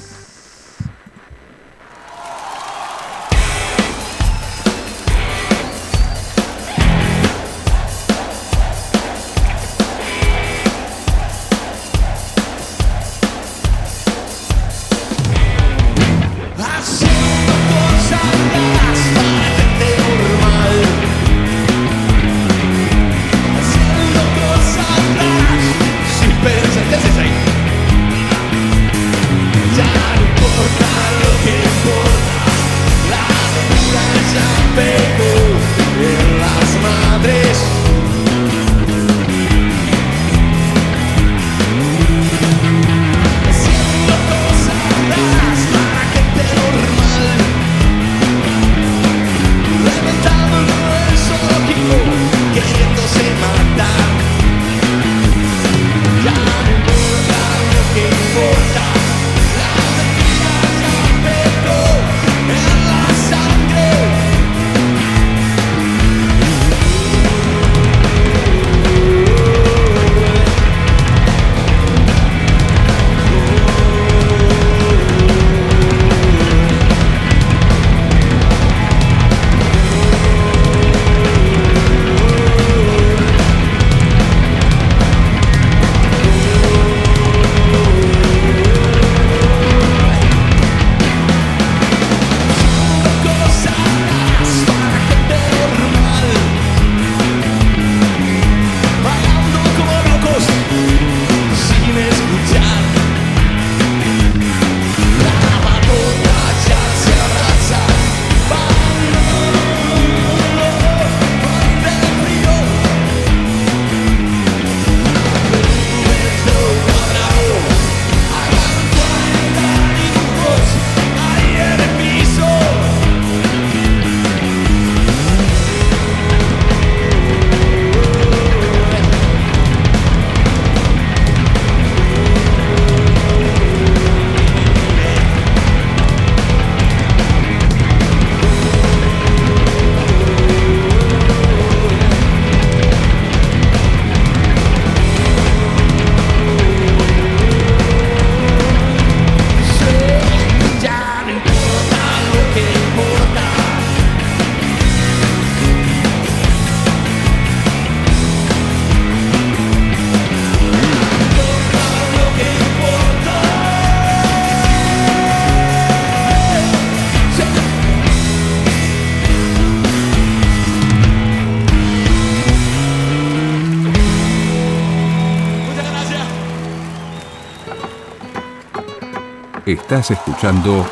Estás 179.94 180.10
escuchando 180.10 180.88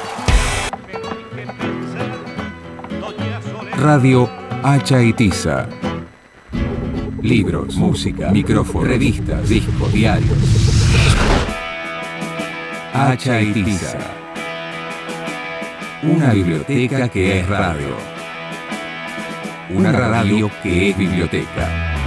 Radio 3.80 4.30
Hacha 4.62 5.02
y 5.02 5.12
Tiza. 5.14 5.68
Libros, 7.24 7.78
música, 7.78 8.30
micrófonos, 8.30 8.88
revistas, 8.88 9.50
discos, 9.50 9.92
diarios. 9.92 10.38
Hacha 12.94 13.42
y 13.42 13.52
Tiza. 13.54 13.98
Una 16.04 16.34
biblioteca 16.34 17.10
que 17.10 17.40
es 17.40 17.50
radio. 17.50 17.96
Una 19.72 19.92
radio 19.92 20.52
que 20.62 20.92
es 20.92 20.98
biblioteca. 20.98 22.01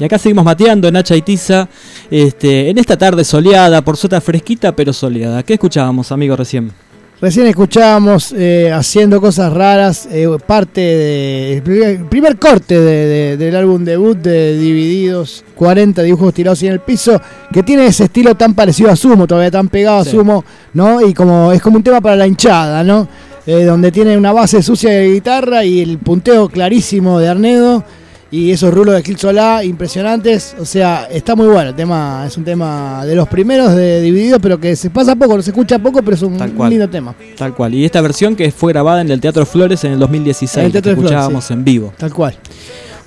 Y 0.00 0.04
acá 0.04 0.18
seguimos 0.18 0.44
mateando 0.44 0.88
en 0.88 0.96
Hacha 0.96 1.14
y 1.14 1.22
Tiza, 1.22 1.68
este, 2.10 2.70
en 2.70 2.78
esta 2.78 2.96
tarde 2.96 3.22
soleada, 3.22 3.82
por 3.82 3.96
suerte 3.96 4.20
fresquita 4.20 4.74
pero 4.74 4.92
soleada. 4.92 5.42
¿Qué 5.42 5.54
escuchábamos, 5.54 6.10
amigo, 6.10 6.34
recién? 6.36 6.72
Recién 7.20 7.46
escuchábamos 7.48 8.32
eh, 8.34 8.72
haciendo 8.72 9.20
cosas 9.20 9.52
raras, 9.52 10.08
eh, 10.10 10.26
parte 10.46 10.80
de, 10.80 11.52
el 11.58 11.62
primer, 11.62 12.04
primer 12.06 12.38
corte 12.38 12.80
de- 12.80 13.06
de- 13.06 13.36
del 13.36 13.56
álbum 13.56 13.84
debut 13.84 14.16
de 14.16 14.56
Divididos, 14.56 15.44
40 15.54 16.02
dibujos 16.02 16.32
tirados 16.32 16.62
en 16.62 16.72
el 16.72 16.80
piso, 16.80 17.20
que 17.52 17.62
tiene 17.62 17.84
ese 17.84 18.04
estilo 18.04 18.34
tan 18.36 18.54
parecido 18.54 18.90
a 18.90 18.96
Sumo, 18.96 19.26
todavía 19.26 19.50
tan 19.50 19.68
pegado 19.68 20.02
Sí. 20.02 20.08
a 20.08 20.12
Sumo, 20.12 20.44
¿no? 20.72 21.06
Y 21.06 21.12
como 21.12 21.52
es 21.52 21.60
como 21.60 21.76
un 21.76 21.82
tema 21.82 22.00
para 22.00 22.16
la 22.16 22.26
hinchada, 22.26 22.82
¿no? 22.82 23.06
Eh, 23.46 23.64
donde 23.64 23.92
tiene 23.92 24.16
una 24.16 24.32
base 24.32 24.62
sucia 24.62 24.90
de 24.90 25.12
guitarra 25.12 25.62
y 25.62 25.80
el 25.82 25.98
punteo 25.98 26.48
clarísimo 26.48 27.18
de 27.18 27.28
Arnedo 27.28 27.84
y 28.30 28.50
esos 28.50 28.72
rulos 28.72 28.94
de 28.94 29.02
Gil 29.02 29.18
Solá 29.18 29.64
impresionantes. 29.64 30.54
O 30.58 30.64
sea, 30.64 31.08
está 31.10 31.34
muy 31.34 31.46
bueno 31.48 31.70
el 31.70 31.74
tema, 31.74 32.24
es 32.26 32.36
un 32.36 32.44
tema 32.44 33.04
de 33.04 33.14
los 33.14 33.28
primeros 33.28 33.74
de 33.74 34.00
Divididos, 34.00 34.38
pero 34.40 34.60
que 34.60 34.76
se 34.76 34.90
pasa 34.90 35.16
poco, 35.16 35.36
no 35.36 35.42
se 35.42 35.50
escucha 35.50 35.78
poco, 35.78 36.02
pero 36.02 36.14
es 36.14 36.22
un, 36.22 36.36
Tal 36.36 36.52
cual. 36.52 36.70
lindo 36.70 36.88
tema. 36.88 37.14
Tal 37.36 37.54
cual. 37.54 37.74
Y 37.74 37.84
esta 37.84 38.00
versión 38.00 38.36
que 38.36 38.50
fue 38.52 38.72
grabada 38.72 39.00
en 39.00 39.10
el 39.10 39.20
Teatro 39.20 39.44
Flores 39.44 39.82
en 39.84 39.92
el 39.92 39.98
2016, 39.98 40.56
En 40.58 40.66
el 40.66 40.72
Teatro 40.72 40.92
que 40.92 40.96
Flores, 40.96 41.10
escuchábamos 41.12 41.44
sí. 41.44 41.52
en 41.52 41.64
vivo. 41.64 41.92
Tal 41.96 42.12
cual. 42.12 42.36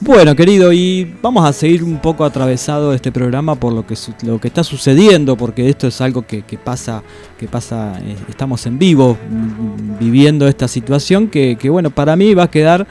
Bueno, 0.05 0.35
querido, 0.35 0.73
y 0.73 1.15
vamos 1.21 1.47
a 1.47 1.53
seguir 1.53 1.81
un 1.81 1.99
poco 1.99 2.25
atravesado 2.25 2.93
este 2.93 3.09
programa 3.09 3.55
por 3.55 3.71
lo 3.71 3.87
que 3.87 3.95
lo 4.23 4.37
que 4.41 4.49
está 4.49 4.61
sucediendo, 4.61 5.37
porque 5.37 5.69
esto 5.69 5.87
es 5.87 6.01
algo 6.01 6.27
que, 6.27 6.41
que 6.41 6.57
pasa, 6.57 7.01
que 7.39 7.47
pasa, 7.47 7.97
eh, 8.01 8.17
estamos 8.27 8.65
en 8.65 8.77
vivo 8.77 9.17
mm, 9.29 9.99
viviendo 9.99 10.45
esta 10.49 10.67
situación 10.67 11.29
que, 11.29 11.57
que, 11.57 11.69
bueno, 11.69 11.89
para 11.89 12.17
mí 12.17 12.33
va 12.33 12.43
a 12.43 12.51
quedar 12.51 12.85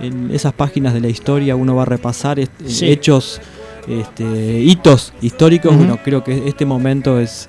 en 0.00 0.30
esas 0.32 0.52
páginas 0.52 0.94
de 0.94 1.00
la 1.00 1.08
historia, 1.08 1.56
uno 1.56 1.74
va 1.76 1.82
a 1.82 1.86
repasar 1.86 2.38
Sí. 2.66 2.86
hechos, 2.90 3.40
este, 3.88 4.60
hitos 4.60 5.12
históricos, 5.22 5.70
Ujú. 5.72 5.78
bueno, 5.80 5.98
creo 6.04 6.22
que 6.22 6.46
este 6.48 6.64
momento 6.66 7.18
es, 7.20 7.48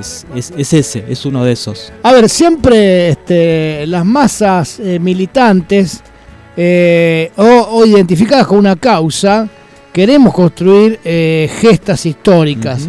es, 0.00 0.26
es, 0.34 0.52
es 0.56 0.72
ese, 0.72 1.04
es 1.08 1.26
uno 1.26 1.44
de 1.44 1.52
esos. 1.52 1.92
A 2.02 2.12
ver, 2.12 2.28
siempre 2.28 3.08
este, 3.10 3.86
las 3.86 4.04
masas 4.04 4.78
eh, 4.80 4.98
militantes 4.98 6.02
eh, 6.56 7.32
o, 7.36 7.42
o 7.44 7.84
identificadas 7.86 8.46
con 8.46 8.58
una 8.58 8.76
causa, 8.76 9.48
queremos 9.92 10.32
construir 10.32 11.00
eh, 11.04 11.50
gestas 11.60 12.06
históricas. 12.06 12.88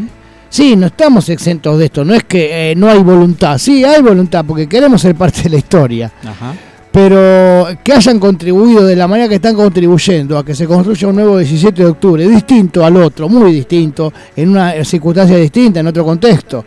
Sí, 0.50 0.76
no 0.78 0.86
estamos 0.86 1.28
exentos 1.30 1.78
de 1.80 1.86
esto, 1.86 2.06
no 2.06 2.14
es 2.14 2.24
que 2.24 2.72
eh, 2.72 2.76
no 2.76 2.88
hay 2.88 3.00
voluntad, 3.00 3.58
sí 3.58 3.84
hay 3.84 4.02
voluntad 4.02 4.46
porque 4.48 4.68
queremos 4.70 5.02
ser 5.02 5.14
parte 5.16 5.42
de 5.44 5.50
la 5.50 5.58
historia, 5.58 6.12
Ajá. 6.24 6.54
Pero 6.96 7.68
que 7.84 7.92
hayan 7.92 8.20
contribuido 8.20 8.86
de 8.86 8.96
la 8.96 9.06
manera 9.06 9.28
que 9.28 9.36
están 9.36 9.54
contribuyendo 9.54 10.38
a 10.38 10.46
que 10.46 10.56
se 10.56 10.66
construya 10.66 11.10
un 11.10 11.16
nuevo 11.18 11.38
17 11.38 11.84
de 11.84 11.90
octubre, 11.90 12.26
distinto 12.26 12.86
al 12.86 12.96
otro, 12.96 13.28
muy 13.28 13.52
distinto, 13.52 14.14
en 14.34 14.48
una 14.52 14.82
circunstancia 14.86 15.36
distinta, 15.36 15.82
en 15.82 15.88
otro 15.88 16.06
contexto. 16.06 16.64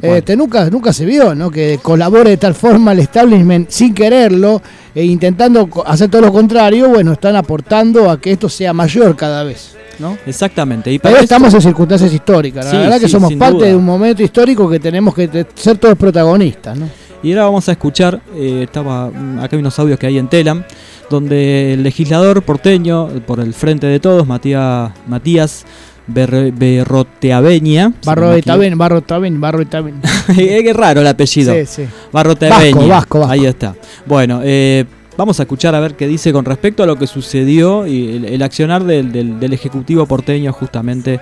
Este, 0.00 0.36
nunca, 0.36 0.70
nunca 0.70 0.92
se 0.92 1.04
vio, 1.04 1.34
¿no? 1.34 1.50
Que 1.50 1.80
colabore 1.82 2.30
de 2.30 2.36
tal 2.36 2.54
forma 2.54 2.92
el 2.92 3.00
establishment 3.00 3.70
sin 3.70 3.92
quererlo 3.92 4.62
e 4.94 5.04
intentando 5.04 5.68
hacer 5.84 6.08
todo 6.08 6.22
lo 6.22 6.32
contrario, 6.32 6.88
bueno, 6.88 7.14
están 7.14 7.34
aportando 7.34 8.08
a 8.08 8.20
que 8.20 8.30
esto 8.30 8.48
sea 8.48 8.72
mayor 8.72 9.16
cada 9.16 9.42
vez, 9.42 9.74
¿no? 9.98 10.16
Exactamente. 10.24 10.92
Y 10.92 11.00
Pero 11.00 11.16
estamos 11.18 11.52
en 11.54 11.60
circunstancias 11.60 12.14
históricas, 12.14 12.66
la 12.66 12.70
Sí, 12.70 12.76
verdad 12.76 13.00
que 13.00 13.06
sí, 13.06 13.12
somos 13.12 13.30
sin 13.30 13.38
parte 13.40 13.56
duda. 13.56 13.66
de 13.66 13.74
un 13.74 13.84
momento 13.84 14.22
histórico 14.22 14.70
que 14.70 14.78
tenemos 14.78 15.12
que 15.12 15.44
ser 15.56 15.78
todos 15.78 15.98
protagonistas, 15.98 16.78
¿no? 16.78 16.88
Y 17.22 17.30
ahora 17.32 17.44
vamos 17.44 17.68
a 17.68 17.72
escuchar, 17.72 18.20
eh, 18.34 18.62
estaba, 18.64 19.10
mm, 19.10 19.38
acá 19.38 19.56
hay 19.56 19.60
unos 19.60 19.78
audios 19.78 19.98
que 19.98 20.06
hay 20.06 20.18
en 20.18 20.28
Telam, 20.28 20.64
donde 21.08 21.74
el 21.74 21.82
legislador 21.82 22.42
porteño, 22.42 23.08
por 23.26 23.38
el 23.40 23.54
frente 23.54 23.86
de 23.86 24.00
todos, 24.00 24.26
Matías, 24.26 24.90
Matías 25.06 25.64
Berre- 26.08 26.52
Berroteaveña. 26.56 27.92
si 28.00 28.06
Barro 28.06 28.22
no 28.22 28.28
me 28.30 28.36
de 28.36 28.42
Taben, 28.42 28.76
Barro 28.78 28.96
de 28.96 29.02
Taben, 29.02 29.40
Barro 29.40 29.58
de 29.60 29.66
Taben. 29.66 29.94
equivoco. 30.28 30.40
es 30.70 30.76
raro 30.76 31.00
el 31.00 31.06
apellido. 31.06 31.54
Sí, 31.54 31.66
sí. 31.66 31.84
Barroteaveña. 32.12 32.74
Vasco, 32.76 32.88
vasco, 32.88 33.18
vasco. 33.20 33.32
Ahí 33.32 33.46
está. 33.46 33.74
Bueno, 34.06 34.40
eh, 34.42 34.84
vamos 35.16 35.38
a 35.38 35.44
escuchar 35.44 35.74
a 35.76 35.80
ver 35.80 35.94
qué 35.94 36.08
dice 36.08 36.32
con 36.32 36.44
respecto 36.44 36.82
a 36.82 36.86
lo 36.86 36.96
que 36.96 37.06
sucedió 37.06 37.86
y 37.86 38.16
el, 38.16 38.24
el 38.24 38.42
accionar 38.42 38.82
del, 38.84 39.12
del- 39.12 39.38
del 39.38 39.52
Ejecutivo 39.52 40.06
porteño 40.06 40.52
justamente 40.52 41.20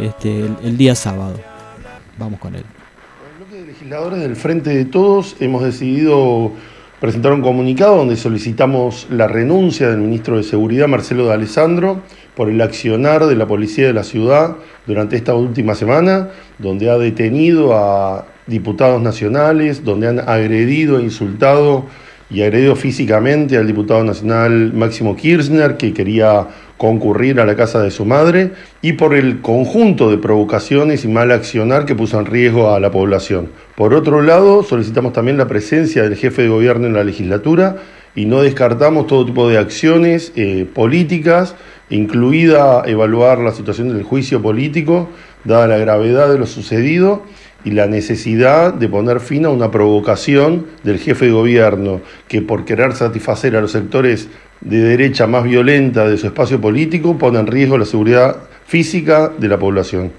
este, 0.00 0.40
el- 0.40 0.56
el 0.64 0.76
día 0.76 0.94
sábado. 0.96 1.34
Vamos 2.18 2.40
con 2.40 2.56
él. 2.56 2.64
Legisladores 3.88 4.20
del 4.20 4.36
Frente 4.36 4.68
de 4.68 4.84
Todos 4.84 5.34
hemos 5.40 5.64
decidido 5.64 6.52
presentar 7.00 7.32
un 7.32 7.40
comunicado 7.40 7.96
donde 7.96 8.16
solicitamos 8.16 9.06
la 9.08 9.28
renuncia 9.28 9.88
del 9.88 9.96
ministro 9.96 10.36
de 10.36 10.42
Seguridad, 10.42 10.88
Marcelo 10.88 11.26
de 11.26 11.32
Alessandro, 11.32 12.02
por 12.36 12.50
el 12.50 12.60
accionar 12.60 13.24
de 13.24 13.34
la 13.34 13.46
policía 13.46 13.86
de 13.86 13.94
la 13.94 14.04
ciudad 14.04 14.56
durante 14.86 15.16
esta 15.16 15.34
última 15.34 15.74
semana, 15.74 16.28
donde 16.58 16.90
ha 16.90 16.98
detenido 16.98 17.78
a 17.78 18.26
diputados 18.46 19.00
nacionales, 19.00 19.82
donde 19.82 20.08
han 20.08 20.20
agredido 20.20 20.98
e 20.98 21.04
insultado 21.04 21.86
y 22.28 22.42
agredido 22.42 22.76
físicamente 22.76 23.56
al 23.56 23.66
diputado 23.66 24.04
nacional 24.04 24.74
Máximo 24.74 25.16
Kirchner, 25.16 25.78
que 25.78 25.94
quería 25.94 26.46
concurrir 26.78 27.40
a 27.40 27.44
la 27.44 27.56
casa 27.56 27.82
de 27.82 27.90
su 27.90 28.06
madre, 28.06 28.52
y 28.80 28.94
por 28.94 29.14
el 29.14 29.42
conjunto 29.42 30.10
de 30.10 30.16
provocaciones 30.16 31.04
y 31.04 31.08
mal 31.08 31.30
accionar 31.30 31.84
que 31.84 31.94
puso 31.94 32.18
en 32.18 32.26
riesgo 32.26 32.70
a 32.70 32.80
la 32.80 32.90
población. 32.90 33.50
Por 33.76 33.92
otro 33.92 34.22
lado, 34.22 34.62
solicitamos 34.62 35.12
también 35.12 35.36
la 35.36 35.48
presencia 35.48 36.04
del 36.04 36.16
jefe 36.16 36.42
de 36.42 36.48
gobierno 36.48 36.86
en 36.86 36.94
la 36.94 37.04
legislatura 37.04 37.76
y 38.14 38.24
no 38.24 38.42
descartamos 38.42 39.06
todo 39.06 39.26
tipo 39.26 39.48
de 39.48 39.58
acciones 39.58 40.32
eh, 40.36 40.66
políticas, 40.72 41.54
incluida 41.90 42.82
evaluar 42.86 43.38
la 43.38 43.52
situación 43.52 43.88
del 43.88 44.02
juicio 44.02 44.40
político, 44.40 45.08
dada 45.44 45.66
la 45.66 45.78
gravedad 45.78 46.30
de 46.30 46.38
lo 46.38 46.46
sucedido 46.46 47.22
y 47.64 47.72
la 47.72 47.86
necesidad 47.86 48.72
de 48.72 48.88
poner 48.88 49.20
fin 49.20 49.44
a 49.44 49.50
una 49.50 49.70
provocación 49.70 50.66
del 50.84 50.98
jefe 50.98 51.26
de 51.26 51.32
gobierno 51.32 52.00
que 52.28 52.40
por 52.40 52.64
querer 52.64 52.94
satisfacer 52.94 53.56
a 53.56 53.60
los 53.60 53.72
sectores 53.72 54.28
de 54.60 54.78
derecha 54.78 55.26
más 55.26 55.44
violenta 55.44 56.08
de 56.08 56.18
su 56.18 56.26
espacio 56.26 56.60
político 56.60 57.16
pone 57.16 57.38
en 57.38 57.46
riesgo 57.46 57.78
la 57.78 57.84
seguridad 57.84 58.36
física 58.66 59.30
de 59.38 59.48
la 59.48 59.58
población. 59.58 60.12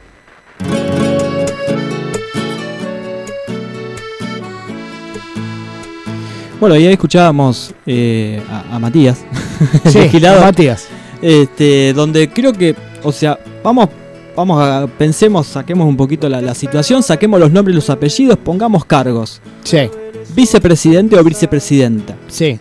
Bueno, 6.60 6.76
y 6.76 6.86
ahí 6.86 6.94
escuchábamos 6.94 7.74
eh, 7.86 8.42
a, 8.50 8.76
a 8.76 8.80
Matías, 8.80 9.24
Sí, 9.86 10.00
legislador, 10.00 10.44
a 10.44 10.46
Matías. 10.48 10.88
Este, 11.22 11.94
donde 11.94 12.30
creo 12.30 12.52
que, 12.52 12.76
o 13.02 13.14
sea, 13.14 13.40
vamos, 13.64 13.88
vamos 14.36 14.62
a, 14.62 14.88
pensemos, 14.98 15.48
saquemos 15.48 15.88
un 15.88 15.96
poquito 15.96 16.28
la, 16.28 16.42
la 16.42 16.54
situación, 16.54 17.02
saquemos 17.02 17.40
los 17.40 17.52
nombres 17.52 17.74
y 17.74 17.76
los 17.76 17.90
apellidos, 17.90 18.38
pongamos 18.38 18.84
cargos. 18.84 19.42
Sí. 19.64 19.90
Vicepresidente 20.36 21.18
o 21.18 21.24
vicepresidenta. 21.24 22.18
Sí. 22.28 22.60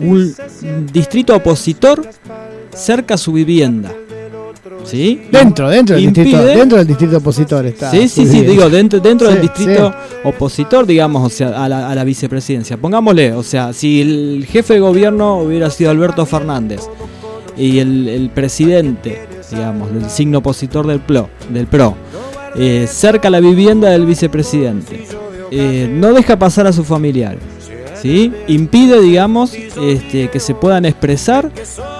Un 0.00 0.34
distrito 0.92 1.34
opositor 1.34 2.08
cerca 2.74 3.14
a 3.14 3.18
su 3.18 3.32
vivienda. 3.32 3.92
¿Sí? 4.84 5.22
Dentro, 5.32 5.68
dentro 5.68 5.96
del, 5.96 6.12
distrito, 6.12 6.44
dentro 6.44 6.78
del 6.78 6.86
distrito 6.86 7.16
opositor 7.16 7.66
está. 7.66 7.90
Sí, 7.90 8.08
sí, 8.08 8.24
sí, 8.24 8.42
digo, 8.42 8.70
dentro, 8.70 9.00
dentro 9.00 9.28
del 9.28 9.40
Sí, 9.40 9.42
distrito 9.42 9.92
opositor, 10.22 10.86
digamos, 10.86 11.26
o 11.26 11.28
sea, 11.28 11.64
a 11.64 11.68
la, 11.68 11.90
a 11.90 11.94
la 11.94 12.04
vicepresidencia. 12.04 12.76
Pongámosle, 12.76 13.32
o 13.32 13.42
sea, 13.42 13.72
si 13.72 14.00
el 14.00 14.46
jefe 14.48 14.74
de 14.74 14.80
gobierno 14.80 15.38
hubiera 15.38 15.70
sido 15.70 15.90
Alberto 15.90 16.24
Fernández 16.24 16.82
y 17.56 17.80
el, 17.80 18.08
el 18.08 18.30
presidente, 18.30 19.22
digamos, 19.50 19.92
del 19.92 20.08
signo 20.08 20.38
opositor 20.38 20.86
del 20.86 21.00
PRO, 21.00 21.30
del 21.50 21.66
PRO 21.66 21.96
eh, 22.58 22.86
cerca 22.88 23.28
a 23.28 23.30
la 23.30 23.40
vivienda 23.40 23.90
del 23.90 24.06
vicepresidente, 24.06 25.04
eh, 25.50 25.88
no 25.90 26.12
deja 26.12 26.38
pasar 26.38 26.66
a 26.66 26.72
sus 26.72 26.86
familiares, 26.86 27.40
¿sí? 28.02 28.32
impide, 28.48 29.00
digamos, 29.00 29.52
este, 29.54 30.28
que 30.28 30.40
se 30.40 30.54
puedan 30.54 30.84
expresar 30.84 31.50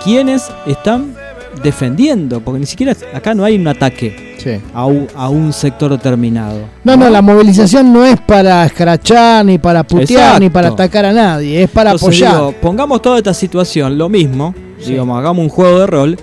quienes 0.04 0.44
están 0.66 1.14
defendiendo, 1.62 2.40
porque 2.40 2.60
ni 2.60 2.66
siquiera 2.66 2.94
acá 3.14 3.34
no 3.34 3.44
hay 3.44 3.56
un 3.56 3.66
ataque 3.68 4.24
Sí. 4.38 4.60
a, 4.74 4.84
un, 4.86 5.08
a 5.16 5.28
un 5.28 5.52
sector 5.52 5.90
determinado. 5.90 6.60
No, 6.84 6.96
no, 6.96 7.08
la 7.10 7.20
movilización 7.22 7.92
no 7.92 8.04
es 8.04 8.20
para 8.20 8.64
escrachar, 8.66 9.44
ni 9.44 9.58
para 9.58 9.82
putear, 9.82 10.40
ni 10.40 10.50
para 10.50 10.68
atacar 10.68 11.06
a 11.06 11.12
nadie, 11.12 11.62
es 11.64 11.70
para 11.70 11.92
Entonces, 11.92 12.22
apoyar. 12.22 12.32
digo, 12.34 12.54
pongamos 12.60 13.02
toda 13.02 13.16
esta 13.18 13.34
situación, 13.34 13.96
lo 13.98 14.08
mismo, 14.08 14.54
digamos, 14.86 15.18
hagamos 15.18 15.42
un 15.42 15.48
juego 15.48 15.80
de 15.80 15.86
rol. 15.86 16.18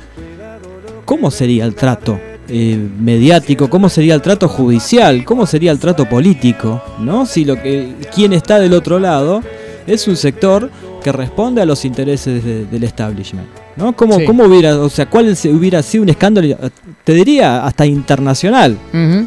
¿Cómo 1.06 1.32
sería 1.32 1.66
el 1.66 1.76
trato 1.76 2.18
eh, 2.48 2.78
mediático? 3.00 3.70
¿Cómo 3.70 3.90
sería 3.90 4.14
el 4.16 4.22
trato 4.22 4.48
judicial? 4.48 5.26
¿Cómo 5.26 5.46
sería 5.46 5.72
el 5.72 5.80
trato 5.80 6.08
político? 6.08 6.82
¿No? 7.00 7.26
Si 7.26 7.44
lo 7.44 7.62
que 7.62 7.96
quien 8.16 8.32
está 8.32 8.60
del 8.60 8.74
otro 8.74 9.00
lado 9.00 9.42
es 9.88 10.08
un 10.08 10.16
sector 10.16 10.70
que 11.04 11.12
responde 11.12 11.62
a 11.62 11.66
los 11.66 11.84
intereses 11.86 12.44
de- 12.44 12.66
del 12.66 12.84
establishment. 12.84 13.48
¿No? 13.76 13.94
¿Cómo, 13.96 14.20
Sí. 14.20 14.26
¿Cómo 14.26 14.44
hubiera, 14.44 14.78
o 14.80 14.90
sea, 14.90 15.08
cuál 15.10 15.36
hubiera 15.52 15.82
sido 15.82 16.04
un 16.04 16.10
escándalo, 16.10 16.56
te 17.04 17.14
diría, 17.14 17.66
hasta 17.66 17.86
internacional? 17.88 18.78
Eh, 18.94 19.26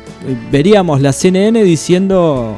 Veríamos 0.53 1.01
la 1.01 1.13
CNN 1.13 1.63
diciendo 1.65 2.55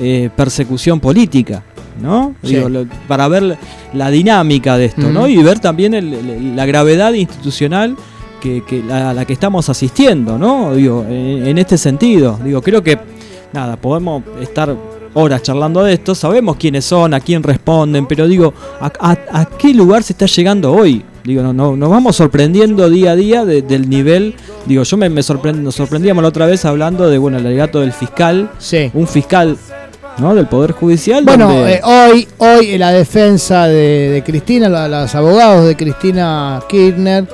eh, 0.00 0.30
persecución 0.36 1.00
política, 1.00 1.62
¿no? 2.00 2.34
Sí. 2.42 2.54
Digo, 2.56 2.68
lo- 2.68 2.86
para 3.08 3.28
ver 3.28 3.56
la 3.94 4.10
dinámica 4.10 4.76
de 4.78 4.86
esto, 4.86 5.10
¿no? 5.10 5.26
Y 5.28 5.36
ver 5.42 5.58
también 5.58 5.94
el- 5.94 6.12
el- 6.14 6.56
la 6.56 6.64
gravedad 6.66 7.12
institucional 7.14 7.96
que, 8.40 8.62
que 8.66 8.82
la- 8.82 9.10
a 9.10 9.14
la 9.14 9.24
que 9.24 9.32
estamos 9.34 9.68
asistiendo, 9.68 10.38
¿no? 10.38 10.74
Digo, 10.74 11.04
en, 11.08 11.46
en 11.46 11.58
este 11.58 11.76
sentido, 11.78 12.38
digo, 12.44 12.60
creo 12.62 12.82
que 12.82 12.98
nada, 13.52 13.76
podemos 13.76 14.22
estar 14.40 14.74
horas 15.14 15.42
charlando 15.42 15.82
de 15.84 15.94
esto, 15.94 16.14
sabemos 16.14 16.56
quiénes 16.56 16.84
son, 16.84 17.14
a 17.14 17.20
quién 17.20 17.42
responden, 17.42 18.06
pero 18.06 18.26
digo, 18.26 18.52
¿a, 18.80 18.90
a- 18.98 19.40
a 19.40 19.44
qué 19.58 19.72
lugar 19.74 20.02
se 20.02 20.12
está 20.12 20.26
llegando 20.26 20.72
hoy? 20.72 21.04
Digo, 21.24 21.42
no, 21.42 21.52
no- 21.52 21.76
nos 21.76 21.88
vamos 21.90 22.16
sorprendiendo 22.16 22.88
día 22.90 23.12
a 23.12 23.16
día 23.16 23.44
de- 23.44 23.62
del 23.62 23.88
nivel. 23.88 24.34
Digo, 24.66 24.82
yo 24.82 24.96
me, 24.96 25.08
me 25.08 25.20
sorprend- 25.20 25.58
nos 25.60 25.74
sorprendíamos 25.76 26.22
la 26.22 26.28
otra 26.28 26.46
vez 26.46 26.64
hablando 26.64 27.08
de, 27.08 27.18
bueno, 27.18 27.38
el 27.38 27.46
alegato 27.46 27.80
del 27.80 27.92
fiscal, 27.92 28.50
Sí. 28.58 28.90
un 28.94 29.06
fiscal, 29.06 29.56
¿no? 30.18 30.34
Del 30.34 30.46
Poder 30.46 30.72
Judicial. 30.72 31.24
Bueno, 31.24 31.46
donde- 31.48 31.74
eh, 31.74 31.80
hoy, 31.84 32.26
hoy 32.38 32.76
la 32.78 32.90
defensa 32.90 33.68
de, 33.68 34.10
de 34.10 34.22
Cristina, 34.24 34.68
la- 34.68 34.88
los 34.88 35.14
abogados 35.14 35.64
de 35.66 35.76
Cristina 35.76 36.60
Kirchner 36.68 37.26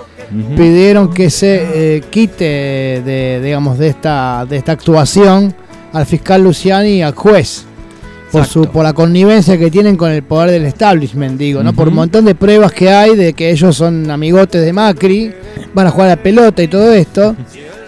pidieron 0.57 1.13
que 1.13 1.31
se 1.31 1.97
eh, 1.97 2.03
quite 2.11 2.45
de, 2.45 3.41
digamos, 3.43 3.79
de 3.79 3.89
esta, 3.89 4.45
de 4.47 4.59
esta 4.59 4.73
actuación 4.73 5.55
al 5.93 6.07
fiscal 6.07 6.43
Luciani 6.43 6.99
y 6.99 7.03
al 7.03 7.15
juez. 7.15 7.65
Por, 8.31 8.45
su, 8.45 8.67
por 8.67 8.85
la 8.85 8.93
connivencia 8.93 9.57
que 9.57 9.71
tienen 9.71 9.97
con 9.97 10.11
el 10.11 10.23
poder 10.23 10.51
del 10.51 10.67
establishment, 10.67 11.39
digo, 11.39 11.63
¿no? 11.63 11.73
Por 11.73 11.89
un 11.89 11.95
montón 11.95 12.27
de 12.27 12.35
pruebas 12.35 12.73
que 12.73 12.91
hay 12.91 13.17
de 13.17 13.33
que 13.33 13.51
ellos 13.51 13.75
son 13.75 14.11
amigotes 14.11 14.63
de 14.63 14.71
Macri, 14.71 15.33
van 15.73 15.87
a 15.87 15.91
jugar 15.91 16.09
a 16.09 16.17
la 16.17 16.23
pelota 16.23 16.63
y 16.63 16.69
todo 16.69 16.93
esto, 16.93 17.35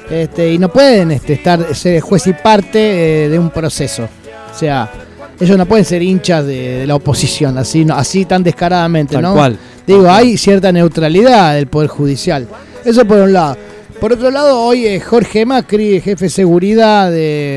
este, 0.09 0.55
y 0.55 0.59
no 0.59 0.71
pueden 0.71 1.11
este, 1.11 1.35
estar 1.35 1.75
ser 1.75 2.01
juez 2.01 2.27
y 2.27 2.33
parte 2.33 3.25
eh, 3.25 3.29
de 3.29 3.39
un 3.39 3.51
proceso. 3.51 4.09
O 4.51 4.59
sea, 4.59 4.91
ellos 5.39 5.59
no 5.59 5.67
pueden 5.67 5.85
ser 5.85 6.01
hinchas 6.01 6.47
de, 6.47 6.79
de 6.79 6.87
la 6.87 6.95
oposición, 6.95 7.59
así, 7.59 7.85
no, 7.85 7.95
así 7.95 8.25
tan 8.25 8.43
descaradamente, 8.43 9.13
Tal 9.17 9.23
¿no? 9.23 9.35
cual. 9.35 9.59
Digo, 9.87 10.09
hay 10.09 10.39
cierta 10.39 10.73
neutralidad 10.73 11.55
del 11.55 11.67
Poder 11.67 11.89
Judicial. 11.89 12.47
Eso 12.83 13.05
por 13.05 13.19
un 13.19 13.33
lado. 13.35 13.59
Por 14.01 14.15
otro 14.15 14.31
lado, 14.31 14.61
hoy 14.63 14.87
eh, 14.87 14.99
Jorge 15.01 15.45
Macri, 15.45 16.01
jefe 16.01 16.25
de 16.27 16.31
seguridad 16.31 17.11
de, 17.11 17.17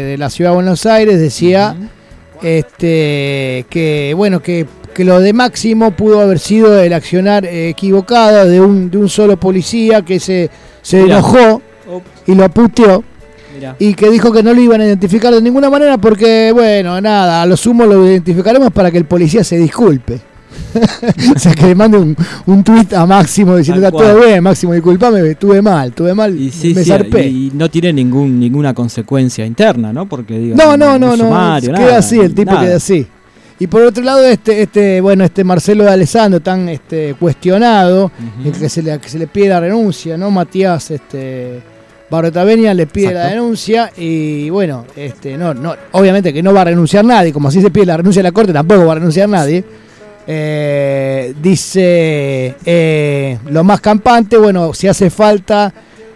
de 0.10 0.18
la 0.18 0.30
Ciudad 0.30 0.52
de 0.52 0.56
Buenos 0.56 0.86
Aires, 0.86 1.20
decía 1.20 1.74
este, 2.42 3.66
que, 3.70 4.14
bueno, 4.18 4.42
que, 4.42 4.66
que 4.94 5.06
lo 5.06 5.22
de 5.22 5.32
Máximo 5.32 5.92
pudo 5.92 6.20
haber 6.20 6.40
sido 6.40 6.78
el 6.82 6.92
accionar 6.92 7.46
eh, 7.46 7.70
equivocado 7.70 8.46
de 8.46 8.60
un, 8.60 8.92
de 8.92 8.98
un 8.98 9.08
solo 9.08 9.38
policía 9.38 10.02
que 10.02 10.20
se, 10.20 10.50
se 10.82 11.04
Mirá. 11.04 11.20
enojó 11.20 11.62
y 12.28 12.36
lo 12.36 12.50
puteó 12.50 13.04
mirá. 13.56 13.76
y 13.80 13.94
que 13.94 14.10
dijo 14.10 14.34
que 14.34 14.44
no 14.44 14.54
lo 14.54 14.60
iban 14.60 14.82
a 14.82 14.86
identificar 14.86 15.34
de 15.34 15.42
ninguna 15.42 15.70
manera 15.70 15.98
porque, 15.98 16.52
bueno, 16.54 17.00
nada, 17.00 17.42
a 17.42 17.46
lo 17.46 17.56
sumo 17.56 17.86
lo 17.86 18.06
identificaremos 18.06 18.72
para 18.74 18.92
que 18.92 18.98
el 18.98 19.06
policía 19.06 19.46
se 19.46 19.58
disculpe. 19.58 20.20
o 21.36 21.40
sea, 21.40 21.54
que 21.54 21.68
le 21.68 21.76
mande 21.76 21.98
un, 21.98 22.16
un 22.46 22.64
tuit 22.64 22.94
a 22.94 23.06
Máximo 23.06 23.56
diciendo, 23.56 23.86
está 23.86 23.98
todo 23.98 24.20
bien, 24.20 24.44
Máximo, 24.44 24.74
disculpame, 24.74 25.30
estuve 25.30 25.62
mal, 25.62 25.90
estuve 25.90 26.14
mal, 26.14 26.40
Y 26.40 26.52
sí, 26.52 26.74
me 26.74 26.84
sí, 26.84 26.90
zarpé. 26.90 27.28
y 27.28 27.52
no 27.54 27.70
tiene 27.70 27.94
ningún, 27.94 28.40
ninguna 28.40 28.74
consecuencia 28.74 29.46
interna, 29.46 29.94
¿no? 29.94 30.08
Porque 30.08 30.38
digo, 30.38 30.56
No, 30.56 30.76
no, 30.78 30.98
no, 30.98 31.16
no, 31.16 31.26
sumario, 31.26 31.72
queda 31.74 31.80
nada, 31.86 31.98
así, 31.98 32.20
el 32.20 32.34
tipo 32.34 32.52
nada. 32.52 32.66
queda 32.66 32.76
así. 32.78 33.08
Y 33.60 33.68
por 33.68 33.84
otro 33.84 34.04
lado, 34.04 34.26
este, 34.26 34.64
este, 34.64 35.00
bueno, 35.00 35.24
este 35.24 35.44
Marcelo 35.44 35.84
de 35.84 35.92
Alessandro 35.92 36.40
tan 36.40 36.68
este, 36.70 37.14
cuestionado, 37.14 38.12
el 38.44 38.52
que 38.52 38.68
se 38.68 38.82
le, 38.82 39.00
que 39.00 39.08
se 39.08 39.20
le 39.20 39.28
pide 39.28 39.50
la 39.50 39.60
renuncia, 39.60 40.18
¿no? 40.18 40.32
Matías 40.32 40.92
este, 40.92 41.62
Barrotavenia 42.10 42.74
le 42.74 42.88
pide 42.88 43.14
la 43.14 43.28
denuncia 43.28 43.92
y 43.96 44.50
bueno, 44.50 44.86
este, 44.96 45.38
no, 45.38 45.54
no, 45.54 45.76
obviamente 45.94 46.34
que 46.34 46.44
no 46.44 46.54
va 46.54 46.62
a 46.62 46.66
renunciar 46.66 47.06
nadie, 47.06 47.32
como 47.32 47.48
así 47.48 47.62
se 47.62 47.72
pide 47.72 47.86
la 47.86 47.98
renuncia 47.98 48.22
de 48.22 48.30
la 48.30 48.32
corte, 48.32 48.54
tampoco 48.54 48.86
va 48.86 48.92
a 48.94 48.96
renunciar 48.96 49.30
nadie. 49.30 49.64
Eh, 50.26 51.34
dice 51.42 52.56
eh, 52.66 53.38
lo 53.50 53.64
más 53.64 53.82
campante, 53.82 54.38
bueno, 54.38 54.74
si 54.74 54.88
hace 54.88 55.10
falta, 55.10 55.74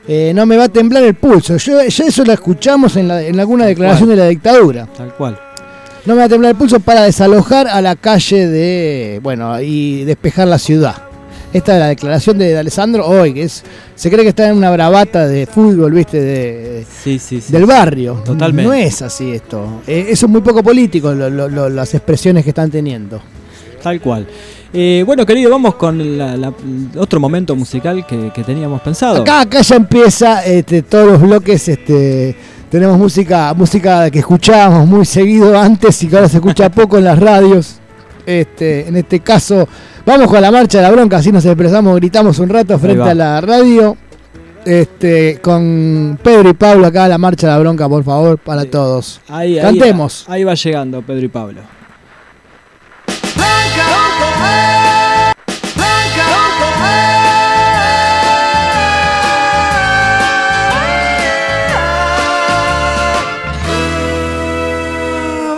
eh, 0.07 0.31
no 0.33 0.45
me 0.45 0.55
va 0.57 0.65
a 0.65 0.69
temblar 0.69 1.03
el 1.03 1.15
pulso. 1.15 1.57
Yo, 1.57 1.83
ya 1.83 2.05
eso 2.05 2.23
lo 2.23 2.33
escuchamos 2.33 2.95
en, 2.95 3.07
la- 3.07 3.21
en 3.21 3.39
alguna 3.39 3.63
Tal 3.65 3.69
declaración 3.69 4.07
cual. 4.07 4.17
de 4.17 4.23
la 4.23 4.29
dictadura. 4.29 4.85
Tal 4.97 5.13
cual. 5.15 5.39
No 6.05 6.13
me 6.13 6.19
va 6.19 6.25
a 6.25 6.29
temblar 6.29 6.51
el 6.51 6.57
pulso 6.57 6.79
para 6.79 7.03
desalojar 7.03 7.67
a 7.67 7.81
la 7.81 7.95
calle 7.97 8.47
de, 8.47 9.19
bueno, 9.21 9.59
y 9.61 10.05
despejar 10.05 10.47
la 10.47 10.57
ciudad. 10.57 10.95
Esta 11.53 11.73
es 11.73 11.79
la 11.79 11.87
declaración 11.87 12.37
de 12.37 12.57
Alessandro 12.57 13.05
hoy, 13.07 13.33
que 13.33 13.43
es, 13.43 13.63
se 13.95 14.09
cree 14.09 14.23
que 14.23 14.29
está 14.29 14.47
en 14.49 14.57
una 14.57 14.69
bravata 14.69 15.27
de 15.27 15.45
fútbol, 15.45 15.91
viste, 15.93 16.19
de, 16.21 16.85
Sí, 17.03 17.19
sí, 17.19 17.41
sí. 17.41 17.51
del 17.51 17.65
barrio. 17.65 18.21
Totalmente. 18.25 18.67
No 18.69 18.73
es 18.73 19.01
así 19.01 19.31
esto. 19.31 19.81
Eh, 19.87 20.07
eso 20.09 20.25
es 20.27 20.31
muy 20.31 20.41
poco 20.41 20.61
político, 20.63 21.13
lo- 21.13 21.29
lo- 21.29 21.47
lo- 21.49 21.69
las 21.69 21.93
expresiones 21.93 22.43
que 22.43 22.49
están 22.51 22.69
teniendo. 22.69 23.21
Tal 23.81 23.99
cual. 24.01 24.27
Eh, 24.73 25.03
bueno, 25.05 25.25
querido, 25.25 25.49
vamos 25.51 25.75
con 25.75 26.17
la- 26.17 26.35
la- 26.35 26.53
otro 26.97 27.19
momento 27.19 27.55
musical 27.55 28.05
que, 28.05 28.31
que 28.33 28.43
teníamos 28.43 28.81
pensado. 28.81 29.21
Acá, 29.21 29.41
acá 29.41 29.61
ya 29.61 29.75
empieza 29.77 30.43
este, 30.45 30.81
todos 30.81 31.07
los 31.13 31.21
bloques. 31.21 31.67
Este, 31.69 32.35
tenemos 32.69 32.97
música, 32.97 33.53
música 33.53 34.09
que 34.11 34.19
escuchábamos 34.19 34.85
muy 34.87 35.05
seguido 35.05 35.57
antes 35.57 36.03
y 36.03 36.07
que 36.07 36.15
ahora 36.17 36.27
se 36.29 36.37
escucha 36.37 36.69
poco 36.71 36.97
en 36.97 37.05
las 37.05 37.17
radios. 37.19 37.75
Este, 38.25 38.85
en 38.87 38.97
este 38.97 39.21
caso, 39.21 39.67
vamos 40.05 40.27
con 40.27 40.41
la 40.41 40.51
marcha 40.51 40.79
de 40.79 40.83
la 40.83 40.91
bronca, 40.91 41.15
así 41.17 41.31
nos 41.31 41.45
expresamos, 41.45 41.95
gritamos 41.95 42.37
un 42.39 42.49
rato 42.49 42.77
frente 42.77 43.03
a 43.09 43.13
la 43.15 43.39
radio. 43.39 43.95
Este, 44.65 45.39
con 45.41 46.19
Pedro 46.21 46.49
y 46.49 46.53
Pablo 46.53 46.87
acá 46.87 47.07
la 47.07 47.17
marcha 47.17 47.47
de 47.47 47.53
la 47.53 47.59
bronca, 47.59 47.87
por 47.87 48.03
favor, 48.03 48.37
para 48.37 48.65
todos. 48.65 49.21
Ahí, 49.29 49.57
ahí- 49.57 49.61
Cantemos. 49.61 50.25
Ahí, 50.27 50.43
va 50.43 50.55
llegando 50.55 51.01
Pedro 51.01 51.23
y 51.25 51.29
Pablo. 51.29 51.61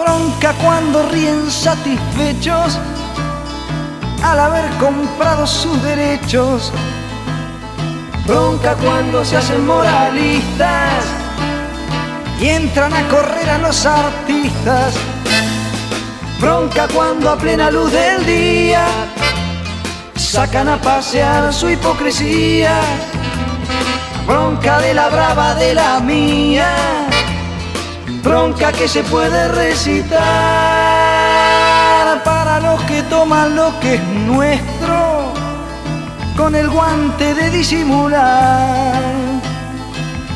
Bronca 0.03 0.53
cuando 0.63 1.03
ríen 1.09 1.51
satisfechos 1.51 2.79
al 4.23 4.39
haber 4.39 4.69
comprado 4.77 5.45
sus 5.45 5.81
derechos. 5.83 6.71
Bronca 8.25 8.75
cuando 8.75 9.25
se 9.25 9.37
hacen 9.37 9.65
moralistas 9.65 11.03
y 12.39 12.47
entran 12.47 12.93
a 12.93 13.07
correr 13.09 13.49
a 13.49 13.57
los 13.57 13.85
artistas. 13.85 14.95
Bronca 16.39 16.87
cuando 16.93 17.29
a 17.29 17.37
plena 17.37 17.69
luz 17.69 17.91
del 17.91 18.25
día 18.25 18.85
sacan 20.15 20.69
a 20.69 20.77
pasear 20.77 21.53
su 21.53 21.69
hipocresía. 21.69 22.79
Bronca 24.25 24.79
de 24.79 24.93
la 24.93 25.09
brava 25.09 25.55
de 25.55 25.73
la 25.73 25.99
mía. 25.99 26.69
Bronca 28.23 28.71
que 28.71 28.87
se 28.87 29.03
puede 29.03 29.49
recitar 29.49 30.19
para 32.23 32.61
los 32.61 32.81
que 32.83 33.03
toman 33.03 33.57
lo 33.57 33.77
que 33.81 33.95
es 33.95 34.03
nuestro 34.03 35.33
con 36.37 36.55
el 36.55 36.69
guante 36.69 37.33
de 37.33 37.49
disimular. 37.49 39.01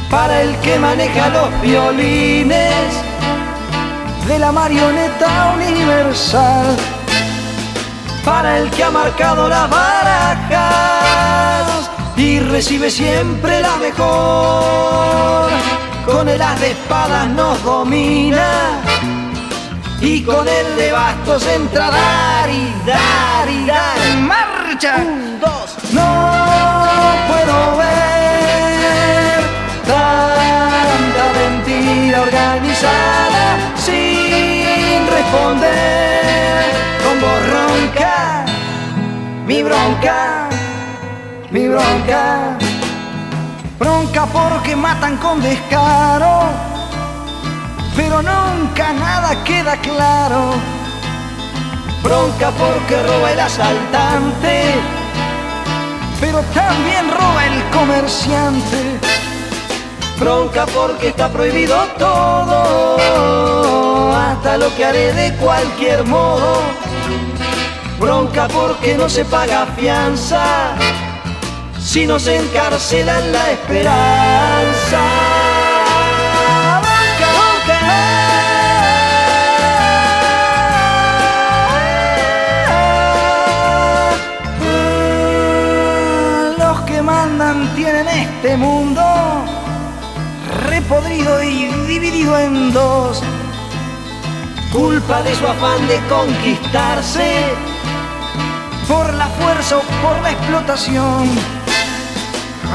Para 0.09 0.41
el 0.41 0.53
que 0.57 0.77
maneja 0.79 1.29
los 1.29 1.61
violines 1.61 3.12
de 4.27 4.39
la 4.39 4.51
marioneta 4.51 5.53
universal. 5.55 6.75
Para 8.23 8.57
el 8.59 8.69
que 8.71 8.83
ha 8.83 8.91
marcado 8.91 9.49
las 9.49 9.69
barajas 9.69 11.03
y 12.15 12.39
recibe 12.39 12.89
siempre 12.89 13.59
la 13.61 13.75
mejor. 13.77 15.49
Con 16.05 16.29
el 16.29 16.41
as 16.41 16.59
de 16.59 16.71
espadas 16.71 17.27
nos 17.27 17.61
domina 17.63 18.81
y 20.01 20.21
con 20.23 20.47
el 20.47 20.75
de 20.75 20.91
bastos 20.91 21.45
entra 21.47 21.89
dar 21.89 22.49
y 22.49 22.73
dar 22.85 23.49
y 23.49 23.65
dar 23.65 23.97
en 24.11 24.27
marcha. 24.27 24.95
Un, 24.97 25.39
dos, 25.39 25.77
no 25.93 26.03
puedo 27.27 27.77
ver 27.77 29.43
tanta 29.85 31.23
mentira 31.39 32.21
organizada 32.21 33.32
responder 35.33 36.63
con 37.03 37.19
voz 37.19 37.41
ronca, 37.49 38.45
mi 39.47 39.63
bronca, 39.63 40.49
mi 41.49 41.67
bronca, 41.67 42.57
bronca 43.79 44.25
porque 44.27 44.75
matan 44.75 45.17
con 45.17 45.41
descaro 45.41 46.51
pero 47.95 48.21
nunca 48.21 48.93
nada 48.93 49.43
queda 49.43 49.75
claro. 49.77 50.53
Bronca 52.03 52.49
porque 52.51 53.03
roba 53.03 53.31
el 53.31 53.39
asaltante, 53.39 54.63
pero 56.19 56.41
también 56.55 57.09
roba 57.11 57.45
el 57.45 57.63
comerciante. 57.69 58.99
Bronca 60.19 60.65
porque 60.65 61.09
está 61.09 61.29
prohibido 61.29 61.77
todo, 61.99 63.07
hasta 64.33 64.57
lo 64.57 64.75
que 64.75 64.83
haré 64.83 65.13
de 65.13 65.33
cualquier 65.35 66.03
modo. 66.05 66.61
Bronca 67.99 68.47
porque 68.47 68.95
no 68.95 69.07
se 69.07 69.23
paga 69.25 69.67
fianza, 69.77 70.75
si 71.79 72.05
no 72.05 72.19
se 72.19 72.37
encarcela 72.37 73.19
la 73.19 73.51
esperanza. 73.51 75.01
Que 86.87 87.01
mandan 87.01 87.73
tienen 87.75 88.07
este 88.07 88.57
mundo 88.57 89.01
repodrido 90.67 91.41
y 91.41 91.67
dividido 91.87 92.37
en 92.37 92.73
dos. 92.73 93.23
Culpa 94.73 95.21
de 95.21 95.35
su 95.35 95.45
afán 95.47 95.87
de 95.87 95.99
conquistarse 96.09 97.43
por 98.87 99.13
la 99.13 99.27
fuerza 99.27 99.77
o 99.77 99.81
por 100.01 100.19
la 100.23 100.31
explotación. 100.31 101.29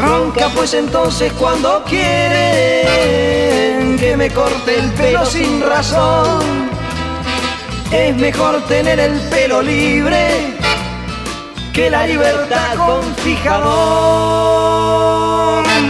Ronca 0.00 0.48
pues 0.54 0.74
entonces 0.74 1.32
cuando 1.32 1.82
quieren 1.84 3.18
que 3.98 4.16
me 4.16 4.30
corte 4.30 4.78
el 4.78 4.92
pelo 4.92 5.26
sin 5.26 5.60
razón. 5.60 6.70
Es 7.90 8.14
mejor 8.16 8.64
tener 8.68 9.00
el 9.00 9.18
pelo 9.22 9.60
libre 9.60 10.56
que 11.72 11.90
la 11.90 12.06
libertad 12.06 12.76
con 12.76 13.02
fijador. 13.16 13.64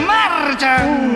¡Marcha! 0.06 1.07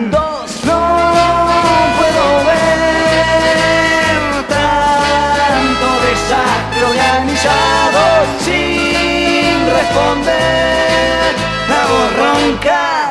Responder. 9.83 11.35
La 11.67 11.81
voz 11.91 12.09
ronca, 12.23 13.09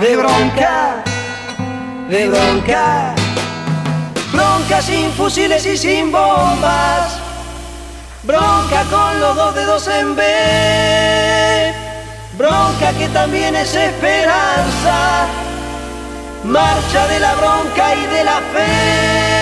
de 0.00 0.16
bronca, 0.16 1.04
de 2.08 2.28
bronca. 2.28 3.14
Bronca 4.32 4.82
sin 4.82 5.10
fusiles 5.12 5.64
y 5.66 5.76
sin 5.76 6.10
bombas. 6.10 7.18
Bronca 8.22 8.84
con 8.90 9.20
los 9.20 9.36
dos 9.36 9.54
dedos 9.54 9.88
en 9.88 10.16
B. 10.16 10.22
Bronca 12.38 12.92
que 12.98 13.08
también 13.08 13.54
es 13.56 13.74
esperanza. 13.74 15.26
Marcha 16.44 17.06
de 17.08 17.20
la 17.20 17.34
bronca 17.34 17.94
y 17.94 18.06
de 18.06 18.24
la 18.24 18.38
fe. 18.52 19.41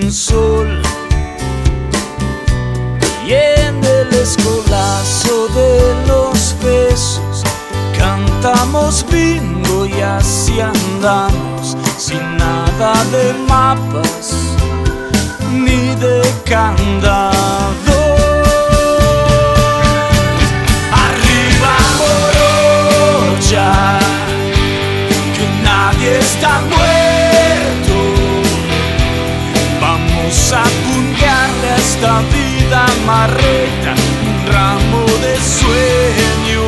sin 0.00 0.12
sol. 0.12 0.82
Y 3.26 3.32
en 3.32 3.82
el 3.82 4.12
escolazo 4.14 5.48
de 5.48 5.94
los 6.06 6.54
besos 6.62 7.44
cantamos 7.98 9.04
bingo 9.10 9.86
y 9.86 10.00
así 10.00 10.60
andamos, 10.60 11.76
sin 11.98 12.36
nada 12.36 12.92
de 13.12 13.32
mapas 13.48 14.34
ni 15.50 15.94
de 15.96 16.22
candado. 16.44 17.96
Arriba 21.06 21.74
morocha, 22.00 23.68
que 25.36 25.46
nadie 25.64 26.18
está 26.18 26.60
un 33.08 34.52
ramo 34.52 35.04
de 35.22 35.36
sueños. 35.36 36.64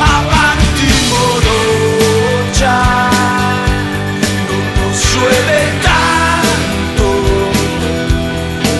Avanti 0.00 0.90
morocha, 1.10 2.80
no 4.48 4.58
nos 4.80 4.96
llueve 5.12 5.60
tanto. 5.82 7.08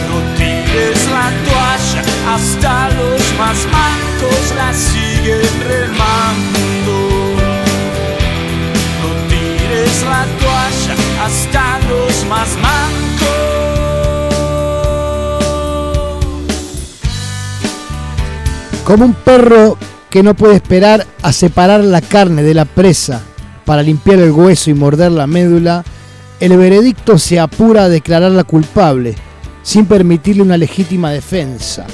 No 0.09 0.17
tires 0.39 1.01
la 1.11 1.29
toalla, 1.45 2.03
hasta 2.35 2.89
los 2.97 3.23
más 3.39 3.59
mancos 3.71 4.45
la 4.57 4.73
siguen 4.73 5.53
remando. 5.69 6.68
Como 18.89 19.05
un 19.05 19.13
perro 19.13 19.77
que 20.09 20.23
no 20.23 20.33
puede 20.33 20.55
esperar 20.55 21.07
a 21.21 21.31
separar 21.35 21.85
la 21.85 22.01
carne 22.01 22.43
de 22.43 22.55
la 22.55 22.65
presa 22.65 23.21
para 23.67 23.83
limpiar 23.83 24.19
el 24.19 24.31
hueso 24.31 24.71
y 24.71 24.75
morder 24.75 25.13
la 25.13 25.27
médula, 25.27 25.85
el 26.41 26.57
veredicto 26.57 27.19
se 27.19 27.39
apura 27.39 27.85
a 27.85 27.89
declararla 27.91 28.45
culpable, 28.45 29.15
sin 29.63 29.85
permitirle 29.85 30.41
una 30.41 30.57
legítima 30.57 31.11
defensa. 31.11 31.85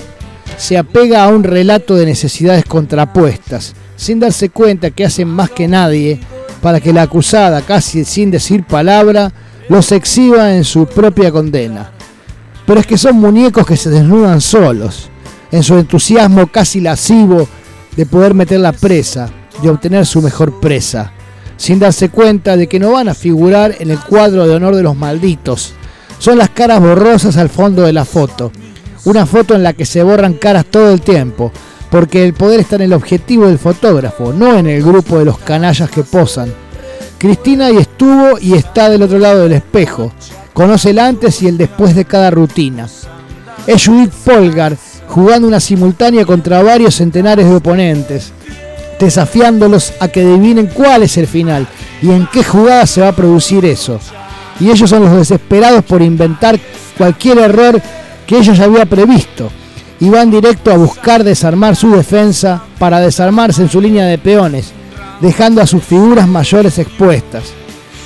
Se 0.57 0.79
apega 0.79 1.25
a 1.25 1.31
un 1.31 1.43
relato 1.43 1.97
de 1.97 2.07
necesidades 2.07 2.65
contrapuestas, 2.65 3.75
sin 3.97 4.21
darse 4.21 4.51
cuenta 4.51 4.93
que 4.93 5.05
hacen 5.05 5.27
más 5.27 5.51
que 5.51 5.67
nadie 5.67 6.21
para 6.63 6.79
que 6.79 6.93
la 6.93 7.03
acusada, 7.03 7.63
casi 7.63 8.05
sin 8.05 8.31
decir 8.31 8.65
palabra, 8.65 9.33
los 9.69 9.91
exhiba 9.91 10.55
en 10.55 10.63
su 10.63 10.87
propia 10.87 11.33
condena. 11.33 11.91
Pero 12.65 12.79
es 12.79 12.87
que 12.87 12.99
son 12.99 13.17
muñecos 13.17 13.67
que 13.67 13.77
se 13.77 13.91
desnudan 13.91 14.41
solos, 14.41 15.11
en 15.55 15.63
su 15.63 15.79
entusiasmo 15.79 16.49
casi 16.49 16.81
lascivo 16.81 17.47
de 17.97 18.07
poder 18.07 18.35
meter 18.35 18.59
la 18.59 18.73
presa 18.73 19.31
y 19.63 19.69
obtener 19.69 20.05
su 20.05 20.21
mejor 20.21 20.59
presa, 20.59 21.13
sin 21.57 21.79
darse 21.79 22.09
cuenta 22.09 22.57
de 22.57 22.67
que 22.67 22.81
no 22.81 22.91
van 22.91 23.09
a 23.09 23.15
figurar 23.15 23.77
en 23.79 23.93
el 23.93 24.01
cuadro 24.01 24.49
de 24.49 24.55
honor 24.57 24.75
de 24.75 24.83
los 24.83 24.97
malditos. 24.97 25.75
Son 26.19 26.39
las 26.39 26.49
caras 26.49 26.81
borrosas 26.81 27.37
al 27.37 27.51
fondo 27.51 27.83
de 27.83 27.93
la 27.93 28.05
foto, 28.05 28.51
una 29.05 29.27
foto 29.27 29.55
en 29.55 29.63
la 29.63 29.75
que 29.75 29.87
se 29.87 30.03
borran 30.03 30.35
caras 30.35 30.65
todo 30.65 30.93
el 30.93 31.03
tiempo, 31.03 31.53
porque 31.89 32.25
el 32.25 32.35
poder 32.35 32.59
está 32.59 32.75
en 32.75 32.83
el 32.83 32.93
objetivo 32.93 33.47
del 33.47 33.61
fotógrafo, 33.61 34.33
no 34.33 34.57
en 34.57 34.67
el 34.67 34.83
grupo 34.83 35.21
de 35.21 35.25
los 35.25 35.39
canallas 35.39 35.89
que 35.89 36.03
posan. 36.03 36.53
Cristina 37.17 37.71
y 37.71 37.77
estuvo 37.77 38.41
y 38.41 38.55
está 38.55 38.91
del 38.91 39.03
otro 39.03 39.21
lado 39.21 39.45
del 39.45 39.53
espejo, 39.53 40.13
conoce 40.53 40.91
el 40.91 40.99
antes 40.99 41.41
y 41.43 41.47
el 41.47 41.57
después 41.57 41.95
de 41.95 42.07
cada 42.07 42.33
rutina. 42.33 42.89
Es 43.69 43.87
Judith 43.87 44.13
Polgar 44.25 44.77
jugando 45.09 45.49
una 45.49 45.61
simultánea 45.61 46.25
contra 46.25 46.63
varios 46.63 46.97
centenares 46.97 47.49
de 47.49 47.57
oponentes, 47.57 48.33
desafiándolos 48.99 49.93
a 50.01 50.09
que 50.09 50.21
adivinen 50.21 50.67
cuál 50.67 51.03
es 51.03 51.17
el 51.17 51.27
final 51.27 51.67
y 52.03 52.11
en 52.11 52.27
qué 52.27 52.43
jugada 52.43 52.87
se 52.87 53.01
va 53.01 53.09
a 53.09 53.17
producir 53.17 53.65
eso. 53.65 53.99
Y 54.61 54.71
ellos 54.71 54.89
son 54.89 55.05
los 55.05 55.17
desesperados 55.17 55.85
por 55.85 56.03
inventar 56.03 56.59
cualquier 56.97 57.39
error 57.39 57.81
que 58.27 58.39
ella 58.39 58.55
ya 58.55 58.65
había 58.65 58.87
previsto 58.87 59.51
y 60.01 60.09
van 60.09 60.31
directo 60.31 60.71
a 60.71 60.77
buscar 60.77 61.25
desarmar 61.25 61.77
su 61.77 61.91
defensa 61.91 62.63
para 62.79 63.01
desarmarse 63.01 63.63
en 63.63 63.69
su 63.69 63.81
línea 63.81 64.07
de 64.07 64.19
peones, 64.19 64.73
dejando 65.21 65.61
a 65.61 65.67
sus 65.67 65.83
figuras 65.83 66.29
mayores 66.29 66.79
expuestas. 66.79 67.45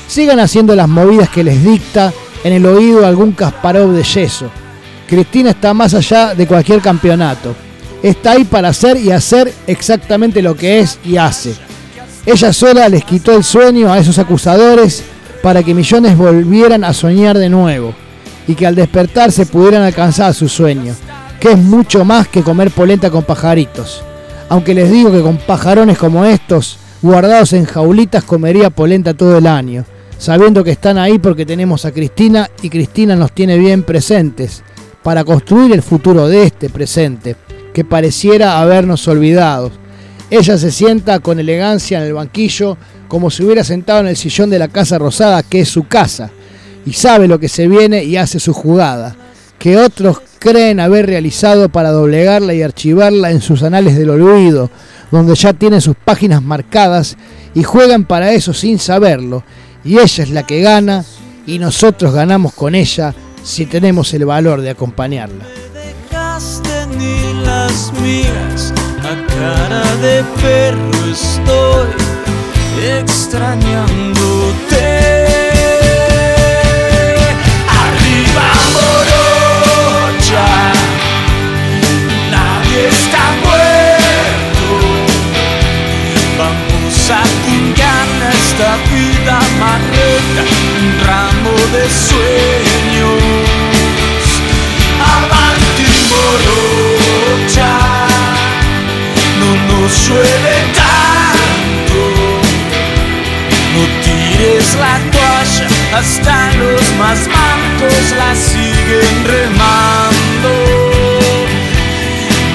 Sigan 0.07 0.41
haciendo 0.41 0.75
las 0.75 0.89
movidas 0.89 1.29
que 1.29 1.45
les 1.45 1.63
dicta 1.63 2.13
en 2.45 2.53
el 2.53 2.67
oído 2.67 3.07
algún 3.07 3.33
Kasparov 3.33 3.93
de 3.93 4.03
yeso. 4.03 4.51
Cristina 5.09 5.51
está 5.51 5.73
más 5.73 5.95
allá 5.95 6.35
de 6.35 6.47
cualquier 6.47 6.83
campeonato. 6.83 7.55
Está 8.03 8.33
ahí 8.33 8.45
para 8.45 8.69
hacer 8.69 8.99
y 8.99 9.11
hacer 9.11 9.53
exactamente 9.67 10.43
lo 10.43 10.55
que 10.55 10.81
es 10.81 10.99
y 11.03 11.17
hace. 11.17 11.55
Ella 12.27 12.53
sola 12.53 12.89
les 12.91 13.05
quitó 13.05 13.35
el 13.35 13.43
sueño 13.43 13.91
a 13.91 13.99
esos 13.99 14.19
acusadores 14.19 15.03
para 15.43 15.63
que 15.63 15.75
millones 15.75 16.17
volvieran 16.17 16.85
a 16.85 16.93
soñar 16.93 17.39
de 17.39 17.49
nuevo 17.49 17.95
y 18.47 18.55
que 18.55 18.67
al 18.67 18.75
despertarse 18.75 19.47
pudieran 19.47 19.83
alcanzar 19.83 20.35
su 20.35 20.47
sueño, 20.47 20.95
que 21.41 21.53
es 21.53 21.59
mucho 21.59 22.05
más 22.05 22.29
que 22.29 22.43
comer 22.43 22.71
polenta 22.71 23.11
con 23.11 23.23
pajaritos. 23.23 24.03
Aunque 24.51 24.75
les 24.75 24.91
digo 24.91 25.11
que 25.11 25.23
con 25.23 25.39
pajarones 25.39 25.97
como 25.97 26.27
estos, 26.27 26.79
guardados 27.01 27.55
en 27.55 27.65
jaulitas, 27.65 28.25
comería 28.25 28.69
polenta 28.69 29.15
todo 29.15 29.39
el 29.39 29.47
año, 29.47 29.87
sabiendo 30.19 30.63
que 30.63 30.73
están 30.73 30.99
ahí 30.99 31.19
porque 31.19 31.47
tenemos 31.47 31.87
a 31.87 31.93
Cristina 31.93 32.51
y 32.61 32.69
Cristina 32.69 33.17
nos 33.17 33.33
tiene 33.33 33.57
bien 33.57 33.85
presentes 33.85 34.65
para 35.09 35.25
construir 35.25 35.73
el 35.73 35.81
futuro 35.81 36.29
de 36.29 36.43
este 36.43 36.69
presente, 36.69 37.35
que 37.73 37.83
pareciera 37.83 38.61
habernos 38.61 39.09
olvidado. 39.09 39.71
Ella 40.29 40.59
se 40.59 40.71
sienta 40.71 41.21
con 41.21 41.41
elegancia 41.41 41.97
en 41.97 42.05
el 42.05 42.13
banquillo, 42.13 42.77
como 43.09 43.31
si 43.31 43.43
hubiera 43.43 43.65
sentado 43.65 44.01
en 44.01 44.09
el 44.09 44.19
sillón 44.19 44.51
de 44.51 44.59
la 44.59 44.69
Casa 44.69 44.99
Rosada, 44.99 45.43
que 45.43 45.61
es 45.61 45.71
su 45.71 45.89
casa, 45.89 46.31
y 46.85 46.93
sabe 46.93 47.27
lo 47.27 47.41
que 47.41 47.49
se 47.49 47.69
viene 47.69 48.05
y 48.05 48.19
hace 48.19 48.39
su 48.39 48.53
jugada, 48.53 49.17
que 49.59 49.79
otros 49.79 50.21
creen 50.39 50.79
haber 50.79 51.07
realizado 51.07 51.71
para 51.71 51.91
doblegarla 51.91 52.53
y 52.53 52.61
archivarla 52.61 53.31
en 53.31 53.41
sus 53.41 53.63
anales 53.63 53.97
del 53.97 54.11
olvido, 54.11 54.71
donde 55.11 55.35
ya 55.37 55.55
tienen 55.55 55.81
sus 55.81 55.97
páginas 55.97 56.43
marcadas 56.43 57.17
y 57.55 57.63
juegan 57.63 58.05
para 58.05 58.35
eso 58.35 58.53
sin 58.53 58.79
saberlo, 58.79 59.43
y 59.87 59.95
ella 59.95 60.23
es 60.23 60.29
la 60.29 60.43
que 60.43 60.61
gana 60.61 61.03
y 61.47 61.59
nosotros 61.59 62.13
ganamos 62.13 62.53
con 62.53 62.75
ella 62.75 63.15
si 63.49 63.65
tenemos 63.65 64.13
el 64.13 64.27
valor 64.27 64.61
de 64.61 64.71
acompañarla. 64.71 65.47
extrañándote 73.01 75.08
de 91.73 91.85
sueños. 91.91 93.23
Avanti 95.17 95.91
morocha 96.11 97.75
no 99.41 99.51
nos 99.69 100.09
llueve 100.09 100.57
tanto. 100.75 102.03
No 103.75 103.83
tires 104.03 104.75
la 104.77 104.99
toalla 105.13 105.67
hasta 105.99 106.53
los 106.55 106.83
más 106.97 107.19
mancos 107.29 108.05
la 108.17 108.35
siguen 108.35 109.17
remando. 109.27 110.53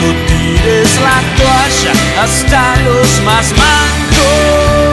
No 0.02 0.10
tires 0.28 0.92
la 1.08 1.20
toalla 1.38 1.94
hasta 2.24 2.76
los 2.82 3.22
más 3.26 3.52
mancos 3.52 4.93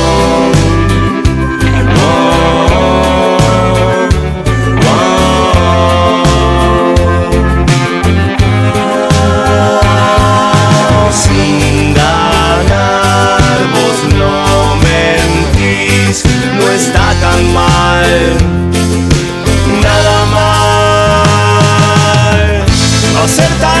Va 23.37 23.80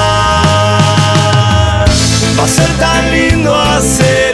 Va 2.37 2.43
a 2.43 2.47
ser 2.47 2.69
tan 2.79 3.11
lindo 3.11 3.55
hacer 3.55 4.26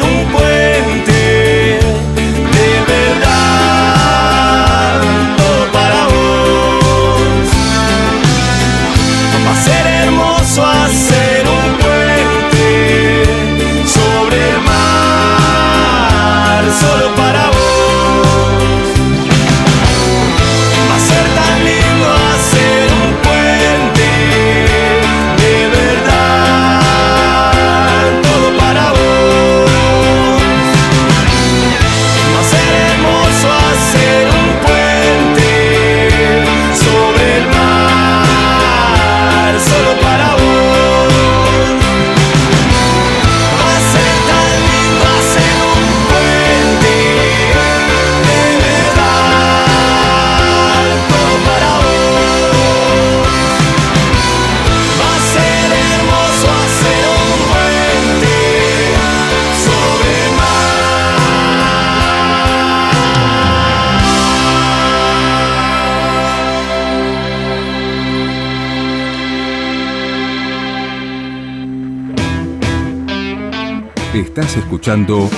Estás 74.36 74.58
escuchando 74.58 75.30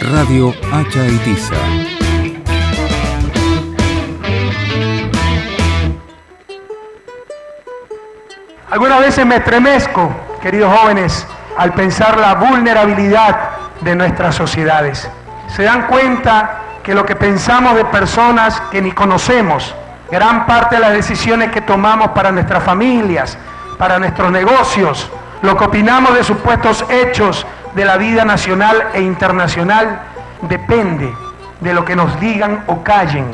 Radio 0.00 0.54
Hacha 0.72 1.04
Itiza. 1.06 1.54
Algunas 8.70 9.00
veces 9.00 9.26
me 9.26 9.36
estremezco, 9.36 10.10
queridos 10.40 10.74
jóvenes, 10.74 11.26
al 11.58 11.74
pensar 11.74 12.18
la 12.18 12.36
vulnerabilidad 12.36 13.50
de 13.82 13.94
nuestras 13.94 14.34
sociedades. 14.34 15.06
Se 15.54 15.64
dan 15.64 15.86
cuenta 15.86 16.62
que 16.82 16.94
lo 16.94 17.04
que 17.04 17.14
pensamos 17.14 17.74
de 17.74 17.84
personas 17.84 18.62
que 18.70 18.80
ni 18.80 18.92
conocemos, 18.92 19.74
gran 20.10 20.46
parte 20.46 20.76
de 20.76 20.80
las 20.80 20.92
decisiones 20.92 21.50
que 21.50 21.60
tomamos 21.60 22.12
para 22.12 22.32
nuestras 22.32 22.64
familias, 22.64 23.36
para 23.78 23.98
nuestros 23.98 24.30
negocios, 24.30 25.10
lo 25.42 25.56
que 25.56 25.64
opinamos 25.64 26.14
de 26.14 26.24
supuestos 26.24 26.84
hechos 26.88 27.46
de 27.74 27.84
la 27.84 27.96
vida 27.96 28.24
nacional 28.24 28.88
e 28.94 29.00
internacional, 29.00 30.00
depende 30.42 31.12
de 31.60 31.74
lo 31.74 31.84
que 31.84 31.96
nos 31.96 32.18
digan 32.20 32.64
o 32.66 32.82
callen 32.82 33.26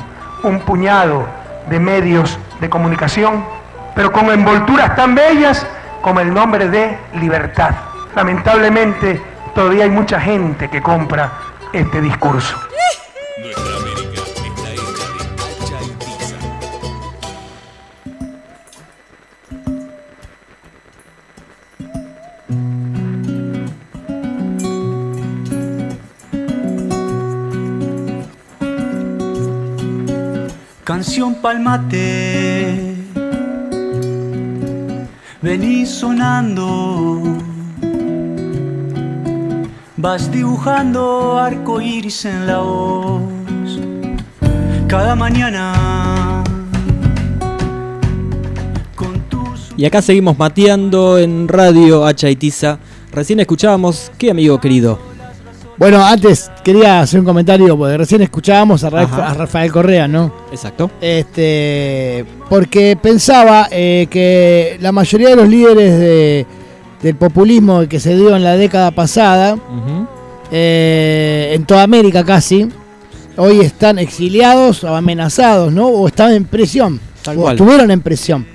un 0.43 0.61
puñado 0.61 1.27
de 1.69 1.79
medios 1.79 2.39
de 2.61 2.69
comunicación, 2.69 3.45
pero 3.95 4.11
con 4.11 4.31
envolturas 4.31 4.97
tan 4.97 5.15
bellas 5.15 5.67
como 6.01 6.21
el 6.21 6.33
nombre 6.33 6.69
de 6.69 6.99
libertad. 7.15 7.71
Lamentablemente, 8.15 9.23
todavía 9.55 9.85
hay 9.85 9.91
mucha 9.91 10.21
gente 10.21 10.69
que 10.69 10.83
compra 10.83 11.33
este 11.73 12.01
discurso. 12.01 12.59
Canción 30.93 31.35
palmate, 31.37 32.95
vení 35.41 35.87
sonando, 35.87 37.23
vas 39.97 40.31
dibujando 40.31 41.39
arco 41.39 41.81
iris 41.81 42.27
en 42.27 42.47
la 42.47 42.59
voz. 42.59 43.23
Cada 44.87 45.15
mañana 45.17 46.45
Y 49.79 49.87
acá 49.87 50.03
seguimos 50.03 50.39
mateando 50.39 51.19
en 51.19 51.49
Radio 51.49 52.05
Hacha. 52.05 52.29
Recién 53.13 53.41
escuchábamos, 53.41 54.13
¿qué 54.19 54.31
amigo 54.31 54.61
querido? 54.61 55.12
Bueno, 55.79 56.05
antes 56.05 56.51
quería 56.63 57.01
hacer 57.01 57.21
un 57.21 57.27
comentario, 57.27 57.77
porque 57.77 57.97
recién 57.97 58.23
escuchábamos 58.23 58.85
a, 58.85 58.89
a 58.89 59.35
Rafael 59.35 59.73
Correa, 59.73 60.07
¿no? 60.07 60.33
Exacto. 60.53 60.91
Este, 61.01 62.25
porque 62.49 62.97
pensaba 63.01 63.69
eh, 63.71 64.07
que 64.11 64.77
la 64.81 64.93
mayoría 64.93 65.31
de 65.31 65.37
los 65.37 65.49
líderes 65.49 65.99
de- 65.99 66.47
del 67.03 67.17
populismo 67.17 67.89
que 67.89 67.99
se 67.99 68.15
dio 68.15 68.37
en 68.37 68.45
la 68.45 68.57
década 68.57 68.93
pasada, 68.93 69.57
eh, 70.53 71.53
en 71.55 71.65
toda 71.65 71.83
América 71.83 72.23
casi, 72.25 72.69
hoy 73.37 73.61
están 73.61 73.99
exiliados 73.99 74.85
o 74.85 74.95
amenazados, 74.95 75.73
¿no? 75.73 75.89
O 75.89 76.07
están 76.07 76.33
en 76.33 76.45
prisión. 76.45 77.01
Tal 77.23 77.37
cual. 77.37 77.55
estuvieron 77.55 77.91
en 77.91 78.01
prisión. 78.01 78.47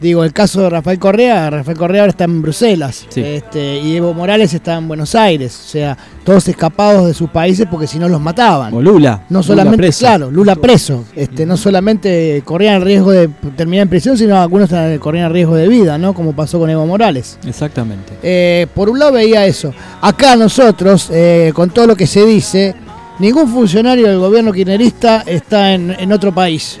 Digo, 0.00 0.24
el 0.24 0.32
caso 0.32 0.62
de 0.62 0.70
Rafael 0.70 0.98
Correa, 0.98 1.50
Rafael 1.50 1.76
Correa 1.76 2.02
ahora 2.02 2.10
está 2.10 2.24
en 2.24 2.40
Bruselas. 2.42 3.06
Sí. 3.08 3.20
Este, 3.20 3.78
y 3.78 3.96
Evo 3.96 4.12
Morales 4.14 4.52
está 4.54 4.76
en 4.76 4.88
Buenos 4.88 5.14
Aires. 5.14 5.58
O 5.66 5.68
sea, 5.68 5.96
todos 6.24 6.48
escapados 6.48 7.06
de 7.06 7.14
sus 7.14 7.30
países 7.30 7.66
porque 7.70 7.86
si 7.86 7.98
no 7.98 8.08
los 8.08 8.20
mataban. 8.20 8.72
O 8.74 8.80
Lula. 8.80 9.22
No 9.28 9.38
Lula 9.38 9.42
solamente, 9.42 9.76
preso. 9.78 9.98
claro, 10.00 10.30
Lula 10.30 10.56
preso. 10.56 11.04
Este, 11.14 11.44
no 11.46 11.56
solamente 11.56 12.42
corrían 12.44 12.76
el 12.76 12.82
riesgo 12.82 13.10
de 13.12 13.28
terminar 13.56 13.82
en 13.82 13.88
prisión, 13.88 14.16
sino 14.16 14.40
algunos 14.40 14.70
corrían 14.98 15.26
el 15.26 15.32
riesgo 15.32 15.54
de 15.54 15.68
vida, 15.68 15.98
¿no? 15.98 16.14
Como 16.14 16.32
pasó 16.34 16.58
con 16.58 16.68
Evo 16.70 16.86
Morales. 16.86 17.38
Exactamente. 17.46 18.12
Eh, 18.22 18.66
por 18.74 18.88
un 18.90 18.98
lado 18.98 19.12
veía 19.12 19.46
eso. 19.46 19.72
Acá 20.00 20.36
nosotros, 20.36 21.08
eh, 21.12 21.52
con 21.54 21.70
todo 21.70 21.86
lo 21.86 21.96
que 21.96 22.06
se 22.06 22.24
dice, 22.24 22.74
ningún 23.18 23.48
funcionario 23.48 24.06
del 24.08 24.18
gobierno 24.18 24.52
kirchnerista 24.52 25.22
está 25.26 25.72
en, 25.74 25.90
en 25.98 26.12
otro 26.12 26.32
país. 26.34 26.78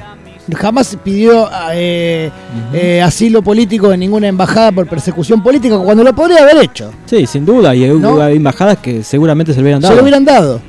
Jamás 0.56 0.96
pidió 1.02 1.48
eh, 1.72 2.30
eh, 2.72 3.02
asilo 3.02 3.42
político 3.42 3.92
en 3.92 4.00
ninguna 4.00 4.28
embajada 4.28 4.72
por 4.72 4.86
persecución 4.86 5.42
política, 5.42 5.78
cuando 5.78 6.02
lo 6.04 6.14
podría 6.14 6.42
haber 6.42 6.64
hecho. 6.64 6.90
Sí, 7.06 7.26
sin 7.26 7.44
duda. 7.46 7.74
Y 7.74 7.90
hubo 7.90 7.98
¿No? 8.16 8.28
embajadas 8.28 8.78
que 8.78 9.02
seguramente 9.02 9.52
se 9.52 9.58
le 9.58 9.62
hubieran 9.64 9.80
dado. 9.82 9.92
Se 9.92 9.96
lo 9.96 10.02
hubieran 10.02 10.24
dado. 10.24 10.60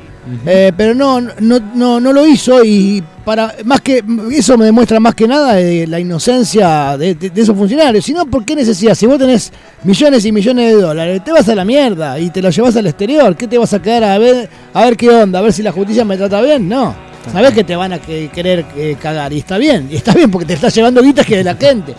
Eh, 0.45 0.71
pero 0.77 0.93
no, 0.93 1.19
no, 1.19 1.59
no, 1.73 1.99
no 1.99 2.13
lo 2.13 2.25
hizo 2.27 2.63
y 2.63 3.03
para 3.25 3.55
más 3.65 3.81
que 3.81 4.03
eso 4.31 4.55
me 4.55 4.65
demuestra 4.65 4.99
más 4.99 5.15
que 5.15 5.27
nada 5.27 5.59
eh, 5.59 5.87
la 5.87 5.99
inocencia 5.99 6.95
de, 6.95 7.15
de- 7.15 7.31
de 7.31 7.41
esos 7.41 7.57
funcionarios. 7.57 8.05
Si 8.05 8.13
no, 8.13 8.25
¿por 8.27 8.45
qué 8.45 8.55
necesidad? 8.55 8.93
Si 8.93 9.07
vos 9.07 9.17
tenés 9.17 9.51
millones 9.83 10.23
y 10.23 10.31
millones 10.31 10.75
de 10.75 10.81
dólares, 10.81 11.23
te 11.23 11.31
vas 11.31 11.49
a 11.49 11.55
la 11.55 11.65
mierda 11.65 12.19
y 12.19 12.29
te 12.29 12.39
los 12.41 12.55
llevas 12.55 12.75
al 12.77 12.85
exterior. 12.85 13.35
¿Qué 13.35 13.47
te 13.47 13.57
vas 13.57 13.73
a 13.73 13.81
quedar 13.81 14.03
a 14.03 14.17
ver, 14.19 14.47
a 14.73 14.85
ver 14.85 14.95
qué 14.95 15.09
onda? 15.09 15.39
A 15.39 15.41
ver 15.41 15.53
si 15.53 15.63
la 15.63 15.71
justicia 15.71 16.05
me 16.05 16.15
trata 16.17 16.39
bien. 16.41 16.69
No. 16.69 16.95
Sabés 17.31 17.51
que 17.53 17.63
te 17.63 17.75
van 17.75 17.93
a 17.93 17.99
que- 17.99 18.29
querer 18.33 18.65
eh, 18.75 18.95
cagar 19.01 19.31
y 19.33 19.39
está 19.39 19.57
bien. 19.57 19.87
Y 19.91 19.95
está 19.95 20.13
bien 20.13 20.31
porque 20.31 20.45
te 20.45 20.53
estás 20.53 20.73
llevando 20.73 21.01
guitas 21.01 21.25
que 21.25 21.37
de 21.37 21.43
la 21.43 21.55
gente. 21.55 21.93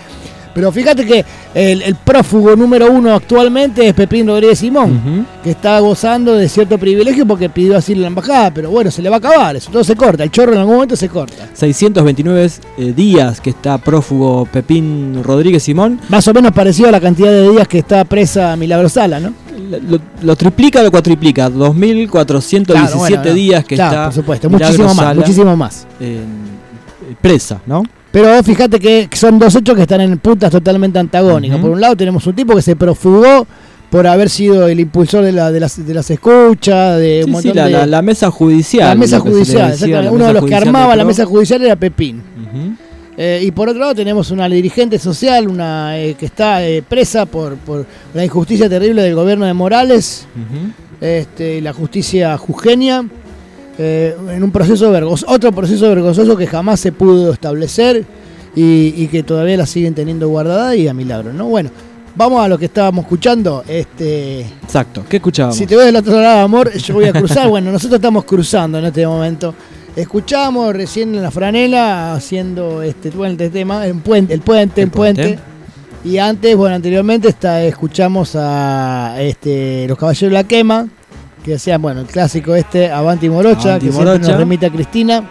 Pero 0.55 0.71
fíjate 0.71 1.07
que 1.07 1.25
el, 1.55 1.81
el 1.81 1.95
prófugo 1.95 2.55
número 2.55 2.91
uno 2.93 3.15
actualmente 3.15 3.89
es 3.89 3.95
Pepín 3.95 4.27
Rodríguez 4.27 4.59
Simón, 4.59 5.27
que 5.43 5.53
está 5.53 5.79
gozando 5.81 6.35
de 6.35 6.47
cierto 6.47 6.77
privilegio 6.77 7.25
porque 7.27 7.49
pidió 7.49 7.75
asilo 7.79 8.01
en 8.01 8.03
la 8.03 8.09
embajada, 8.09 8.51
pero 8.53 8.71
bueno, 8.71 8.91
se 8.91 9.01
le 9.01 9.09
va 9.09 9.17
a 9.17 9.19
acabar, 9.19 9.57
eso 9.57 9.71
todo 9.71 9.83
se 9.83 9.97
corta, 9.97 10.25
el 10.25 10.31
chorro 10.31 10.53
en 10.53 10.59
algún 10.59 10.75
momento 10.75 10.95
se 10.95 11.09
corta. 11.09 11.49
629 11.55 12.51
eh, 12.77 12.93
días 12.95 13.41
que 13.41 13.49
está 13.49 13.79
prófugo 13.79 14.45
Pepín 14.45 15.23
Rodríguez 15.25 15.63
Simón. 15.63 15.99
Más 16.11 16.29
o 16.29 16.35
menos 16.35 16.53
parecido 16.53 16.91
a 16.91 16.93
la 16.93 17.01
cantidad 17.01 17.31
de 17.31 17.49
días 17.51 17.67
que 17.67 17.79
está 17.79 18.05
presa 18.05 18.55
Milagrosala, 18.55 19.21
¿no? 19.21 19.33
Lo, 19.81 19.99
lo 20.23 20.37
triplica 20.37 20.81
o 20.81 20.83
lo 20.83 20.91
cuatriplica. 20.91 21.49
2.417 21.51 22.65
Claro, 22.67 22.99
bueno, 22.99 23.23
no. 23.25 23.33
días 23.33 23.65
que 23.65 23.75
Claro, 23.75 23.93
está. 23.93 24.05
por 24.07 24.15
supuesto, 24.15 24.51
muchísimo 24.51 24.95
más, 24.95 25.17
muchísimo 25.17 25.57
más. 25.57 25.87
eh, 26.01 26.21
presa, 27.21 27.61
¿no? 27.67 27.83
Pero 28.11 28.43
fíjate 28.43 28.79
que 28.79 29.09
son 29.15 29.39
dos 29.39 29.55
hechos 29.57 29.75
que 29.75 29.83
están 29.83 30.01
en 30.03 30.19
puntas 30.19 30.51
totalmente 30.51 30.99
antagónicas. 30.99 31.59
Por 31.59 31.71
un 31.71 31.81
lado 31.81 31.97
tenemos 31.97 32.27
un 32.27 32.35
tipo 32.35 32.55
que 32.55 32.63
se 32.63 32.77
profugó 32.77 33.47
por 33.91 34.07
haber 34.07 34.29
sido 34.31 34.69
el 34.69 34.81
impulsor 34.81 35.23
de, 35.25 35.33
la- 35.33 35.51
de 35.53 35.61
las, 35.61 35.85
de 35.87 35.95
las 35.95 36.11
escuchas, 36.11 36.99
de 36.99 37.23
un 37.27 37.33
montón 37.33 37.53
sí, 37.53 37.57
la, 37.57 37.65
de... 37.67 37.71
la- 37.73 37.87
la 37.87 38.03
mesa 38.03 38.31
judicial. 38.31 38.89
La 38.89 38.95
mesa 38.95 39.19
judicial, 39.21 39.71
decía, 39.73 40.09
Uno 40.11 40.27
de 40.27 40.33
los 40.35 40.45
que 40.45 40.55
armaba 40.55 40.95
la 40.97 41.05
mesa 41.05 41.25
judicial 41.27 41.63
era 41.63 41.77
Pepín. 41.77 42.17
Ujú. 42.19 42.75
Eh, 43.17 43.43
y 43.45 43.51
por 43.51 43.69
otro 43.69 43.81
lado 43.81 43.95
tenemos 43.95 44.31
una 44.31 44.49
dirigente 44.49 44.99
social, 44.99 45.49
una 45.49 45.99
eh, 45.99 46.15
que 46.15 46.27
está 46.27 46.67
eh, 46.67 46.83
presa 46.83 47.27
por, 47.27 47.57
por 47.57 47.85
la 48.15 48.25
injusticia 48.25 48.69
terrible 48.69 49.03
del 49.03 49.15
gobierno 49.15 49.45
de 49.45 49.53
Morales, 49.53 50.27
este, 51.01 51.57
y 51.57 51.61
la 51.61 51.73
justicia 51.73 52.37
jujeña, 52.39 53.05
en 53.79 54.45
un 54.45 54.51
proceso 54.53 54.91
vergonzoso, 54.91 55.33
otro 55.33 55.51
proceso 55.51 55.89
vergonzoso 55.89 56.37
que 56.37 56.47
jamás 56.47 56.79
se 56.79 56.93
pudo 56.93 57.33
establecer 57.33 58.05
y, 58.55 58.95
y 58.97 59.09
que 59.09 59.23
todavía 59.23 59.57
la 59.57 59.67
siguen 59.67 59.95
teniendo 59.95 60.29
guardada 60.29 60.77
y 60.77 60.87
a 60.87 60.95
milagro, 60.95 61.33
¿no? 61.33 61.47
Bueno, 61.47 61.71
vamos 62.15 62.45
a 62.45 62.49
lo 62.49 62.59
que 62.59 62.67
estábamos 62.67 63.05
escuchando. 63.05 63.65
Este, 63.67 64.41
Exacto. 64.41 65.05
¿Qué 65.09 65.17
escuchábamos? 65.17 65.57
si 65.57 65.67
te 65.67 65.77
ves 65.77 65.87
del 65.87 65.97
otro 65.97 66.21
lado, 66.21 66.41
amor, 66.41 66.73
yo 66.73 66.95
voy 66.95 67.07
a 67.07 67.13
cruzar. 67.13 67.49
bueno, 67.51 67.73
nosotros 67.73 67.99
estamos 67.99 68.25
cruzando 68.25 68.79
en 68.79 68.87
este 68.87 69.07
momento. 69.07 69.55
Escuchamos 69.97 70.75
recién 70.75 71.15
en 71.15 71.23
la 71.23 71.31
franela 71.31 72.15
haciendo 72.15 72.83
este, 72.83 73.11
este 73.11 73.51
tema, 73.51 73.87
el 73.87 73.97
puente, 73.97 74.33
el 74.33 74.41
puente, 74.41 74.83
el, 74.83 74.91
puente. 74.91 75.23
puente. 75.23 75.43
Y 76.05 76.19
antes, 76.19 76.57
bueno, 76.57 76.75
anteriormente 76.75 77.29
está, 77.29 77.63
escuchamos 77.63 78.35
a 78.35 79.17
este, 79.21 79.87
los 79.87 79.99
Caballeros 79.99 80.31
de 80.31 80.35
la 80.35 80.45
Quema, 80.45 80.89
que 81.45 81.57
hacían, 81.57 81.83
bueno, 81.83 82.01
el 82.01 82.07
clásico 82.07 82.55
este, 82.55 82.91
Avanti 82.91 83.29
Morocha, 83.29 83.69
Avanti 83.71 83.87
que 83.87 83.93
siempre 83.93 84.13
Morocha. 84.15 84.31
nos 84.31 84.39
remite 84.41 84.67
a 84.67 84.71
Cristina. 84.71 85.25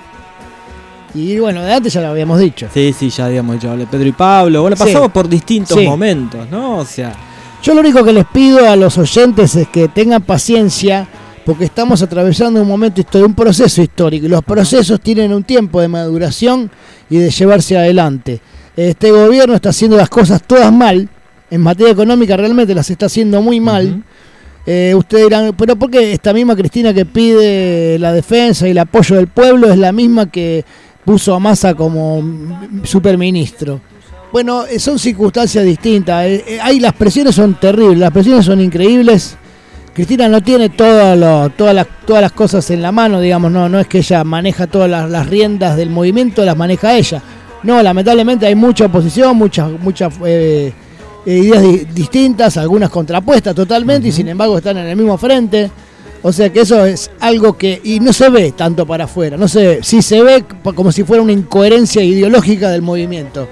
Y 1.13 1.39
bueno, 1.39 1.61
de 1.63 1.73
antes 1.73 1.91
ya 1.91 2.01
lo 2.01 2.07
habíamos 2.09 2.39
dicho. 2.39 2.67
Sí, 2.73 2.93
sí, 2.97 3.09
ya 3.09 3.25
habíamos 3.25 3.55
dicho. 3.59 3.75
Pedro 3.89 4.07
y 4.07 4.11
Pablo. 4.13 4.61
Bueno, 4.61 4.77
Sí. 4.77 4.83
pasamos 4.83 5.11
por 5.11 5.27
distintos 5.27 5.77
Sí. 5.77 5.85
momentos, 5.85 6.47
¿no? 6.49 6.77
O 6.77 6.85
sea, 6.85 7.13
Yo 7.63 7.73
lo 7.75 7.81
único 7.81 8.03
que 8.03 8.11
les 8.13 8.25
pido 8.25 8.67
a 8.67 8.75
los 8.75 8.97
oyentes 8.97 9.55
es 9.55 9.67
que 9.67 9.87
tengan 9.87 10.23
paciencia 10.23 11.07
porque 11.45 11.65
estamos 11.65 12.01
atravesando 12.01 12.61
un 12.61 12.67
momento 12.67 13.01
histórico, 13.01 13.27
un 13.27 13.35
proceso 13.35 13.81
histórico 13.81 14.25
y 14.25 14.29
los 14.29 14.43
procesos 14.43 14.99
tienen 15.01 15.33
un 15.33 15.43
tiempo 15.43 15.81
de 15.81 15.87
maduración 15.87 16.69
y 17.09 17.17
de 17.17 17.29
llevarse 17.29 17.77
adelante. 17.77 18.41
Este 18.75 19.11
gobierno 19.11 19.55
está 19.55 19.69
haciendo 19.69 19.97
las 19.97 20.09
cosas 20.09 20.43
todas 20.43 20.71
mal, 20.71 21.09
en 21.49 21.61
materia 21.61 21.91
económica 21.91 22.37
realmente 22.37 22.73
las 22.73 22.89
está 22.89 23.07
haciendo 23.07 23.41
muy 23.41 23.59
mal. 23.59 24.03
Eh, 24.65 24.93
ustedes 24.95 25.25
dirán, 25.25 25.55
pero 25.57 25.75
¿por 25.75 25.89
qué 25.89 26.13
esta 26.13 26.33
misma 26.33 26.55
Cristina 26.55 26.93
que 26.93 27.05
pide 27.05 27.97
la 27.99 28.13
defensa 28.13 28.67
y 28.67 28.71
el 28.71 28.77
apoyo 28.77 29.15
del 29.15 29.27
pueblo 29.27 29.71
es 29.71 29.77
la 29.77 29.91
misma 29.91 30.29
que 30.29 30.63
puso 31.03 31.33
a 31.33 31.39
Massa 31.39 31.73
como 31.73 32.23
superministro? 32.83 33.81
Bueno, 34.31 34.65
eh, 34.65 34.79
son 34.79 34.97
circunstancias 34.97 35.65
distintas. 35.65 36.25
Eh, 36.25 36.43
eh, 36.47 36.59
ahí 36.61 36.79
las 36.79 36.93
presiones 36.93 37.35
son 37.35 37.55
terribles, 37.55 37.99
las 37.99 38.11
presiones 38.11 38.45
son 38.45 38.61
increíbles. 38.61 39.37
Cristina 39.93 40.29
no 40.29 40.41
tiene 40.41 40.69
todo 40.69 41.15
lo- 41.15 41.49
todas, 41.49 41.75
las, 41.75 41.87
todas 42.05 42.21
las 42.21 42.31
cosas 42.31 42.69
en 42.71 42.81
la 42.81 42.91
mano, 42.91 43.19
digamos, 43.19 43.51
no, 43.51 43.67
no 43.67 43.79
es 43.79 43.87
que 43.87 43.97
ella 43.99 44.23
maneja 44.23 44.67
todas 44.67 44.89
las, 44.89 45.09
las 45.09 45.27
riendas 45.27 45.75
del 45.75 45.89
movimiento, 45.89 46.45
las 46.45 46.55
maneja 46.55 46.95
ella. 46.97 47.21
No, 47.63 47.81
lamentablemente 47.83 48.45
hay 48.45 48.55
mucha 48.55 48.85
oposición, 48.85 49.35
muchas, 49.37 49.69
muchas 49.79 50.13
eh, 50.25 50.71
eh, 51.25 51.37
ideas 51.37 51.61
di- 51.61 51.85
distintas, 51.93 52.55
algunas 52.57 52.89
contrapuestas 52.89 53.53
totalmente, 53.53 54.07
y 54.07 54.11
sin 54.11 54.29
embargo 54.29 54.57
están 54.57 54.77
en 54.77 54.87
el 54.87 54.95
mismo 54.95 55.17
frente. 55.17 55.69
O 56.23 56.31
sea 56.31 56.49
que 56.51 56.61
eso 56.61 56.85
es 56.85 57.09
algo 57.19 57.57
que. 57.57 57.81
Y 57.83 57.99
no 57.99 58.13
se 58.13 58.29
ve 58.29 58.51
tanto 58.53 58.85
para 58.85 59.05
afuera, 59.05 59.37
no 59.37 59.47
se 59.47 59.65
ve. 59.67 59.79
Sí 59.81 60.01
se 60.03 60.21
ve 60.23 60.43
como 60.75 60.91
si 60.91 61.03
fuera 61.03 61.21
una 61.23 61.31
incoherencia 61.31 62.03
ideológica 62.03 62.69
del 62.69 62.81
movimiento. 62.83 63.47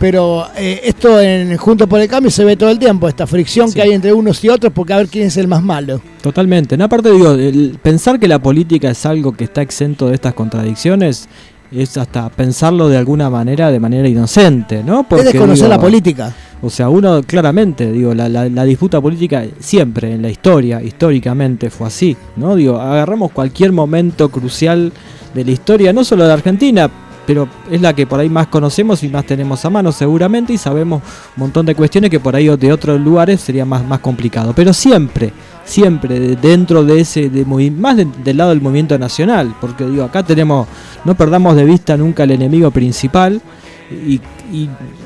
Pero 0.00 0.46
eh, 0.56 0.80
esto 0.84 1.20
en 1.20 1.56
Juntos 1.58 1.86
por 1.86 2.00
el 2.00 2.08
Cambio 2.08 2.30
se 2.30 2.42
ve 2.44 2.56
todo 2.56 2.70
el 2.70 2.78
tiempo, 2.78 3.06
esta 3.06 3.26
fricción 3.26 3.70
que 3.70 3.82
hay 3.82 3.92
entre 3.92 4.12
unos 4.14 4.42
y 4.42 4.48
otros, 4.48 4.72
porque 4.74 4.94
a 4.94 4.96
ver 4.96 5.08
quién 5.08 5.26
es 5.26 5.36
el 5.36 5.46
más 5.46 5.62
malo. 5.62 6.00
Totalmente. 6.22 6.76
No, 6.76 6.86
aparte 6.86 7.12
digo, 7.12 7.32
el 7.32 7.78
pensar 7.82 8.18
que 8.18 8.26
la 8.26 8.38
política 8.40 8.90
es 8.90 9.04
algo 9.06 9.32
que 9.32 9.44
está 9.44 9.60
exento 9.62 10.08
de 10.08 10.14
estas 10.14 10.32
contradicciones 10.34 11.28
es 11.70 11.96
hasta 11.98 12.28
pensarlo 12.30 12.88
de 12.88 12.96
alguna 12.96 13.30
manera, 13.30 13.70
de 13.70 13.78
manera 13.78 14.08
inocente, 14.08 14.82
¿no? 14.82 15.06
es 15.10 15.24
desconocer 15.24 15.68
la 15.68 15.78
política. 15.78 16.34
O 16.62 16.68
sea, 16.68 16.88
uno 16.88 17.22
claramente, 17.22 17.92
digo, 17.92 18.12
la, 18.12 18.28
la- 18.28 18.48
la 18.48 18.64
disputa 18.64 19.00
política 19.00 19.44
siempre 19.60 20.14
en 20.14 20.22
la 20.22 20.30
historia, 20.30 20.82
históricamente 20.82 21.70
fue 21.70 21.86
así, 21.86 22.16
¿no? 22.36 22.56
Digo, 22.56 22.78
agarramos 22.80 23.30
cualquier 23.32 23.70
momento 23.72 24.30
crucial 24.30 24.92
de 25.32 25.44
la 25.44 25.50
historia, 25.52 25.92
no 25.92 26.02
solo 26.04 26.26
de 26.26 26.32
Argentina, 26.32 26.90
pero 27.30 27.46
es 27.70 27.80
la 27.80 27.94
que 27.94 28.08
por 28.08 28.18
ahí 28.18 28.28
más 28.28 28.48
conocemos 28.48 29.04
y 29.04 29.08
más 29.08 29.24
tenemos 29.24 29.64
a 29.64 29.70
mano 29.70 29.92
seguramente 29.92 30.52
y 30.52 30.58
sabemos 30.58 31.00
un 31.36 31.42
montón 31.44 31.64
de 31.64 31.76
cuestiones 31.76 32.10
que 32.10 32.18
por 32.18 32.34
ahí 32.34 32.48
de 32.56 32.72
otros 32.72 33.00
lugares 33.00 33.40
sería 33.40 33.64
más, 33.64 33.86
más 33.86 34.00
complicado. 34.00 34.52
Pero 34.52 34.72
siempre, 34.72 35.32
siempre 35.64 36.18
de- 36.18 36.34
dentro 36.34 36.82
de 36.82 36.98
ese, 36.98 37.30
de 37.30 37.44
más 37.70 37.96
de- 37.96 38.08
del 38.24 38.36
lado 38.36 38.50
del 38.50 38.60
movimiento 38.60 38.98
nacional, 38.98 39.54
porque 39.60 39.84
digo, 39.86 40.02
acá 40.02 40.24
tenemos, 40.24 40.66
no 41.04 41.14
perdamos 41.14 41.54
de 41.54 41.64
vista 41.64 41.96
nunca 41.96 42.24
el 42.24 42.32
enemigo 42.32 42.72
principal 42.72 43.40
y, 43.92 44.20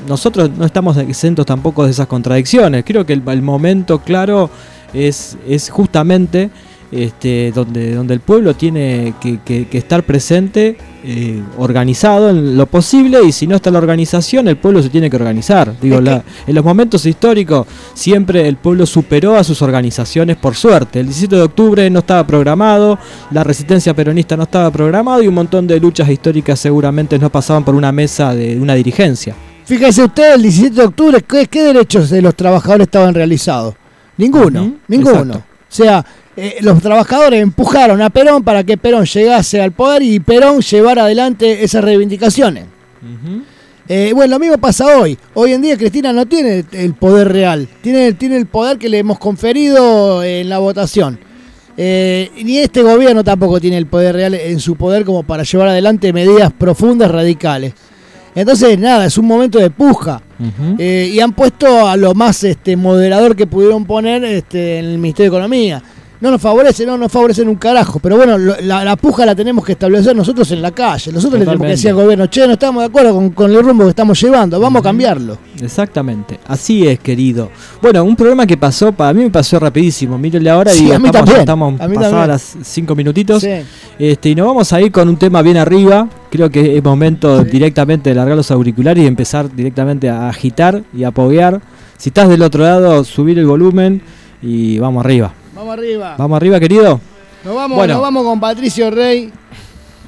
nosotros 0.09 0.49
no 0.57 0.65
estamos 0.65 0.97
exentos 0.97 1.45
tampoco 1.45 1.85
de 1.85 1.91
esas 1.91 2.07
contradicciones. 2.07 2.83
Creo 2.83 3.05
que 3.05 3.13
el, 3.13 3.41
momento 3.43 3.99
claro 3.99 4.49
es, 4.95 5.37
es 5.47 5.69
justamente 5.69 6.49
este, 6.91 7.51
donde, 7.53 7.93
donde 7.93 8.15
el 8.15 8.19
pueblo 8.19 8.55
tiene 8.55 9.13
que 9.21 9.67
estar 9.77 10.01
presente, 10.01 10.77
eh, 11.07 11.41
organizado 11.57 12.29
en 12.31 12.57
lo 12.57 12.65
posible, 12.65 13.19
y 13.23 13.31
si 13.31 13.45
no 13.45 13.55
está 13.57 13.69
la 13.69 13.77
organización, 13.77 14.47
el 14.47 14.57
pueblo 14.57 14.81
se 14.81 14.89
tiene 14.89 15.09
que 15.09 15.15
organizar. 15.17 15.73
Digo, 15.79 16.01
la- 16.01 16.23
en 16.47 16.55
los 16.55 16.65
momentos 16.65 17.05
históricos 17.05 17.67
siempre 17.93 18.47
el 18.47 18.57
pueblo 18.57 18.85
superó 18.85 19.35
a 19.35 19.43
sus 19.43 19.61
organizaciones 19.61 20.37
por 20.37 20.55
suerte. 20.55 20.99
El 20.99 21.05
17 21.07 21.35
de 21.35 21.41
octubre 21.43 21.89
no 21.89 21.99
estaba 21.99 22.25
programado, 22.25 22.97
la 23.31 23.43
resistencia 23.43 23.93
peronista 23.93 24.35
no 24.35 24.43
estaba 24.43 24.71
programado 24.71 25.21
y 25.21 25.27
un 25.27 25.35
montón 25.35 25.67
de 25.67 25.79
luchas 25.79 26.09
históricas 26.09 26.59
seguramente 26.59 27.19
no 27.19 27.29
pasaban 27.29 27.63
por 27.63 27.75
una 27.75 27.91
mesa 27.91 28.33
de 28.33 28.59
una 28.59 28.73
dirigencia. 28.73 29.35
Fíjese 29.65 30.03
usted, 30.03 30.33
el 30.35 30.41
17 30.43 30.75
de 30.75 30.83
octubre, 30.83 31.21
¿qué, 31.21 31.47
qué 31.47 31.63
derechos 31.63 32.09
de 32.09 32.21
los 32.21 32.35
trabajadores 32.35 32.85
estaban 32.87 33.13
realizados? 33.13 33.75
Ninguno, 34.17 34.73
ninguno. 34.87 35.19
exacto. 35.19 35.37
O 35.37 35.75
sea, 35.75 36.05
eh, 36.37 36.57
los 36.61 36.81
trabajadores 36.81 37.41
empujaron 37.41 38.01
a 38.01 38.09
Perón 38.09 38.43
para 38.43 38.63
que 38.63 38.77
Perón 38.77 39.05
llegase 39.05 39.61
al 39.61 39.71
poder 39.71 40.03
y 40.03 40.19
Perón 40.19 40.61
llevara 40.61 41.03
adelante 41.03 41.63
esas 41.63 41.83
reivindicaciones. 41.83 42.65
Eh, 43.87 44.11
bueno, 44.15 44.35
lo 44.35 44.39
mismo 44.39 44.57
pasa 44.57 44.97
hoy. 44.97 45.17
Hoy 45.35 45.53
en 45.53 45.61
día 45.61 45.77
Cristina 45.77 46.11
no 46.11 46.25
tiene 46.25 46.65
el 46.71 46.93
poder 46.95 47.31
real, 47.31 47.67
tiene, 47.81 48.13
tiene 48.13 48.37
el 48.37 48.47
poder 48.47 48.77
que 48.77 48.89
le 48.89 48.97
hemos 48.97 49.19
conferido 49.19 50.23
en 50.23 50.49
la 50.49 50.57
votación. 50.57 51.19
Eh, 51.77 52.31
ni 52.43 52.59
este 52.59 52.81
gobierno 52.81 53.23
tampoco 53.23 53.59
tiene 53.59 53.77
el 53.77 53.85
poder 53.85 54.15
real 54.15 54.33
en 54.33 54.59
su 54.59 54.75
poder 54.75 55.03
como 55.03 55.23
para 55.23 55.43
llevar 55.43 55.67
adelante 55.67 56.13
medidas 56.13 56.51
profundas, 56.53 57.11
radicales. 57.11 57.73
Entonces, 58.33 58.77
nada, 58.77 59.05
es 59.05 59.17
un 59.17 59.25
momento 59.25 59.59
de 59.59 59.69
puja. 59.69 60.21
Eh, 60.77 61.09
y 61.13 61.19
han 61.21 61.31
puesto 61.31 61.87
a 61.87 61.95
lo 61.95 62.13
más 62.13 62.43
este, 62.43 62.75
moderador 62.75 63.35
que 63.35 63.47
pudieron 63.47 63.85
poner 63.85 64.25
este, 64.25 64.79
en 64.79 64.85
el 64.85 64.97
Ministerio 64.97 65.31
de 65.31 65.37
Economía. 65.37 65.83
No 66.25 66.31
nos 66.31 66.41
favorece, 66.41 66.87
no 66.87 66.97
nos 66.97 67.11
favorecen 67.11 67.47
un 67.47 67.55
carajo. 67.55 67.99
Pero 67.99 68.17
bueno, 68.17 68.35
lo- 68.37 68.55
la, 68.61 68.83
la 68.83 68.95
puja 68.95 69.25
la 69.27 69.35
tenemos 69.35 69.63
que 69.63 69.73
establecer 69.73 70.15
nosotros 70.15 70.49
en 70.51 70.61
la 70.61 70.71
calle. 70.71 71.11
Nosotros 71.11 71.39
le 71.39 71.45
tenemos 71.45 71.65
que 71.65 71.71
decir 71.71 71.89
al 71.91 71.95
gobierno, 71.97 72.25
che, 72.27 72.47
no 72.47 72.53
estamos 72.53 72.81
de 72.81 72.87
acuerdo 72.87 73.13
con, 73.13 73.29
con 73.29 73.51
el 73.51 73.61
rumbo 73.63 73.83
que 73.83 73.91
estamos 73.91 74.19
llevando, 74.19 74.59
vamos 74.59 74.79
a 74.79 74.83
cambiarlo. 74.83 75.37
Exactamente, 75.61 76.39
así 76.47 76.87
es, 76.87 76.99
querido. 76.99 77.51
Bueno, 77.81 78.03
un 78.03 78.15
programa 78.15 78.47
que 78.47 78.57
pasó, 78.57 78.91
para 78.91 79.13
mí 79.13 79.21
me 79.23 79.29
pasó 79.29 79.59
rapidísimo. 79.59 80.17
Mírenle 80.17 80.49
ahora 80.49 80.71
Sí, 80.71 80.87
y 80.87 80.91
a 80.91 80.97
mí 80.97 81.05
estamos, 81.05 81.25
también, 81.25 81.39
estamos 81.41 81.81
a 81.81 81.87
mí 81.87 81.95
pasadas 81.95 82.11
también. 82.11 82.27
las 82.29 82.67
cinco 82.67 82.95
minutitos. 82.95 83.43
Sí. 83.43 83.49
Este, 83.99 84.29
y 84.29 84.35
nos 84.35 84.47
vamos 84.47 84.73
a 84.73 84.81
ir 84.81 84.91
con 84.91 85.07
un 85.07 85.17
tema 85.17 85.41
bien 85.43 85.57
arriba. 85.57 86.07
Creo 86.31 86.49
que 86.49 86.75
es 86.77 86.83
momento 86.83 87.43
directamente 87.43 88.09
de 88.09 88.15
largar 88.15 88.35
los 88.35 88.49
auriculares 88.49 89.03
y 89.03 89.07
empezar 89.07 89.53
directamente 89.55 90.09
a 90.09 90.27
agitar 90.27 90.81
y 90.91 91.03
a 91.03 91.11
poguear. 91.11 91.61
Si 91.97 92.09
estás 92.09 92.27
del 92.29 92.41
otro 92.41 92.63
lado, 92.63 93.03
subir 93.03 93.37
el 93.37 93.45
volumen 93.45 94.01
y 94.41 94.79
vamos 94.79 95.05
arriba. 95.05 95.33
Vamos 95.75 95.87
arriba. 95.87 96.15
Vamos 96.17 96.37
arriba, 96.37 96.59
querido. 96.59 97.01
Nos 97.43 97.55
vamos, 97.55 97.77
Bueno. 97.77 97.93
nos 97.95 98.01
vamos 98.01 98.23
con 98.23 98.39
Patricio 98.39 98.89
Rey, 98.91 99.29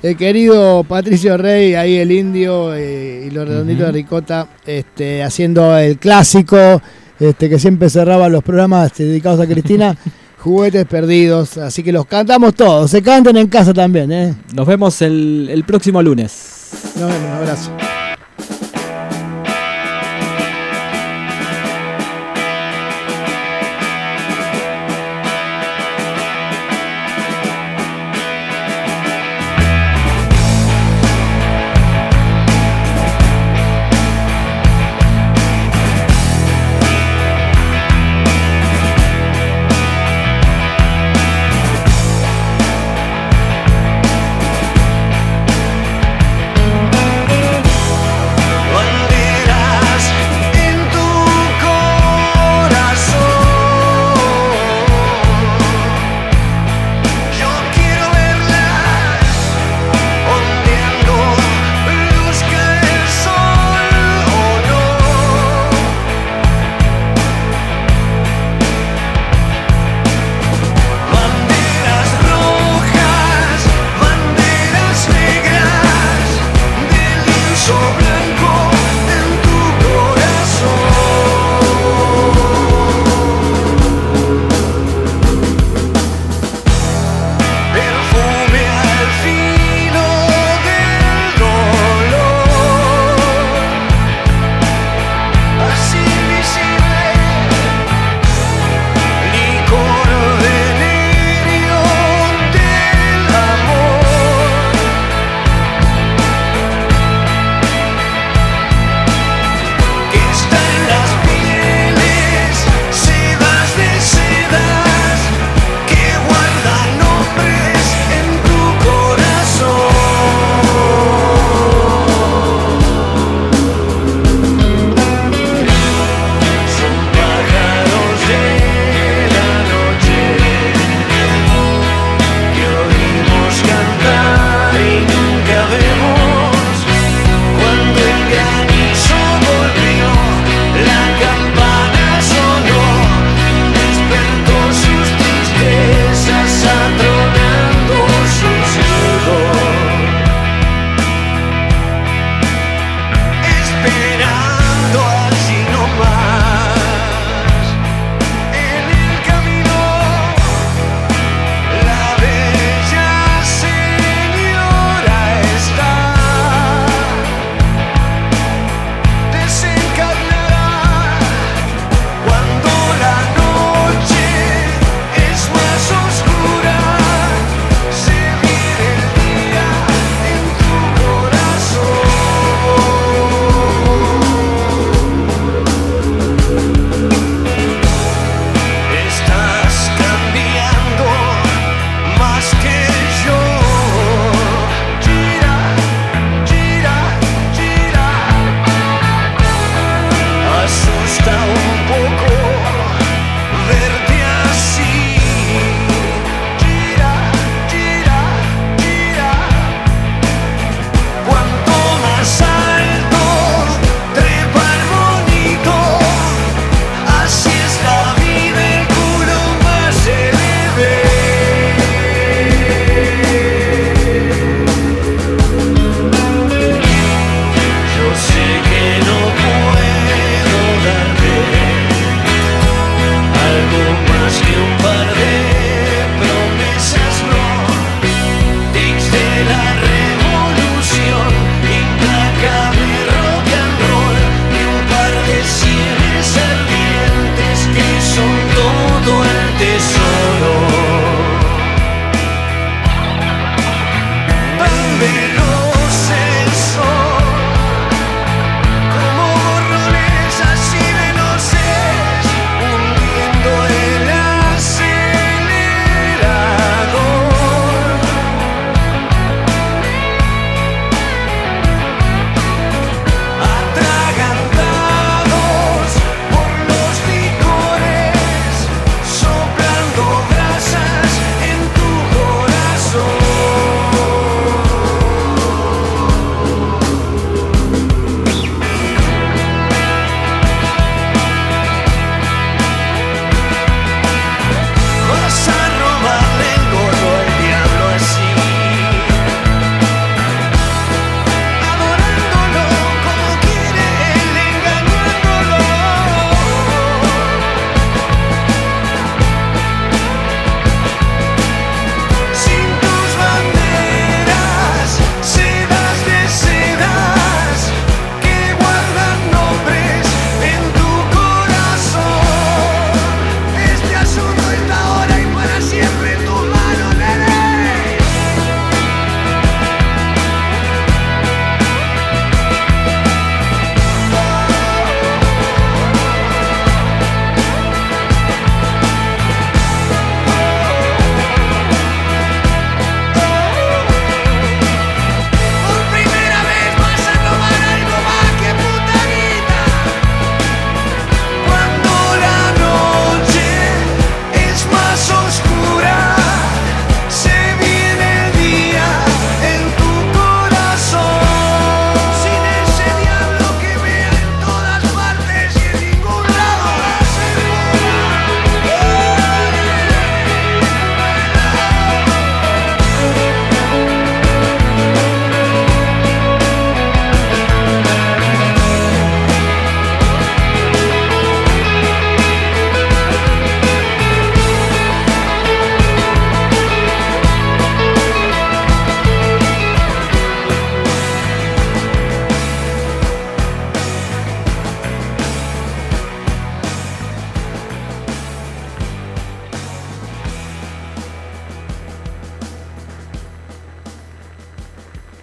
el 0.02 0.16
querido 0.16 0.84
Patricio 0.86 1.38
Rey, 1.38 1.76
ahí 1.76 1.98
el 1.98 2.12
indio 2.12 2.74
eh, 2.74 3.26
y 3.28 3.32
los 3.32 3.48
redonditos 3.48 3.88
de 3.88 3.92
ricota, 3.92 4.48
este, 4.66 5.24
haciendo 5.24 5.78
el 5.78 5.98
clásico, 5.98 6.82
este, 7.20 7.50
que 7.50 7.60
siempre 7.60 7.90
cerraba 7.90 8.30
los 8.30 8.44
programas 8.44 8.88
este, 8.88 9.04
dedicados 9.04 9.40
a 9.42 9.46
Cristina, 9.46 9.96
juguetes 10.40 10.86
perdidos, 10.86 11.58
así 11.58 11.84
que 11.84 11.92
los 11.92 12.06
cantamos 12.06 12.56
todos, 12.56 12.90
se 12.90 13.02
canten 13.02 13.36
en 13.38 13.48
casa 13.48 13.74
también, 13.74 14.12
¿eh? 14.12 14.34
Nos 14.56 14.66
vemos 14.66 15.02
el, 15.02 15.50
el 15.52 15.64
próximo 15.66 16.02
lunes. 16.02 16.70
Nos 16.98 17.10
vemos, 17.12 17.28
un 17.30 17.36
abrazo. 17.36 17.72